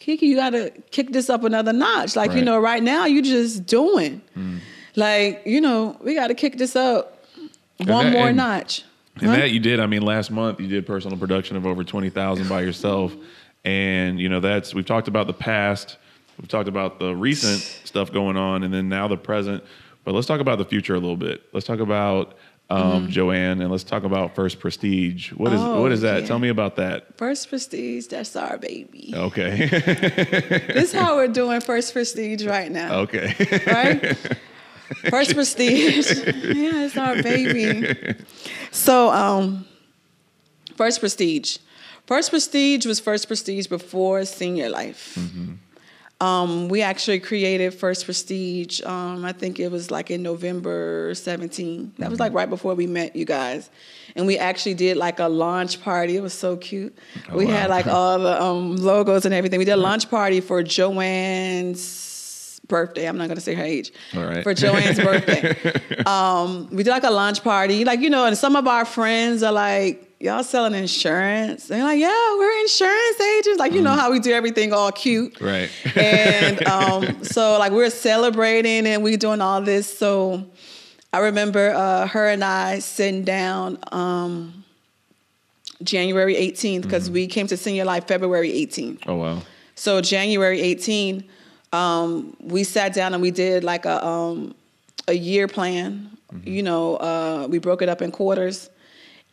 Kiki, 0.00 0.26
you 0.26 0.34
gotta 0.34 0.72
kick 0.90 1.12
this 1.12 1.30
up 1.30 1.44
another 1.44 1.72
notch. 1.72 2.16
Like, 2.16 2.32
you 2.32 2.42
know, 2.42 2.58
right 2.58 2.82
now 2.82 3.06
you 3.06 3.22
just 3.22 3.66
doing. 3.66 4.20
Mm. 4.36 4.58
Like, 4.96 5.42
you 5.46 5.60
know, 5.60 5.96
we 6.02 6.16
gotta 6.16 6.34
kick 6.34 6.58
this 6.58 6.74
up 6.74 7.21
one 7.78 8.06
that- 8.06 8.12
more 8.12 8.28
and- 8.28 8.36
notch. 8.36 8.82
And 9.16 9.26
Huh? 9.28 9.36
that 9.36 9.50
you 9.50 9.60
did. 9.60 9.78
I 9.78 9.86
mean, 9.86 10.00
last 10.00 10.30
month 10.30 10.58
you 10.58 10.66
did 10.68 10.86
personal 10.86 11.18
production 11.18 11.56
of 11.58 11.66
over 11.66 11.84
twenty 11.84 12.08
thousand 12.08 12.48
by 12.48 12.62
yourself, 12.62 13.14
and 13.62 14.18
you 14.18 14.28
know 14.30 14.40
that's 14.40 14.74
we've 14.74 14.86
talked 14.86 15.06
about 15.06 15.26
the 15.26 15.34
past, 15.34 15.98
we've 16.38 16.48
talked 16.48 16.66
about 16.68 16.98
the 16.98 17.14
recent 17.14 17.60
stuff 17.84 18.10
going 18.10 18.38
on, 18.38 18.62
and 18.62 18.72
then 18.72 18.88
now 18.88 19.08
the 19.08 19.18
present. 19.18 19.62
But 20.04 20.14
let's 20.14 20.26
talk 20.26 20.40
about 20.40 20.56
the 20.56 20.64
future 20.64 20.94
a 20.94 20.98
little 20.98 21.18
bit. 21.18 21.42
Let's 21.52 21.66
talk 21.66 21.78
about 21.80 22.38
um, 22.70 23.08
Joanne, 23.10 23.60
and 23.60 23.70
let's 23.70 23.84
talk 23.84 24.04
about 24.04 24.34
First 24.34 24.58
Prestige. 24.60 25.30
What 25.32 25.52
is 25.52 25.60
Mm-hmm. 25.60 25.68
Oh, 25.68 25.82
what 25.82 25.92
is 25.92 26.00
that? 26.00 26.22
yeah. 26.22 26.26
Tell 26.26 26.38
me 26.38 26.48
about 26.48 26.76
that. 26.76 27.18
First 27.18 27.50
Prestige, 27.50 28.06
that's 28.06 28.34
our 28.34 28.56
baby. 28.56 29.12
Okay. 29.14 29.66
this 29.66 30.84
is 30.84 30.92
how 30.94 31.16
we're 31.16 31.28
doing 31.28 31.60
First 31.60 31.92
Prestige 31.92 32.46
right 32.46 32.72
now. 32.72 33.00
okay. 33.00 33.34
right? 33.66 34.16
First 35.10 35.34
Prestige. 35.34 36.10
yeah, 36.26 36.84
it's 36.84 36.96
our 36.96 37.22
baby. 37.22 38.16
So, 38.70 39.10
um, 39.10 39.66
First 40.76 41.00
Prestige. 41.00 41.58
First 42.06 42.30
Prestige 42.30 42.86
was 42.86 43.00
First 43.00 43.26
Prestige 43.26 43.66
before 43.66 44.24
Senior 44.24 44.68
Life. 44.68 45.16
Um, 46.22 46.68
we 46.68 46.82
actually 46.82 47.18
created 47.18 47.74
First 47.74 48.04
Prestige. 48.04 48.80
Um, 48.82 49.24
I 49.24 49.32
think 49.32 49.58
it 49.58 49.72
was 49.72 49.90
like 49.90 50.08
in 50.08 50.22
November 50.22 51.14
17. 51.14 51.94
That 51.98 52.10
was 52.10 52.20
like 52.20 52.32
right 52.32 52.48
before 52.48 52.76
we 52.76 52.86
met 52.86 53.16
you 53.16 53.24
guys. 53.24 53.70
And 54.14 54.28
we 54.28 54.38
actually 54.38 54.74
did 54.74 54.96
like 54.96 55.18
a 55.18 55.26
launch 55.26 55.82
party. 55.82 56.16
It 56.16 56.22
was 56.22 56.32
so 56.32 56.56
cute. 56.56 56.96
Oh, 57.28 57.36
we 57.36 57.46
wow. 57.46 57.52
had 57.52 57.70
like 57.70 57.88
all 57.88 58.20
the 58.20 58.40
um, 58.40 58.76
logos 58.76 59.24
and 59.24 59.34
everything. 59.34 59.58
We 59.58 59.64
did 59.64 59.72
a 59.72 59.76
launch 59.76 60.10
party 60.10 60.40
for 60.40 60.62
Joanne's 60.62 62.11
birthday. 62.72 63.06
I'm 63.06 63.16
not 63.16 63.28
going 63.28 63.36
to 63.36 63.40
say 63.42 63.54
her 63.54 63.62
age. 63.62 63.92
All 64.16 64.24
right. 64.24 64.42
For 64.42 64.54
Joanne's 64.54 64.98
birthday. 65.08 66.04
Um, 66.04 66.68
we 66.72 66.82
did 66.82 66.90
like 66.90 67.04
a 67.04 67.10
lunch 67.10 67.44
party. 67.44 67.84
Like, 67.84 68.00
you 68.00 68.10
know, 68.10 68.26
and 68.26 68.36
some 68.36 68.56
of 68.56 68.66
our 68.66 68.84
friends 68.84 69.44
are 69.44 69.52
like, 69.52 70.08
y'all 70.18 70.42
selling 70.42 70.74
insurance? 70.74 71.68
They're 71.68 71.84
like, 71.84 72.00
yeah, 72.00 72.36
we're 72.36 72.60
insurance 72.62 73.20
agents. 73.20 73.58
Like, 73.60 73.72
you 73.72 73.82
know 73.82 73.92
how 73.92 74.10
we 74.10 74.18
do 74.18 74.32
everything 74.32 74.72
all 74.72 74.90
cute. 74.90 75.40
Right. 75.40 75.70
And 75.96 76.66
um, 76.76 77.22
so, 77.22 77.58
like, 77.58 77.70
we're 77.70 77.90
celebrating 77.90 78.86
and 78.86 79.04
we're 79.04 79.16
doing 79.16 79.40
all 79.40 79.62
this. 79.62 79.86
So, 79.96 80.44
I 81.12 81.18
remember 81.18 81.70
uh, 81.70 82.06
her 82.08 82.26
and 82.28 82.42
I 82.42 82.78
sitting 82.78 83.22
down 83.22 83.78
um, 83.92 84.64
January 85.82 86.34
18th 86.34 86.82
because 86.82 87.10
we 87.10 87.26
came 87.26 87.46
to 87.48 87.56
Senior 87.56 87.84
Life 87.84 88.06
February 88.08 88.50
18th. 88.50 89.02
oh 89.06 89.16
wow. 89.16 89.42
So 89.74 90.00
January 90.00 90.60
18, 90.60 91.24
um, 91.72 92.36
we 92.40 92.64
sat 92.64 92.92
down 92.94 93.14
and 93.14 93.22
we 93.22 93.30
did 93.30 93.64
like 93.64 93.84
a 93.86 94.04
um, 94.06 94.54
a 95.08 95.14
year 95.14 95.48
plan. 95.48 96.08
You 96.44 96.62
know, 96.62 96.96
uh, 96.96 97.46
we 97.50 97.58
broke 97.58 97.82
it 97.82 97.88
up 97.90 98.00
in 98.00 98.10
quarters, 98.10 98.70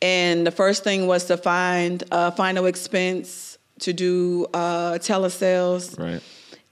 and 0.02 0.46
the 0.46 0.52
first 0.52 0.84
thing 0.84 1.08
was 1.08 1.26
to 1.26 1.38
find 1.38 2.04
a 2.12 2.32
final 2.32 2.66
expense 2.66 3.58
to 3.80 3.94
do 3.94 4.46
uh, 4.54 4.94
telesales 5.00 5.98
Right. 5.98 6.22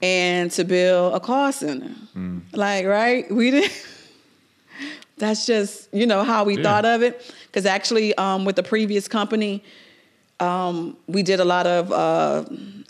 and 0.02 0.50
to 0.52 0.64
build 0.64 1.14
a 1.14 1.20
call 1.20 1.50
center. 1.52 1.90
Like, 2.52 2.84
right? 2.84 3.30
We 3.30 3.50
didn't. 3.50 3.72
That's 5.18 5.46
just 5.46 5.88
you 5.94 6.06
know 6.06 6.22
how 6.24 6.44
we 6.44 6.56
Yeah. 6.56 6.62
thought 6.62 6.84
of 6.84 7.02
it. 7.02 7.34
Because 7.46 7.64
actually, 7.66 8.14
um, 8.16 8.44
with 8.44 8.56
the 8.56 8.62
previous 8.62 9.08
company, 9.08 9.64
um, 10.40 10.96
we 11.06 11.22
did 11.22 11.40
a 11.40 11.44
lot 11.44 11.66
of 11.66 11.90
uh, 11.90 12.44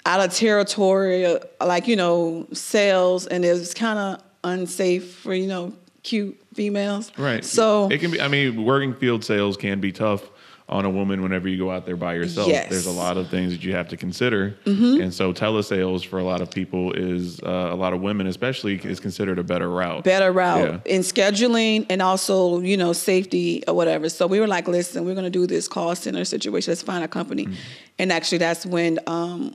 out 0.07 0.21
of 0.21 0.33
territory, 0.35 1.27
uh, 1.27 1.39
like 1.65 1.87
you 1.89 1.97
know, 1.97 2.47
sales, 2.53 3.27
and 3.27 3.45
it 3.45 3.53
was 3.53 3.75
kind 3.75 3.99
of 3.99 4.23
unsafe 4.45 5.15
for 5.17 5.35
you 5.35 5.47
know 5.47 5.73
cute 6.03 6.41
females. 6.55 7.13
Right. 7.19 7.45
So 7.45 7.89
it 7.91 7.99
can 8.01 8.11
be. 8.11 8.21
I 8.21 8.29
mean, 8.29 8.65
working 8.65 8.95
field 8.95 9.25
sales 9.25 9.57
can 9.57 9.81
be 9.81 9.93
tough 9.93 10.23
on 10.71 10.85
a 10.85 10.91
woman 10.91 11.23
whenever 11.23 11.49
you 11.49 11.57
go 11.57 11.71
out 11.71 11.87
there 11.87 11.97
by 11.97 12.13
yourself. 12.13 12.47
Yes. 12.47 12.65
Mm-hmm. 12.65 12.73
There's 12.75 12.85
a 12.87 12.91
lot 12.91 13.17
of 13.17 13.31
things 13.31 13.53
that 13.53 13.65
you 13.65 13.73
have 13.73 13.89
to 13.89 13.97
consider, 13.97 14.51
Hmm. 14.67 15.01
and 15.01 15.15
so 15.15 15.33
telesales 15.33 16.05
for 16.05 16.19
a 16.19 16.23
lot 16.25 16.43
of 16.43 16.51
people 16.51 16.93
is 16.93 17.41
uh, 17.43 17.69
a 17.73 17.75
lot 17.75 17.95
of 17.95 18.03
women, 18.03 18.27
especially, 18.27 18.75
is 18.85 19.01
considered 19.01 19.39
a 19.39 19.43
better 19.43 19.71
route. 19.71 20.05
better 20.05 20.31
route 20.31 20.83
Yeah. 20.85 20.95
in 20.95 21.01
scheduling 21.01 21.87
and 21.89 22.03
also 22.03 22.61
you 22.61 22.77
know 22.77 22.93
safety 22.93 23.63
or 23.67 23.73
whatever 23.73 24.11
so 24.11 24.27
we 24.27 24.41
were 24.41 24.47
like 24.47 24.69
listen 24.69 25.07
we're 25.07 25.15
going 25.15 25.25
to 25.25 25.31
do 25.31 25.47
this 25.47 25.69
call 25.69 25.95
center 25.97 26.25
situation 26.27 26.71
let's 26.71 26.83
find 26.83 27.03
a 27.03 27.09
company 27.09 27.47
Mm-hmm. 27.47 27.55
and 27.99 28.13
actually 28.13 28.39
that's 28.39 28.67
when 28.67 28.99
um, 29.07 29.55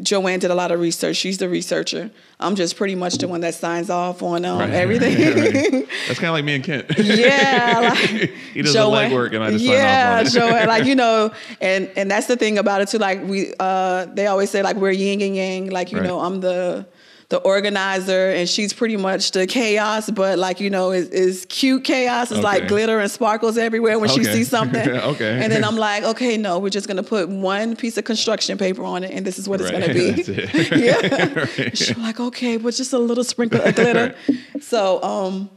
joanne 0.00 0.38
did 0.38 0.50
a 0.50 0.54
lot 0.54 0.70
of 0.70 0.78
research 0.80 1.16
she's 1.16 1.38
the 1.38 1.48
researcher 1.48 2.10
i'm 2.38 2.54
just 2.54 2.76
pretty 2.76 2.94
much 2.94 3.14
the 3.18 3.26
one 3.26 3.40
that 3.40 3.52
signs 3.54 3.90
off 3.90 4.22
on 4.22 4.44
um, 4.44 4.58
Right. 4.58 4.70
everything 4.70 5.16
Right. 5.18 5.88
That's 6.06 6.20
kind 6.20 6.28
of 6.28 6.34
like 6.34 6.44
me 6.44 6.54
and 6.56 6.64
Kent. 6.64 6.86
yeah 6.98 7.80
like 7.90 8.30
he 8.54 8.62
does 8.62 8.72
the 8.72 8.78
Joanne- 8.80 9.10
legwork, 9.10 9.34
and 9.34 9.42
I 9.42 9.50
just 9.50 9.64
yeah, 9.64 9.72
sign 9.72 10.12
off 10.14 10.20
on 10.20 10.26
it. 10.26 10.30
Joanne, 10.52 10.68
like 10.68 10.84
you 10.84 10.94
know, 10.94 11.30
and 11.60 11.90
and 11.96 12.10
that's 12.10 12.26
the 12.26 12.36
thing 12.36 12.58
about 12.58 12.80
it 12.80 12.88
too. 12.88 12.98
Like 12.98 13.22
we, 13.24 13.52
uh, 13.58 14.06
they 14.06 14.26
always 14.26 14.50
say 14.50 14.62
like 14.62 14.76
we're 14.76 14.90
yin 14.92 15.20
and 15.20 15.34
yang. 15.36 15.70
Like 15.70 15.90
you 15.92 16.00
know, 16.00 16.20
I'm 16.20 16.40
the 16.40 16.86
the 17.30 17.36
organizer, 17.38 18.30
and 18.30 18.48
she's 18.48 18.72
pretty 18.72 18.96
much 18.96 19.32
the 19.32 19.46
chaos. 19.46 20.08
But 20.08 20.38
like 20.38 20.60
you 20.60 20.70
know, 20.70 20.92
is 20.92 21.08
is 21.10 21.44
cute 21.50 21.84
chaos. 21.84 22.30
It's 22.30 22.38
Okay. 22.38 22.42
like 22.42 22.68
glitter 22.68 22.98
and 23.00 23.10
sparkles 23.10 23.58
everywhere 23.58 23.98
when 23.98 24.08
she 24.08 24.24
sees 24.24 24.48
something. 24.48 24.88
Okay. 25.08 25.40
And 25.42 25.52
then 25.52 25.64
I'm 25.64 25.76
like, 25.76 26.04
okay, 26.04 26.36
no, 26.36 26.58
we're 26.58 26.70
just 26.70 26.88
gonna 26.88 27.02
put 27.02 27.28
one 27.28 27.76
piece 27.76 27.96
of 27.98 28.04
construction 28.04 28.56
paper 28.58 28.82
on 28.82 29.04
it, 29.04 29.10
and 29.10 29.26
this 29.26 29.38
is 29.38 29.48
what 29.48 29.60
it's 29.60 29.70
gonna 29.70 29.92
be. 29.92 30.08
It. 30.18 30.72
yeah. 30.72 31.38
Right. 31.62 31.76
She's 31.76 31.96
like, 31.98 32.18
okay, 32.20 32.56
but 32.56 32.74
just 32.74 32.92
a 32.92 32.98
little 32.98 33.24
sprinkle 33.24 33.60
of 33.60 33.74
glitter. 33.74 34.14
So, 34.60 35.02
um, 35.02 35.50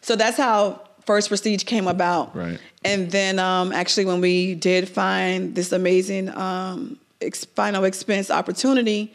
so 0.00 0.16
that's 0.16 0.36
how 0.36 0.80
First 1.06 1.28
Prestige 1.28 1.64
came 1.64 1.86
about. 1.88 2.34
Right. 2.36 2.58
And 2.84 3.10
then, 3.10 3.38
um, 3.38 3.72
actually, 3.72 4.06
when 4.06 4.20
we 4.20 4.54
did 4.54 4.88
find 4.88 5.54
this 5.54 5.70
amazing 5.72 6.28
um, 6.30 6.98
ex- 7.20 7.44
final 7.44 7.84
expense 7.84 8.30
opportunity, 8.30 9.12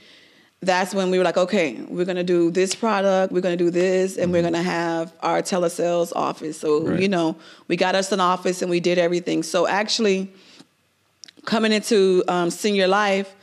that's 0.61 0.93
when 0.93 1.11
we 1.11 1.17
were 1.19 1.23
like, 1.23 1.37
okay, 1.37 1.79
we're 1.87 2.05
gonna 2.05 2.23
do 2.23 2.49
this 2.49 2.73
product, 2.73 3.31
we're 3.31 3.41
gonna 3.41 3.55
do 3.57 3.69
this, 3.69 4.17
and 4.17 4.31
we're 4.31 4.41
gonna 4.41 4.63
have 4.63 5.13
our 5.21 5.41
telesales 5.41 6.11
office. 6.15 6.59
So, 6.59 6.81
Right. 6.81 6.99
you 6.99 7.07
know, 7.07 7.35
we 7.67 7.75
got 7.75 7.93
us 7.95 8.11
an 8.11 8.19
office 8.19 8.61
and 8.61 8.71
we 8.71 8.79
did 8.79 8.97
everything. 8.97 9.43
So, 9.43 9.67
actually, 9.67 10.31
coming 11.45 11.71
into 11.71 12.23
um, 12.27 12.49
senior 12.49 12.87
life, 12.87 13.33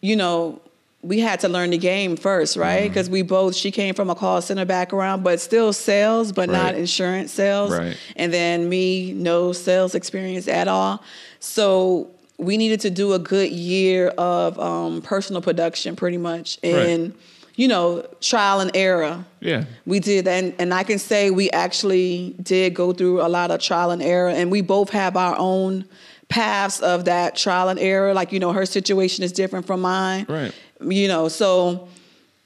you 0.00 0.16
know, 0.16 0.60
we 1.02 1.20
had 1.20 1.38
to 1.40 1.48
learn 1.48 1.70
the 1.70 1.78
game 1.78 2.16
first, 2.16 2.56
right? 2.56 2.80
Mm-hmm. 2.82 2.88
Because 2.88 3.08
we 3.08 3.22
both, 3.22 3.54
she 3.54 3.70
came 3.70 3.94
from 3.94 4.10
a 4.10 4.16
call 4.16 4.42
center 4.42 4.64
background, 4.64 5.22
but 5.22 5.40
still 5.40 5.72
sales, 5.72 6.32
but 6.32 6.50
not 6.50 6.74
insurance 6.74 7.32
sales. 7.32 7.70
Right. 7.70 7.96
And 8.16 8.32
then 8.32 8.68
me, 8.68 9.12
no 9.12 9.52
sales 9.52 9.94
experience 9.94 10.48
at 10.48 10.66
all. 10.66 11.02
So 11.38 12.10
we 12.38 12.56
needed 12.56 12.80
to 12.80 12.90
do 12.90 13.12
a 13.12 13.18
good 13.18 13.50
year 13.50 14.08
of 14.08 14.58
um, 14.58 15.02
personal 15.02 15.42
production 15.42 15.96
pretty 15.96 16.18
much 16.18 16.58
and, 16.62 17.12
you 17.56 17.66
know, 17.66 18.06
trial 18.20 18.60
and 18.60 18.70
error. 18.74 19.24
Yeah. 19.40 19.64
We 19.84 19.98
did, 19.98 20.28
and 20.28 20.54
and 20.60 20.72
I 20.72 20.84
can 20.84 21.00
say 21.00 21.30
we 21.30 21.50
actually 21.50 22.36
did 22.40 22.72
go 22.74 22.92
through 22.92 23.20
a 23.20 23.26
lot 23.28 23.50
of 23.50 23.60
trial 23.60 23.90
and 23.90 24.00
error, 24.00 24.28
and 24.28 24.52
we 24.52 24.60
both 24.60 24.90
have 24.90 25.16
our 25.16 25.34
own 25.36 25.84
paths 26.28 26.80
of 26.80 27.06
that 27.06 27.34
trial 27.34 27.68
and 27.68 27.78
error. 27.80 28.14
Like 28.14 28.32
you 28.32 28.38
know, 28.38 28.52
her 28.52 28.64
situation 28.64 29.24
is 29.24 29.32
different 29.32 29.66
from 29.66 29.80
mine. 29.80 30.26
Right. 30.28 30.54
You 30.80 31.08
know, 31.08 31.26
so 31.26 31.88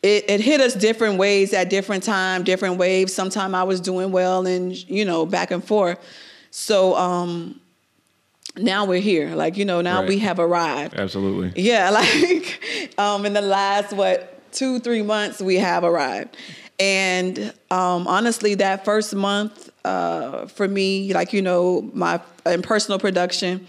it, 0.02 0.24
it 0.30 0.40
hit 0.40 0.62
us 0.62 0.74
different 0.74 1.18
ways 1.18 1.52
at 1.52 1.68
different 1.68 2.04
time, 2.04 2.42
different 2.42 2.78
waves. 2.78 3.12
Sometime 3.12 3.54
I 3.54 3.64
was 3.64 3.80
doing 3.80 4.12
well, 4.12 4.46
and 4.46 4.74
you 4.88 5.04
know, 5.04 5.26
back 5.26 5.50
and 5.50 5.62
forth. 5.62 5.98
So 6.50 6.96
um, 6.96 7.60
now 8.56 8.84
we're 8.84 9.00
here. 9.00 9.34
Like 9.34 9.56
you 9.56 9.64
know, 9.64 9.80
now 9.80 10.00
Right. 10.00 10.08
we 10.08 10.18
have 10.18 10.38
arrived. 10.38 10.94
Absolutely. 10.94 11.52
Yeah, 11.60 11.90
like 12.00 12.94
um, 12.98 13.26
in 13.26 13.32
the 13.32 13.40
last 13.40 13.92
what 13.92 14.38
two 14.52 14.78
three 14.80 15.02
months 15.02 15.40
we 15.40 15.56
have 15.56 15.84
arrived, 15.84 16.36
and 16.78 17.52
um, 17.70 18.06
honestly, 18.06 18.54
that 18.56 18.84
first 18.84 19.14
month 19.14 19.70
uh, 19.84 20.46
for 20.46 20.68
me, 20.68 21.12
like 21.14 21.32
you 21.32 21.42
know, 21.42 21.90
my 21.94 22.20
in 22.46 22.62
personal 22.62 22.98
production 22.98 23.66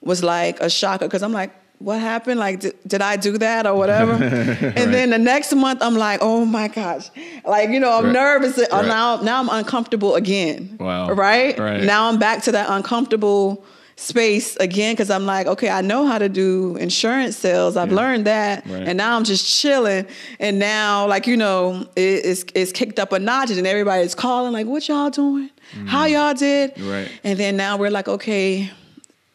was 0.00 0.22
like 0.22 0.60
a 0.60 0.68
shocker 0.68 1.06
because 1.06 1.22
I'm 1.22 1.32
like, 1.32 1.52
what 1.78 2.00
happened? 2.00 2.38
Like, 2.38 2.60
did, 2.60 2.74
did 2.86 3.02
I 3.02 3.16
do 3.16 3.38
that 3.38 3.66
or 3.66 3.74
whatever? 3.74 4.12
and 4.12 4.62
right. 4.62 4.74
then 4.74 5.10
the 5.10 5.18
next 5.18 5.54
month, 5.54 5.82
I'm 5.82 5.96
like, 5.96 6.20
oh 6.22 6.44
my 6.44 6.68
gosh, 6.68 7.10
like 7.44 7.70
you 7.70 7.80
know, 7.80 7.92
I'm 7.98 8.06
right. 8.06 8.12
nervous. 8.12 8.58
Uh, 8.58 8.66
right. 8.72 8.86
Now, 8.86 9.16
now 9.16 9.40
I'm 9.40 9.48
uncomfortable 9.50 10.14
again. 10.14 10.76
Wow. 10.80 11.10
Right. 11.12 11.58
Right. 11.58 11.82
Now 11.82 12.08
I'm 12.08 12.18
back 12.18 12.42
to 12.44 12.52
that 12.52 12.70
uncomfortable 12.70 13.64
space 13.96 14.56
again 14.56 14.94
because 14.94 15.10
I'm 15.10 15.26
like, 15.26 15.46
okay, 15.46 15.68
I 15.68 15.80
know 15.80 16.06
how 16.06 16.18
to 16.18 16.28
do 16.28 16.76
insurance 16.76 17.36
sales. 17.36 17.76
I've 17.76 17.90
yeah. 17.90 17.96
learned 17.96 18.26
that, 18.26 18.66
right. 18.66 18.88
and 18.88 18.96
now 18.96 19.16
I'm 19.16 19.24
just 19.24 19.46
chilling. 19.46 20.06
And 20.38 20.58
now, 20.58 21.06
like 21.06 21.26
you 21.26 21.36
know, 21.36 21.86
it, 21.96 22.00
it's 22.24 22.44
it's 22.54 22.72
kicked 22.72 22.98
up 22.98 23.12
a 23.12 23.18
notch, 23.18 23.50
and 23.50 23.66
everybody's 23.66 24.14
calling 24.14 24.52
like, 24.52 24.66
"What 24.66 24.88
y'all 24.88 25.10
doing? 25.10 25.50
Mm. 25.72 25.88
How 25.88 26.06
y'all 26.06 26.34
did?" 26.34 26.78
Right. 26.80 27.10
And 27.22 27.38
then 27.38 27.56
now 27.56 27.76
we're 27.76 27.90
like, 27.90 28.08
okay, 28.08 28.70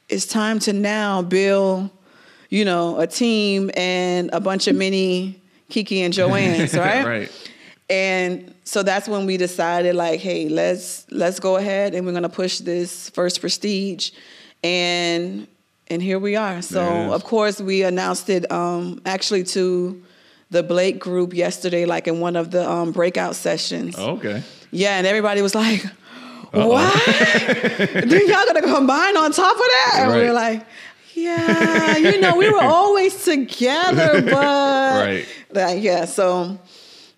it's 0.10 0.26
time 0.26 0.60
to 0.60 0.74
now 0.74 1.22
build, 1.22 1.90
you 2.50 2.66
know, 2.66 3.00
a 3.00 3.08
team 3.08 3.72
and 3.76 4.30
a 4.34 4.40
bunch 4.40 4.68
of 4.68 4.76
mini 4.76 5.42
Kiki 5.70 6.02
and 6.02 6.14
Joanne's, 6.20 6.74
right? 6.74 7.06
right. 7.06 7.50
And 7.90 8.54
so 8.66 8.84
that's 8.84 9.08
when 9.08 9.26
we 9.26 9.38
decided, 9.38 9.96
like, 9.96 10.20
hey, 10.20 10.48
let's 10.48 11.10
let's 11.10 11.40
go 11.40 11.56
ahead 11.56 11.96
and 11.96 12.06
we're 12.06 12.14
gonna 12.14 12.30
push 12.30 12.60
this 12.60 13.10
first 13.10 13.42
prestige 13.42 14.12
and 14.64 15.48
and 15.88 16.02
here 16.02 16.20
we 16.20 16.36
are. 16.36 16.62
So 16.62 17.14
of 17.14 17.24
course 17.24 17.60
we 17.60 17.84
announced 17.84 18.30
it 18.30 18.52
um, 18.52 19.02
actually 19.06 19.44
to 19.46 20.02
the 20.52 20.64
Blake 20.64 21.00
group 21.00 21.34
yesterday, 21.34 21.86
like 21.86 22.08
in 22.08 22.20
one 22.20 22.36
of 22.36 22.52
the 22.52 22.70
um, 22.70 22.92
breakout 22.92 23.36
sessions. 23.36 23.96
Oh, 23.98 24.12
okay. 24.18 24.44
Yeah, 24.72 24.98
and 24.98 25.08
everybody 25.08 25.42
was 25.42 25.56
like, 25.56 25.84
"What? 26.52 27.06
then 27.06 28.28
y'all 28.28 28.46
gonna 28.46 28.62
combine 28.62 29.18
on 29.18 29.32
top 29.32 29.56
of 29.56 29.58
that?" 29.60 29.96
And 30.00 30.12
right. 30.12 30.22
we 30.22 30.28
were 30.28 30.34
like, 30.34 30.66
"Yeah, 31.14 31.98
you 31.98 32.20
know, 32.20 32.36
we 32.36 32.50
were 32.52 32.62
always 32.62 33.24
together, 33.24 34.22
but 34.26 34.34
right, 34.34 35.26
like, 35.52 35.84
yeah." 35.84 36.06
So 36.06 36.60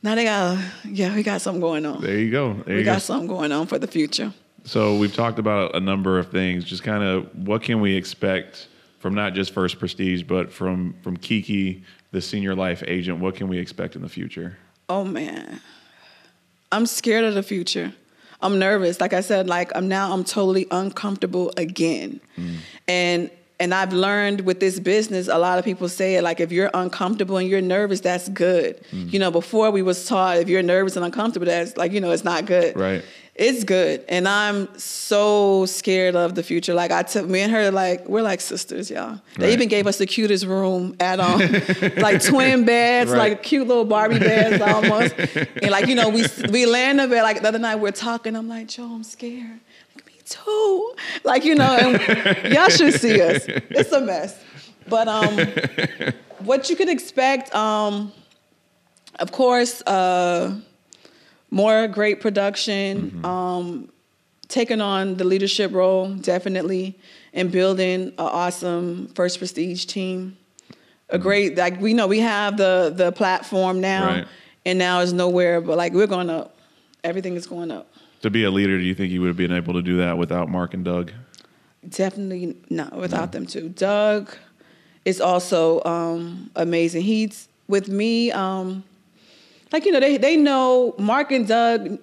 now 0.04 0.16
they 0.16 0.24
got, 0.24 0.58
yeah, 0.86 1.14
we 1.14 1.24
got 1.24 1.42
something 1.42 1.62
going 1.62 1.86
on. 1.86 2.02
There 2.02 2.18
you 2.18 2.32
go. 2.32 2.54
There 2.54 2.76
we 2.76 2.80
you 2.80 2.86
got 2.86 2.96
go. 2.96 3.00
something 3.00 3.28
going 3.28 3.52
on 3.52 3.68
for 3.68 3.78
the 3.80 3.88
future. 3.88 4.34
So 4.64 4.98
we've 4.98 5.14
talked 5.14 5.40
about 5.40 5.76
a 5.76 5.80
number 5.80 6.20
of 6.20 6.30
things. 6.32 6.64
Just 6.64 6.84
kind 6.84 7.04
of 7.04 7.30
what 7.36 7.64
can 7.64 7.82
we 7.82 7.96
expect 7.96 8.68
from 9.00 9.16
not 9.16 9.34
just 9.34 9.54
First 9.54 9.80
Prestige, 9.80 10.24
but 10.24 10.52
from 10.52 10.96
from 11.02 11.18
Kiki, 11.18 11.84
the 12.12 12.22
senior 12.22 12.56
life 12.56 12.84
agent. 12.86 13.20
What 13.20 13.36
can 13.36 13.48
we 13.48 13.58
expect 13.58 13.96
in 13.96 14.02
the 14.02 14.10
future? 14.10 14.58
Oh 14.88 15.04
man, 15.04 15.60
I'm 16.72 16.86
scared 16.86 17.26
of 17.26 17.34
the 17.34 17.44
future. 17.44 17.94
I'm 18.42 18.60
nervous. 18.60 19.00
Like 19.00 19.14
I 19.14 19.22
said, 19.22 19.48
like 19.48 19.72
I'm 19.76 19.88
now 19.88 20.14
I'm 20.14 20.24
totally 20.24 20.68
uncomfortable 20.72 21.52
again, 21.58 22.22
mm. 22.38 22.58
and 22.88 23.32
and 23.62 23.76
I've 23.76 23.94
learned 23.94 24.42
with 24.42 24.60
this 24.60 24.80
business, 24.80 25.28
a 25.28 25.38
lot 25.38 25.60
of 25.60 25.66
people 25.66 25.88
say 25.88 26.16
it 26.16 26.24
like 26.24 26.40
if 26.40 26.52
you're 26.52 26.72
uncomfortable 26.74 27.38
and 27.38 27.48
you're 27.48 27.62
nervous, 27.62 28.02
that's 28.02 28.28
good. 28.30 28.84
Mm. 28.92 29.14
You 29.14 29.20
know, 29.20 29.30
before 29.30 29.70
we 29.70 29.84
was 29.84 30.08
taught 30.08 30.38
if 30.38 30.50
you're 30.50 30.64
nervous 30.64 30.96
and 30.96 31.06
uncomfortable, 31.06 31.46
that's 31.46 31.78
like 31.78 31.92
you 31.92 32.02
know 32.02 32.10
it's 32.10 32.24
not 32.24 32.46
good. 32.48 32.76
Right. 32.76 33.06
It's 33.42 33.64
good, 33.64 34.06
and 34.08 34.28
I'm 34.28 34.70
so 34.78 35.66
scared 35.66 36.16
of 36.16 36.36
the 36.36 36.44
future. 36.44 36.76
Like 36.76 36.92
I 36.92 37.02
took 37.02 37.28
me 37.28 37.40
and 37.40 37.52
her, 37.52 37.72
like 37.72 38.08
we're 38.08 38.22
like 38.22 38.40
sisters, 38.40 38.92
y'all. 38.92 39.20
They 39.36 39.52
even 39.52 39.68
gave 39.68 39.88
us 39.88 39.98
the 39.98 40.06
cutest 40.06 40.46
room 40.46 40.96
at 41.00 41.20
all. 41.20 41.40
like 41.98 42.24
twin 42.24 42.66
beds, 42.66 43.10
right. 43.10 43.18
like 43.18 43.42
cute 43.42 43.68
little 43.68 43.84
Barbie 43.84 44.20
beds 44.20 44.62
almost. 44.62 45.16
and 45.18 45.72
like 45.72 45.88
you 45.88 45.96
know, 45.96 46.10
we 46.10 46.28
we 46.52 46.68
lay 46.68 46.92
in 46.92 46.98
the 46.98 47.08
bed. 47.08 47.24
Like 47.24 47.42
the 47.42 47.48
other 47.48 47.58
night, 47.58 47.78
we're 47.78 47.90
talking. 47.90 48.36
I'm 48.36 48.48
like, 48.48 48.68
Joe, 48.68 48.84
I'm 48.84 49.04
scared. 49.04 49.60
Like, 49.96 50.06
me 50.06 50.14
too. 50.24 50.94
Like 51.24 51.44
you 51.44 51.56
know, 51.56 51.78
and 51.78 52.54
y'all 52.54 52.70
should 52.70 52.94
see 52.94 53.20
us. 53.22 53.46
It's 53.48 53.92
a 53.92 54.02
mess. 54.02 54.40
But 54.88 55.08
um, 55.08 55.36
what 56.46 56.70
you 56.70 56.76
could 56.76 56.90
expect, 56.90 57.56
um, 57.56 58.12
of 59.18 59.32
course. 59.32 59.82
Uh, 59.82 60.62
more 61.52 61.88
great 61.88 62.22
production, 62.22 63.12
mm-hmm. 63.12 63.26
um, 63.26 63.90
taking 64.48 64.82
on 64.82 65.16
the 65.16 65.26
leadership 65.26 65.74
role, 65.74 66.14
definitely, 66.16 66.98
and 67.34 67.52
building 67.52 68.08
an 68.08 68.14
awesome 68.18 69.08
first 69.10 69.38
prestige 69.38 69.86
team. 69.86 70.38
A 71.10 71.16
mm-hmm. 71.16 71.24
great 71.24 71.58
like 71.58 71.80
we 71.80 71.94
know 71.94 72.08
we 72.08 72.20
have 72.20 72.58
the 72.58 72.94
the 72.96 73.12
platform 73.12 73.82
now, 73.82 74.08
right. 74.08 74.28
and 74.66 74.80
now 74.80 75.02
it's 75.02 75.12
nowhere 75.12 75.60
but 75.62 75.78
like 75.78 75.94
we're 75.94 76.08
going 76.08 76.30
up. 76.30 76.56
Everything 77.04 77.36
is 77.36 77.46
going 77.46 77.72
up. 77.72 77.88
To 78.22 78.30
be 78.30 78.44
a 78.44 78.52
leader, 78.52 78.78
do 78.78 78.84
you 78.84 78.94
think 78.94 79.12
you 79.12 79.20
would 79.22 79.28
have 79.28 79.38
been 79.38 79.52
able 79.52 79.74
to 79.74 79.82
do 79.82 79.98
that 79.98 80.18
without 80.18 80.48
Mark 80.48 80.74
and 80.74 80.86
Doug? 80.86 81.12
Definitely 81.88 82.56
not 82.70 82.96
without 82.96 83.34
no. 83.34 83.40
them 83.40 83.48
too. 83.48 83.70
Doug 83.70 84.36
is 85.04 85.20
also 85.20 85.84
um, 85.84 86.52
amazing. 86.56 87.02
He's 87.02 87.50
with 87.68 87.90
me. 87.90 88.32
Um, 88.32 88.84
like 89.72 89.86
you 89.86 89.92
know 89.92 90.00
they 90.00 90.18
they 90.18 90.38
know 90.38 90.96
Mark 90.98 91.32
and 91.32 91.48
Doug 91.48 92.00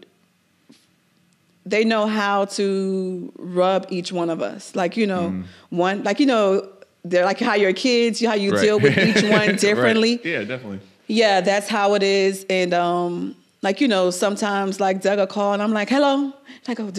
they 1.66 1.84
know 1.84 2.06
how 2.06 2.46
to 2.46 3.32
rub 3.36 3.86
each 3.90 4.10
one 4.10 4.30
of 4.30 4.40
us. 4.40 4.74
Like 4.74 4.96
you 4.96 5.06
know 5.06 5.30
mm. 5.30 5.44
one 5.70 6.02
like 6.02 6.20
you 6.20 6.26
know 6.26 6.68
they're 7.04 7.24
like 7.24 7.40
how 7.40 7.54
your 7.54 7.72
kids 7.72 8.24
how 8.24 8.34
you 8.34 8.52
right. 8.52 8.60
deal 8.60 8.80
with 8.80 8.96
each 8.96 9.22
one 9.30 9.56
differently. 9.56 10.16
right. 10.16 10.24
Yeah, 10.24 10.44
definitely. 10.44 10.80
Yeah, 11.06 11.40
that's 11.40 11.68
how 11.68 11.94
it 11.94 12.02
is, 12.02 12.44
and 12.50 12.74
um, 12.74 13.34
like 13.68 13.82
you 13.82 13.88
know 13.88 14.08
sometimes 14.10 14.80
like 14.80 15.02
Doug 15.02 15.18
will 15.18 15.26
call 15.26 15.52
and 15.52 15.62
I'm 15.62 15.74
like 15.74 15.90
hello. 15.90 16.32
Like 16.66 16.80
oh 16.80 16.90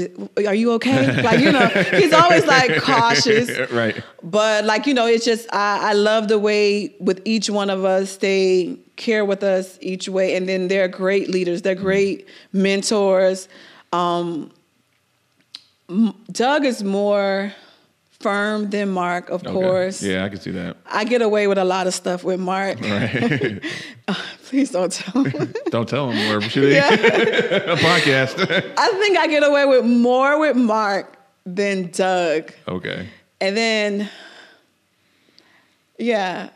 are 0.46 0.54
you 0.54 0.72
okay? 0.74 1.20
Like 1.24 1.40
you 1.40 1.52
know 1.52 1.66
he's 2.02 2.14
always 2.14 2.46
like 2.46 2.80
cautious. 2.92 3.72
Right. 3.72 4.00
But 4.22 4.66
like 4.66 4.86
you 4.86 4.94
know 4.94 5.08
it's 5.08 5.26
just 5.26 5.52
I, 5.52 5.90
I 5.90 5.94
love 5.94 6.28
the 6.28 6.38
way 6.38 6.94
with 7.00 7.24
each 7.26 7.50
one 7.50 7.72
of 7.72 7.86
us 7.86 8.18
they 8.18 8.78
care 8.98 9.26
with 9.26 9.42
us 9.42 9.80
each 9.82 10.08
way. 10.08 10.36
And 10.36 10.48
then 10.48 10.68
they're 10.68 10.88
great 10.88 11.28
leaders. 11.32 11.64
They're 11.64 11.74
great 11.74 12.28
mentors. 12.54 13.48
Um, 13.92 14.52
Doug 16.32 16.66
is 16.66 16.84
more 16.84 17.52
firm 18.20 18.70
than 18.70 18.90
Mark, 18.90 19.30
of 19.30 19.44
okay. 19.46 19.52
course. 19.52 20.04
Yeah, 20.04 20.26
I 20.26 20.30
can 20.30 20.40
see 20.40 20.52
that. 20.52 20.78
I 20.86 21.06
get 21.06 21.22
away 21.22 21.48
with 21.48 21.58
a 21.58 21.64
lot 21.64 21.88
of 21.88 21.94
stuff 21.94 22.24
with 22.24 22.40
Mark. 22.40 22.80
Right. 22.82 23.64
uh, 24.08 24.16
please 24.46 24.72
don't 24.72 24.92
tell 24.92 25.24
him. 25.24 25.54
don't 25.70 25.88
tell 25.88 26.12
him 26.12 26.18
where 26.30 26.42
should? 26.42 26.72
Yeah. 26.72 26.94
a 26.94 27.76
podcast. 27.78 28.40
I 28.78 28.88
think 29.00 29.18
I 29.18 29.28
get 29.28 29.44
away 29.44 29.66
with 29.66 29.86
more 29.86 30.40
with 30.40 30.58
Mark 30.58 31.18
than 31.46 31.92
Doug. 31.92 32.52
Okay. 32.68 33.08
And 33.40 33.56
then, 33.56 34.10
yeah. 35.98 36.50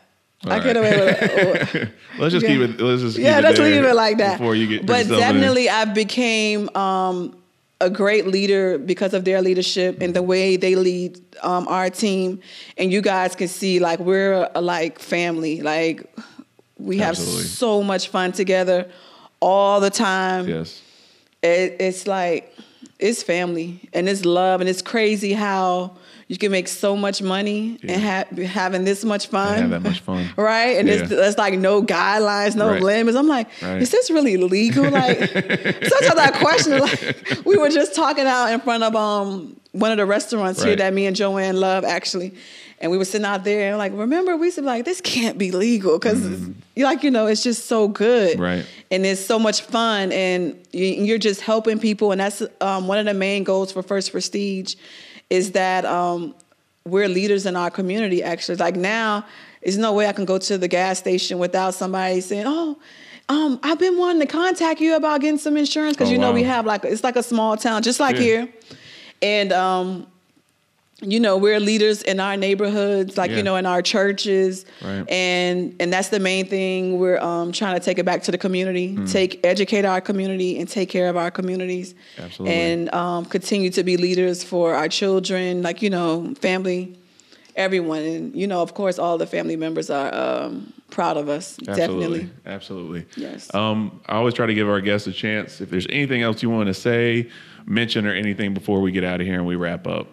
All 0.44 0.52
I 0.52 0.56
right. 0.56 0.64
get 0.64 0.76
away 0.76 1.00
with. 1.00 1.74
it. 1.74 1.92
let's 2.18 2.34
just 2.34 2.44
yeah. 2.44 2.48
keep 2.50 2.60
it. 2.60 2.80
Let's 2.80 3.00
just 3.00 3.16
yeah. 3.16 3.40
let's 3.40 3.58
leave 3.58 3.82
it 3.82 3.94
like 3.94 4.18
that. 4.18 4.38
Before 4.38 4.54
you 4.54 4.66
get. 4.66 4.84
But 4.84 5.08
definitely, 5.08 5.70
I 5.70 5.86
became 5.86 6.68
um, 6.76 7.34
a 7.84 7.90
great 7.90 8.26
leader 8.26 8.78
because 8.78 9.12
of 9.14 9.24
their 9.24 9.42
leadership 9.42 10.00
and 10.00 10.14
the 10.14 10.22
way 10.22 10.56
they 10.56 10.74
lead 10.74 11.20
um, 11.42 11.68
our 11.68 11.90
team. 11.90 12.40
And 12.78 12.90
you 12.90 13.00
guys 13.00 13.36
can 13.36 13.48
see 13.48 13.78
like 13.78 13.98
we're 13.98 14.48
a, 14.54 14.60
like 14.60 14.98
family. 14.98 15.60
Like 15.60 16.10
we 16.78 16.98
have 16.98 17.16
so 17.16 17.82
much 17.82 18.08
fun 18.08 18.32
together 18.32 18.88
all 19.40 19.80
the 19.80 19.90
time. 19.90 20.48
Yes. 20.48 20.80
It, 21.42 21.76
it's 21.78 22.06
like 22.06 22.56
it's 22.98 23.22
family 23.22 23.88
and 23.92 24.08
it's 24.08 24.24
love 24.24 24.60
and 24.60 24.70
it's 24.70 24.82
crazy 24.82 25.34
how 25.34 25.96
you 26.28 26.38
can 26.38 26.50
make 26.50 26.68
so 26.68 26.96
much 26.96 27.20
money 27.20 27.78
yeah. 27.82 27.92
and 27.92 28.02
have 28.02 28.28
having 28.38 28.84
this 28.84 29.04
much 29.04 29.26
fun. 29.26 29.58
Have 29.58 29.70
that 29.70 29.82
much 29.82 30.00
fun. 30.00 30.28
right? 30.36 30.78
And 30.78 30.88
yeah. 30.88 30.94
it's, 30.94 31.10
it's 31.10 31.38
like 31.38 31.54
no 31.54 31.82
guidelines, 31.82 32.56
no 32.56 32.70
right. 32.70 32.82
limits. 32.82 33.16
I'm 33.16 33.28
like, 33.28 33.48
right. 33.60 33.82
is 33.82 33.90
this 33.90 34.10
really 34.10 34.36
legal? 34.36 34.88
Like 34.90 35.18
sometimes 35.18 36.18
I 36.18 36.30
question 36.40 36.78
like 36.78 37.44
we 37.44 37.56
were 37.56 37.68
just 37.68 37.94
talking 37.94 38.26
out 38.26 38.52
in 38.52 38.60
front 38.60 38.84
of 38.84 38.96
um 38.96 39.56
one 39.72 39.90
of 39.90 39.98
the 39.98 40.06
restaurants 40.06 40.60
right. 40.60 40.68
here 40.68 40.76
that 40.76 40.94
me 40.94 41.06
and 41.06 41.16
Joanne 41.16 41.58
love 41.58 41.84
actually. 41.84 42.34
And 42.80 42.90
we 42.90 42.98
were 42.98 43.04
sitting 43.04 43.24
out 43.24 43.44
there 43.44 43.70
and 43.70 43.78
like, 43.78 43.92
remember, 43.94 44.36
we 44.36 44.50
said 44.50 44.64
like, 44.64 44.84
this 44.84 45.00
can't 45.00 45.38
be 45.38 45.52
legal 45.52 45.98
because 45.98 46.20
mm. 46.20 46.54
like, 46.76 47.02
you 47.02 47.10
know, 47.10 47.26
it's 47.26 47.42
just 47.42 47.66
so 47.66 47.88
good. 47.88 48.38
Right. 48.38 48.66
And 48.90 49.06
it's 49.06 49.24
so 49.24 49.38
much 49.38 49.62
fun 49.62 50.12
and 50.12 50.58
you're 50.72 51.18
just 51.18 51.40
helping 51.40 51.78
people. 51.78 52.12
And 52.12 52.20
that's 52.20 52.42
um, 52.60 52.86
one 52.86 52.98
of 52.98 53.06
the 53.06 53.14
main 53.14 53.42
goals 53.42 53.72
for 53.72 53.82
First 53.82 54.12
Prestige 54.12 54.74
is 55.30 55.52
that 55.52 55.84
um, 55.84 56.34
we're 56.84 57.08
leaders 57.08 57.46
in 57.46 57.56
our 57.56 57.70
community. 57.70 58.22
Actually, 58.22 58.56
like 58.56 58.76
now, 58.76 59.24
there's 59.62 59.78
no 59.78 59.92
way 59.92 60.06
I 60.06 60.12
can 60.12 60.24
go 60.24 60.38
to 60.38 60.58
the 60.58 60.68
gas 60.68 60.98
station 60.98 61.38
without 61.38 61.74
somebody 61.74 62.20
saying, 62.20 62.44
"Oh." 62.46 62.78
Um, 63.26 63.58
I've 63.62 63.78
been 63.78 63.96
wanting 63.96 64.20
to 64.20 64.26
contact 64.26 64.82
you 64.82 64.96
about 64.96 65.22
getting 65.22 65.38
some 65.38 65.56
insurance 65.56 65.96
because 65.96 66.10
oh, 66.10 66.12
you 66.12 66.18
know 66.18 66.28
wow. 66.28 66.34
we 66.34 66.42
have 66.42 66.66
like 66.66 66.84
it's 66.84 67.02
like 67.02 67.16
a 67.16 67.22
small 67.22 67.56
town, 67.56 67.82
just 67.82 67.98
like 67.98 68.16
yeah. 68.16 68.22
here, 68.22 68.48
and 69.22 69.50
um, 69.50 70.06
you 71.04 71.20
know 71.20 71.36
we're 71.36 71.60
leaders 71.60 72.02
in 72.02 72.18
our 72.18 72.36
neighborhoods 72.36 73.16
like 73.18 73.30
Yeah. 73.30 73.36
you 73.38 73.42
know 73.42 73.56
in 73.56 73.66
our 73.66 73.82
churches 73.82 74.64
Right. 74.82 75.04
and 75.10 75.74
and 75.78 75.92
that's 75.92 76.08
the 76.08 76.18
main 76.20 76.46
thing 76.46 76.98
we're 76.98 77.18
um, 77.20 77.52
trying 77.52 77.78
to 77.78 77.84
take 77.84 77.98
it 77.98 78.04
back 78.04 78.22
to 78.24 78.30
the 78.30 78.38
community 78.38 78.94
Mm. 78.96 79.10
take 79.12 79.44
educate 79.44 79.84
our 79.84 80.00
community 80.00 80.58
and 80.58 80.68
take 80.68 80.88
care 80.88 81.08
of 81.08 81.16
our 81.16 81.30
communities 81.30 81.94
Absolutely. 82.18 82.54
and 82.56 82.94
um, 82.94 83.24
continue 83.26 83.70
to 83.70 83.82
be 83.84 83.96
leaders 83.96 84.42
for 84.42 84.74
our 84.74 84.88
children 84.88 85.62
like 85.62 85.82
you 85.82 85.90
know 85.90 86.34
family 86.40 86.96
everyone 87.56 88.00
and 88.02 88.34
you 88.34 88.46
know 88.46 88.62
of 88.62 88.74
course 88.74 88.98
all 88.98 89.16
the 89.18 89.26
family 89.26 89.56
members 89.56 89.90
are 89.90 90.12
um, 90.14 90.72
proud 90.90 91.16
of 91.16 91.28
us 91.28 91.58
Absolutely. 91.68 91.76
definitely 92.20 92.30
Absolutely. 92.46 93.06
Yes. 93.16 93.52
Um, 93.54 94.00
I 94.06 94.14
always 94.14 94.34
try 94.34 94.46
to 94.46 94.54
give 94.54 94.68
our 94.68 94.80
guests 94.80 95.06
a 95.08 95.12
chance. 95.12 95.60
If 95.60 95.70
there's 95.70 95.86
anything 95.88 96.22
else 96.22 96.42
you 96.42 96.50
want 96.50 96.66
to 96.68 96.74
say, 96.74 97.28
mention, 97.66 98.06
or 98.06 98.12
anything 98.12 98.54
before 98.54 98.80
we 98.80 98.92
get 98.92 99.02
out 99.02 99.20
of 99.20 99.26
here 99.26 99.34
and 99.36 99.46
we 99.46 99.56
wrap 99.56 99.86
up. 99.86 100.06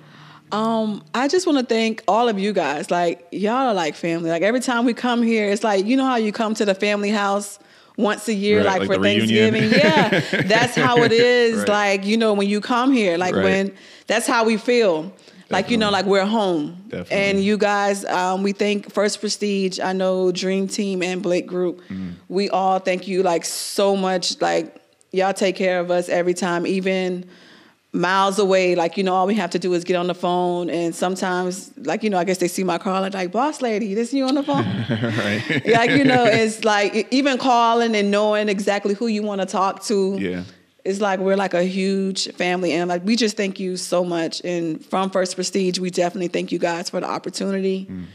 Um, 0.51 1.03
I 1.13 1.27
just 1.27 1.45
want 1.47 1.59
to 1.59 1.65
thank 1.65 2.03
all 2.07 2.27
of 2.29 2.37
you 2.39 2.53
guys. 2.53 2.91
Like 2.91 3.27
y'all 3.31 3.67
are 3.67 3.73
like 3.73 3.95
family. 3.95 4.29
Like 4.29 4.41
every 4.41 4.59
time 4.59 4.85
we 4.85 4.93
come 4.93 5.21
here, 5.21 5.49
it's 5.49 5.63
like 5.63 5.85
you 5.85 5.95
know 5.97 6.05
how 6.05 6.15
you 6.17 6.31
come 6.31 6.53
to 6.55 6.65
the 6.65 6.75
family 6.75 7.09
house 7.09 7.59
once 7.97 8.27
a 8.27 8.33
year, 8.33 8.57
Right, 8.59 8.79
like, 8.79 8.89
like 8.89 8.97
for 8.97 8.99
reunion. 9.01 9.53
Thanksgiving. 9.53 9.69
yeah, 10.33 10.41
that's 10.43 10.75
how 10.75 10.97
it 11.03 11.11
is. 11.11 11.59
Right. 11.59 11.67
Like 11.69 12.05
you 12.05 12.17
know 12.17 12.33
when 12.33 12.49
you 12.49 12.61
come 12.61 12.91
here, 12.91 13.17
like 13.17 13.35
Right. 13.35 13.43
when 13.43 13.75
that's 14.07 14.27
how 14.27 14.43
we 14.45 14.57
feel. 14.57 15.11
Like 15.49 15.69
you 15.69 15.75
know, 15.75 15.89
like 15.91 16.05
we're 16.05 16.25
home. 16.25 16.77
Definitely. 16.87 17.17
And 17.17 17.43
you 17.43 17.57
guys, 17.57 18.05
um, 18.05 18.41
we 18.41 18.53
thank 18.53 18.89
First 18.93 19.19
Prestige. 19.19 19.81
I 19.81 19.91
know 19.91 20.31
Dream 20.31 20.69
Team 20.69 21.03
and 21.03 21.21
Blake 21.21 21.45
Group. 21.45 21.81
Mm-hmm. 21.89 22.11
We 22.29 22.49
all 22.49 22.79
thank 22.79 23.05
you 23.05 23.21
like 23.21 23.43
so 23.43 23.97
much. 23.97 24.39
Like 24.39 24.81
y'all 25.11 25.33
take 25.33 25.57
care 25.57 25.81
of 25.81 25.91
us 25.91 26.07
every 26.07 26.33
time, 26.33 26.65
even 26.65 27.25
miles 27.93 28.39
away. 28.39 28.75
Like, 28.75 28.97
you 28.97 29.03
know, 29.03 29.13
all 29.13 29.27
we 29.27 29.35
have 29.35 29.49
to 29.51 29.59
do 29.59 29.73
is 29.73 29.83
get 29.83 29.95
on 29.95 30.07
the 30.07 30.15
phone. 30.15 30.69
And 30.69 30.95
sometimes, 30.95 31.71
like, 31.77 32.03
you 32.03 32.09
know, 32.09 32.17
I 32.17 32.23
guess 32.23 32.37
they 32.37 32.47
see 32.47 32.63
my 32.63 32.77
car, 32.77 33.01
like, 33.01 33.13
like 33.13 33.31
boss 33.31 33.61
lady, 33.61 33.93
this 33.93 34.13
you 34.13 34.25
on 34.25 34.35
the 34.35 34.43
phone? 34.43 34.65
right. 34.89 35.61
like, 35.67 35.91
you 35.91 36.03
know, 36.03 36.23
it's 36.25 36.63
like 36.63 37.07
even 37.11 37.37
calling 37.37 37.95
and 37.95 38.09
knowing 38.11 38.49
exactly 38.49 38.93
who 38.93 39.07
you 39.07 39.23
want 39.23 39.41
to 39.41 39.47
talk 39.47 39.83
to. 39.83 40.17
Yeah. 40.19 40.43
It's 40.83 40.99
like 40.99 41.19
we're 41.19 41.35
like 41.35 41.53
a 41.53 41.63
huge 41.63 42.31
family. 42.33 42.71
And 42.71 42.89
like, 42.89 43.05
we 43.05 43.15
just 43.15 43.37
thank 43.37 43.59
you 43.59 43.77
so 43.77 44.03
much. 44.03 44.41
And 44.43 44.83
from 44.83 45.11
First 45.11 45.35
Prestige, 45.35 45.77
we 45.77 45.91
definitely 45.91 46.29
thank 46.29 46.51
you 46.51 46.57
guys 46.59 46.89
for 46.89 46.99
the 46.99 47.07
opportunity. 47.07 47.87
Mm. 47.89 48.05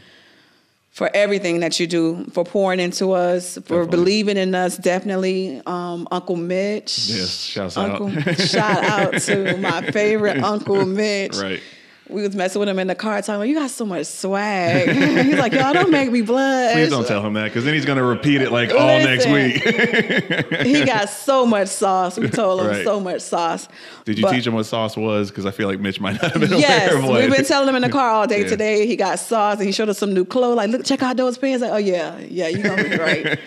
For 0.97 1.11
everything 1.13 1.59
that 1.59 1.79
you 1.79 1.85
do, 1.85 2.25
for 2.31 2.43
pouring 2.43 2.79
into 2.79 3.11
us, 3.11 3.53
for 3.53 3.59
Definitely. 3.85 3.87
believing 3.91 4.37
in 4.37 4.55
us, 4.55 4.77
definitely. 4.77 5.61
Um, 5.67 6.07
Uncle 6.09 6.35
Mitch. 6.35 7.07
Yes. 7.09 7.39
Shouts 7.43 7.77
out. 7.77 7.99
Shout 8.39 8.83
out 8.83 9.21
to 9.21 9.57
my 9.57 9.91
favorite 9.91 10.41
Uncle 10.43 10.87
Mitch. 10.87 11.35
Right. 11.37 11.61
We 12.09 12.21
was 12.21 12.35
messing 12.35 12.59
with 12.59 12.69
him 12.69 12.79
in 12.79 12.87
the 12.87 12.95
car, 12.95 13.19
talking 13.21 13.35
about 13.35 13.47
you 13.49 13.55
got 13.55 13.69
so 13.69 13.85
much 13.85 14.05
swag. 14.05 14.89
He's 15.25 15.37
like, 15.37 15.51
y'all 15.51 15.73
don't 15.73 15.91
make 15.91 16.11
me 16.11 16.21
blush. 16.21 16.73
Please 16.73 16.89
don't 16.89 17.05
tell 17.07 17.25
him 17.25 17.33
that 17.33 17.45
because 17.45 17.65
then 17.65 17.73
he's 17.73 17.85
going 17.85 17.97
to 17.97 18.03
repeat 18.03 18.41
it 18.41 18.51
like 18.51 18.71
all 18.71 18.87
next 18.99 19.25
week. 19.27 19.61
He 20.67 20.85
got 20.85 21.09
so 21.09 21.45
much 21.45 21.67
sauce. 21.67 22.17
We 22.17 22.29
told 22.29 22.61
him 22.61 22.67
Right. 22.67 22.83
so 22.85 22.99
much 22.99 23.21
sauce. 23.21 23.67
Did 24.05 24.17
you 24.17 24.23
But- 24.23 24.31
teach 24.31 24.47
him 24.47 24.53
what 24.53 24.65
sauce 24.65 24.95
was? 24.97 25.29
Because 25.29 25.45
I 25.45 25.51
feel 25.51 25.67
like 25.67 25.79
Mitch 25.79 25.99
might 25.99 26.21
not 26.21 26.31
have 26.31 26.41
been 26.41 26.59
Yes, 26.59 26.89
aware 26.91 26.97
of 27.03 27.09
what. 27.09 27.21
we've 27.21 27.31
been 27.35 27.45
telling 27.45 27.67
him 27.69 27.75
in 27.75 27.81
the 27.81 27.89
car 27.89 28.09
all 28.09 28.27
day 28.27 28.41
Yeah. 28.43 28.47
today. 28.47 28.87
He 28.87 28.95
got 28.95 29.19
sauce 29.19 29.57
and 29.57 29.65
he 29.65 29.71
showed 29.71 29.89
us 29.89 29.97
some 29.97 30.13
new 30.13 30.25
clothes. 30.25 30.55
Like, 30.57 30.69
look, 30.69 30.85
check 30.85 31.03
out 31.03 31.17
those 31.17 31.37
pants. 31.37 31.61
Like, 31.61 31.71
oh 31.71 31.77
yeah, 31.77 32.17
yeah, 32.19 32.47
you 32.47 32.63
gonna 32.63 32.83
be 32.83 32.95
great. 32.97 33.39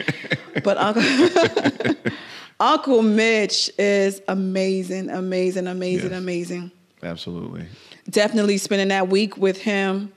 but 0.65 0.77
Uncle 0.77 1.03
Uncle 2.59 3.03
Mitch 3.03 3.71
is 3.79 4.21
amazing, 4.29 5.09
amazing, 5.11 5.67
amazing, 5.67 6.11
Yes. 6.11 6.19
amazing. 6.19 6.71
Absolutely. 7.03 7.67
Definitely 8.09 8.59
spending 8.59 8.89
that 8.89 9.09
week 9.09 9.37
with 9.37 9.61
him 9.61 10.13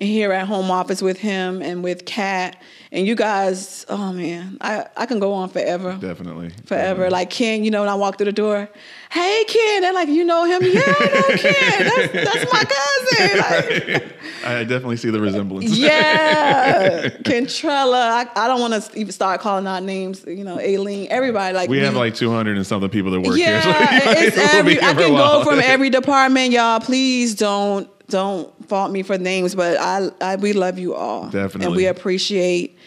and 0.00 0.08
here 0.08 0.32
at 0.32 0.46
home 0.46 0.70
office 0.70 1.02
with 1.02 1.18
him 1.18 1.60
and 1.60 1.84
with 1.84 2.06
Kat. 2.06 2.56
And 2.90 3.06
you 3.06 3.14
guys, 3.14 3.84
oh 3.88 4.12
man, 4.12 4.56
I, 4.60 4.86
I 4.96 5.06
can 5.06 5.20
go 5.20 5.34
on 5.34 5.50
forever. 5.50 5.96
Definitely. 6.00 6.50
Forever. 6.64 7.10
Like 7.10 7.30
Ken, 7.30 7.62
you 7.62 7.70
know, 7.70 7.80
when 7.80 7.88
I 7.88 7.94
walk 7.94 8.16
through 8.16 8.24
the 8.24 8.32
door, 8.32 8.68
hey 9.10 9.44
Ken, 9.46 9.82
they're 9.82 9.92
like, 9.92 10.08
you 10.08 10.24
know 10.24 10.44
him? 10.46 10.62
Yeah, 10.62 10.80
I 10.84 11.06
know 11.06 11.36
Ken. 11.36 12.12
That's, 12.12 12.32
that's 12.32 12.52
my 12.52 12.64
cousin. 12.64 13.38
Like, 13.38 14.12
I 14.44 14.64
definitely 14.64 14.96
see 14.96 15.10
the 15.10 15.20
resemblance. 15.20 15.70
yeah. 15.78 17.10
Kentrella. 17.22 18.10
I, 18.10 18.26
I 18.34 18.48
don't 18.48 18.60
want 18.60 18.82
to 18.82 18.98
even 18.98 19.12
start 19.12 19.40
calling 19.40 19.66
out 19.66 19.82
names, 19.82 20.24
you 20.26 20.44
know, 20.44 20.58
Aileen, 20.58 21.08
everybody. 21.10 21.54
Like 21.54 21.68
We 21.68 21.78
have 21.80 21.94
like 21.94 22.14
200 22.14 22.56
and 22.56 22.66
something 22.66 22.88
people 22.88 23.12
that 23.12 23.20
work 23.20 23.36
yeah, 23.36 23.60
here. 23.60 24.02
So 24.02 24.10
it's 24.20 24.36
as 24.38 24.52
well 24.54 24.64
be 24.64 24.80
every. 24.80 24.82
I 24.82 24.94
can 24.94 25.14
go 25.14 25.44
from 25.44 25.60
every 25.60 25.90
department, 25.90 26.52
y'all. 26.52 26.80
Please 26.80 27.34
don't 27.34 27.88
don't 28.10 28.59
fault 28.70 28.92
me 28.92 29.02
for 29.02 29.18
names, 29.18 29.54
but 29.54 29.76
I, 29.78 30.10
I 30.20 30.36
we 30.36 30.52
love 30.52 30.78
you 30.78 30.94
all, 30.94 31.28
and 31.34 31.76
we 31.76 31.86
appreciate 31.86 32.78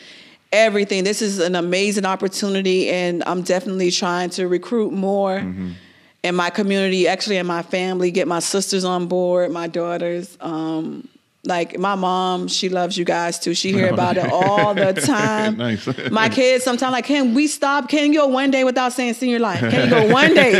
everything. 0.52 1.04
This 1.04 1.22
is 1.22 1.40
an 1.40 1.56
amazing 1.56 2.06
opportunity, 2.06 2.90
and 2.90 3.22
I'm 3.26 3.42
definitely 3.42 3.92
trying 3.92 4.30
to 4.32 4.48
recruit 4.48 4.94
more. 4.94 5.40
Mm-hmm. 5.40 5.72
In 6.24 6.36
my 6.36 6.50
community, 6.50 7.06
actually 7.06 7.36
in 7.36 7.46
my 7.46 7.64
family, 7.64 8.10
get 8.10 8.30
my 8.30 8.40
sisters 8.40 8.86
on 8.86 9.08
board, 9.08 9.52
my 9.52 9.68
daughters. 9.68 10.38
Um, 10.40 11.10
like 11.46 11.78
my 11.78 11.96
mom, 11.96 12.48
she 12.48 12.70
loves 12.70 12.98
you 12.98 13.04
guys 13.06 13.38
too. 13.40 13.54
She 13.54 13.72
hear 13.74 13.90
about 13.94 14.18
it 14.18 14.32
all 14.32 14.74
the 14.74 14.94
time. 15.06 15.58
Nice. 15.58 15.88
My 16.10 16.30
kids 16.30 16.64
sometimes 16.64 16.94
like, 16.94 17.06
can 17.06 17.34
we 17.34 17.48
stop? 17.48 17.90
Can 17.90 18.14
you 18.14 18.20
go 18.20 18.28
one 18.28 18.50
day 18.52 18.64
without 18.64 18.94
saying 18.94 19.16
senior 19.16 19.40
life? 19.40 19.60
Can 19.60 19.86
you 19.86 19.90
go 19.90 20.12
one 20.14 20.34
day? 20.34 20.54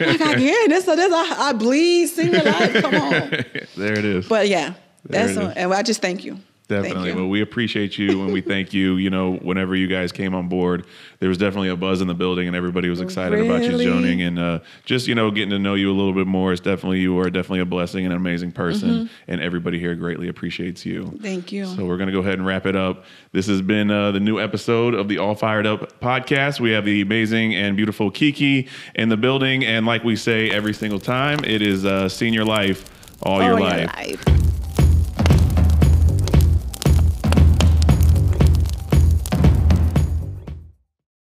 Like 0.00 0.20
I 0.20 0.34
can't. 0.34 0.68
This, 0.70 0.84
this, 0.86 1.12
I, 1.12 1.48
I 1.48 1.52
bleed 1.52 2.06
senior 2.08 2.42
life. 2.42 2.72
Come 2.80 2.94
on. 2.94 3.10
there 3.76 3.98
it 3.98 4.04
is. 4.04 4.26
But 4.26 4.48
yeah, 4.48 4.74
There 5.04 5.26
that's 5.26 5.32
is. 5.38 5.56
and 5.56 5.72
I 5.74 5.82
just 5.82 6.00
thank 6.00 6.24
you. 6.24 6.38
Definitely. 6.68 7.14
Well, 7.14 7.28
we 7.28 7.42
appreciate 7.42 7.98
you 7.98 8.22
and 8.22 8.32
we 8.32 8.40
thank 8.40 8.72
you. 8.72 8.96
You 8.96 9.10
know, 9.10 9.34
whenever 9.34 9.76
you 9.76 9.88
guys 9.88 10.12
came 10.12 10.34
on 10.34 10.48
board, 10.48 10.86
there 11.18 11.28
was 11.28 11.36
definitely 11.36 11.68
a 11.68 11.76
buzz 11.76 12.00
in 12.00 12.08
the 12.08 12.14
building 12.14 12.46
and 12.46 12.56
everybody 12.56 12.88
was 12.88 13.00
excited 13.00 13.40
about 13.44 13.62
you 13.62 13.70
Really? 13.70 13.84
joining 13.84 14.22
and 14.22 14.38
uh, 14.38 14.58
just, 14.84 15.06
you 15.06 15.14
know, 15.14 15.30
getting 15.30 15.50
to 15.50 15.58
know 15.58 15.74
you 15.74 15.90
a 15.90 15.94
little 15.96 16.14
bit 16.14 16.26
more. 16.26 16.52
It's 16.52 16.62
definitely, 16.62 17.00
you 17.00 17.18
are 17.18 17.28
definitely 17.30 17.60
a 17.60 17.66
blessing 17.66 18.04
and 18.04 18.12
an 18.12 18.18
amazing 18.18 18.52
person. 18.52 18.88
Mm-hmm. 18.90 19.14
And 19.28 19.40
everybody 19.40 19.78
here 19.78 19.94
greatly 19.94 20.28
appreciates 20.28 20.86
you. 20.86 21.18
Thank 21.20 21.52
you. 21.52 21.66
So 21.66 21.84
we're 21.84 21.98
going 21.98 22.08
to 22.08 22.12
go 22.12 22.20
ahead 22.20 22.34
and 22.34 22.46
wrap 22.46 22.64
it 22.66 22.76
up. 22.76 23.04
This 23.32 23.46
has 23.48 23.60
been 23.60 23.90
uh, 23.90 24.12
the 24.12 24.20
new 24.20 24.40
episode 24.40 24.94
of 24.94 25.08
the 25.08 25.18
All 25.18 25.34
Fired 25.34 25.66
Up 25.66 26.00
podcast. 26.00 26.60
We 26.60 26.70
have 26.70 26.84
the 26.84 27.02
amazing 27.02 27.54
and 27.54 27.76
beautiful 27.76 28.10
Kiki 28.10 28.68
in 28.94 29.08
the 29.08 29.16
building. 29.16 29.64
And 29.64 29.84
like 29.84 30.04
we 30.04 30.16
say 30.16 30.50
every 30.50 30.72
single 30.74 31.00
time, 31.00 31.44
it 31.44 31.60
is 31.60 31.84
uh, 31.84 32.08
senior 32.08 32.44
life 32.44 32.88
all 33.24 33.42
your 33.42 33.54
All 33.54 33.60
life. 33.60 33.96
life. 33.96 34.41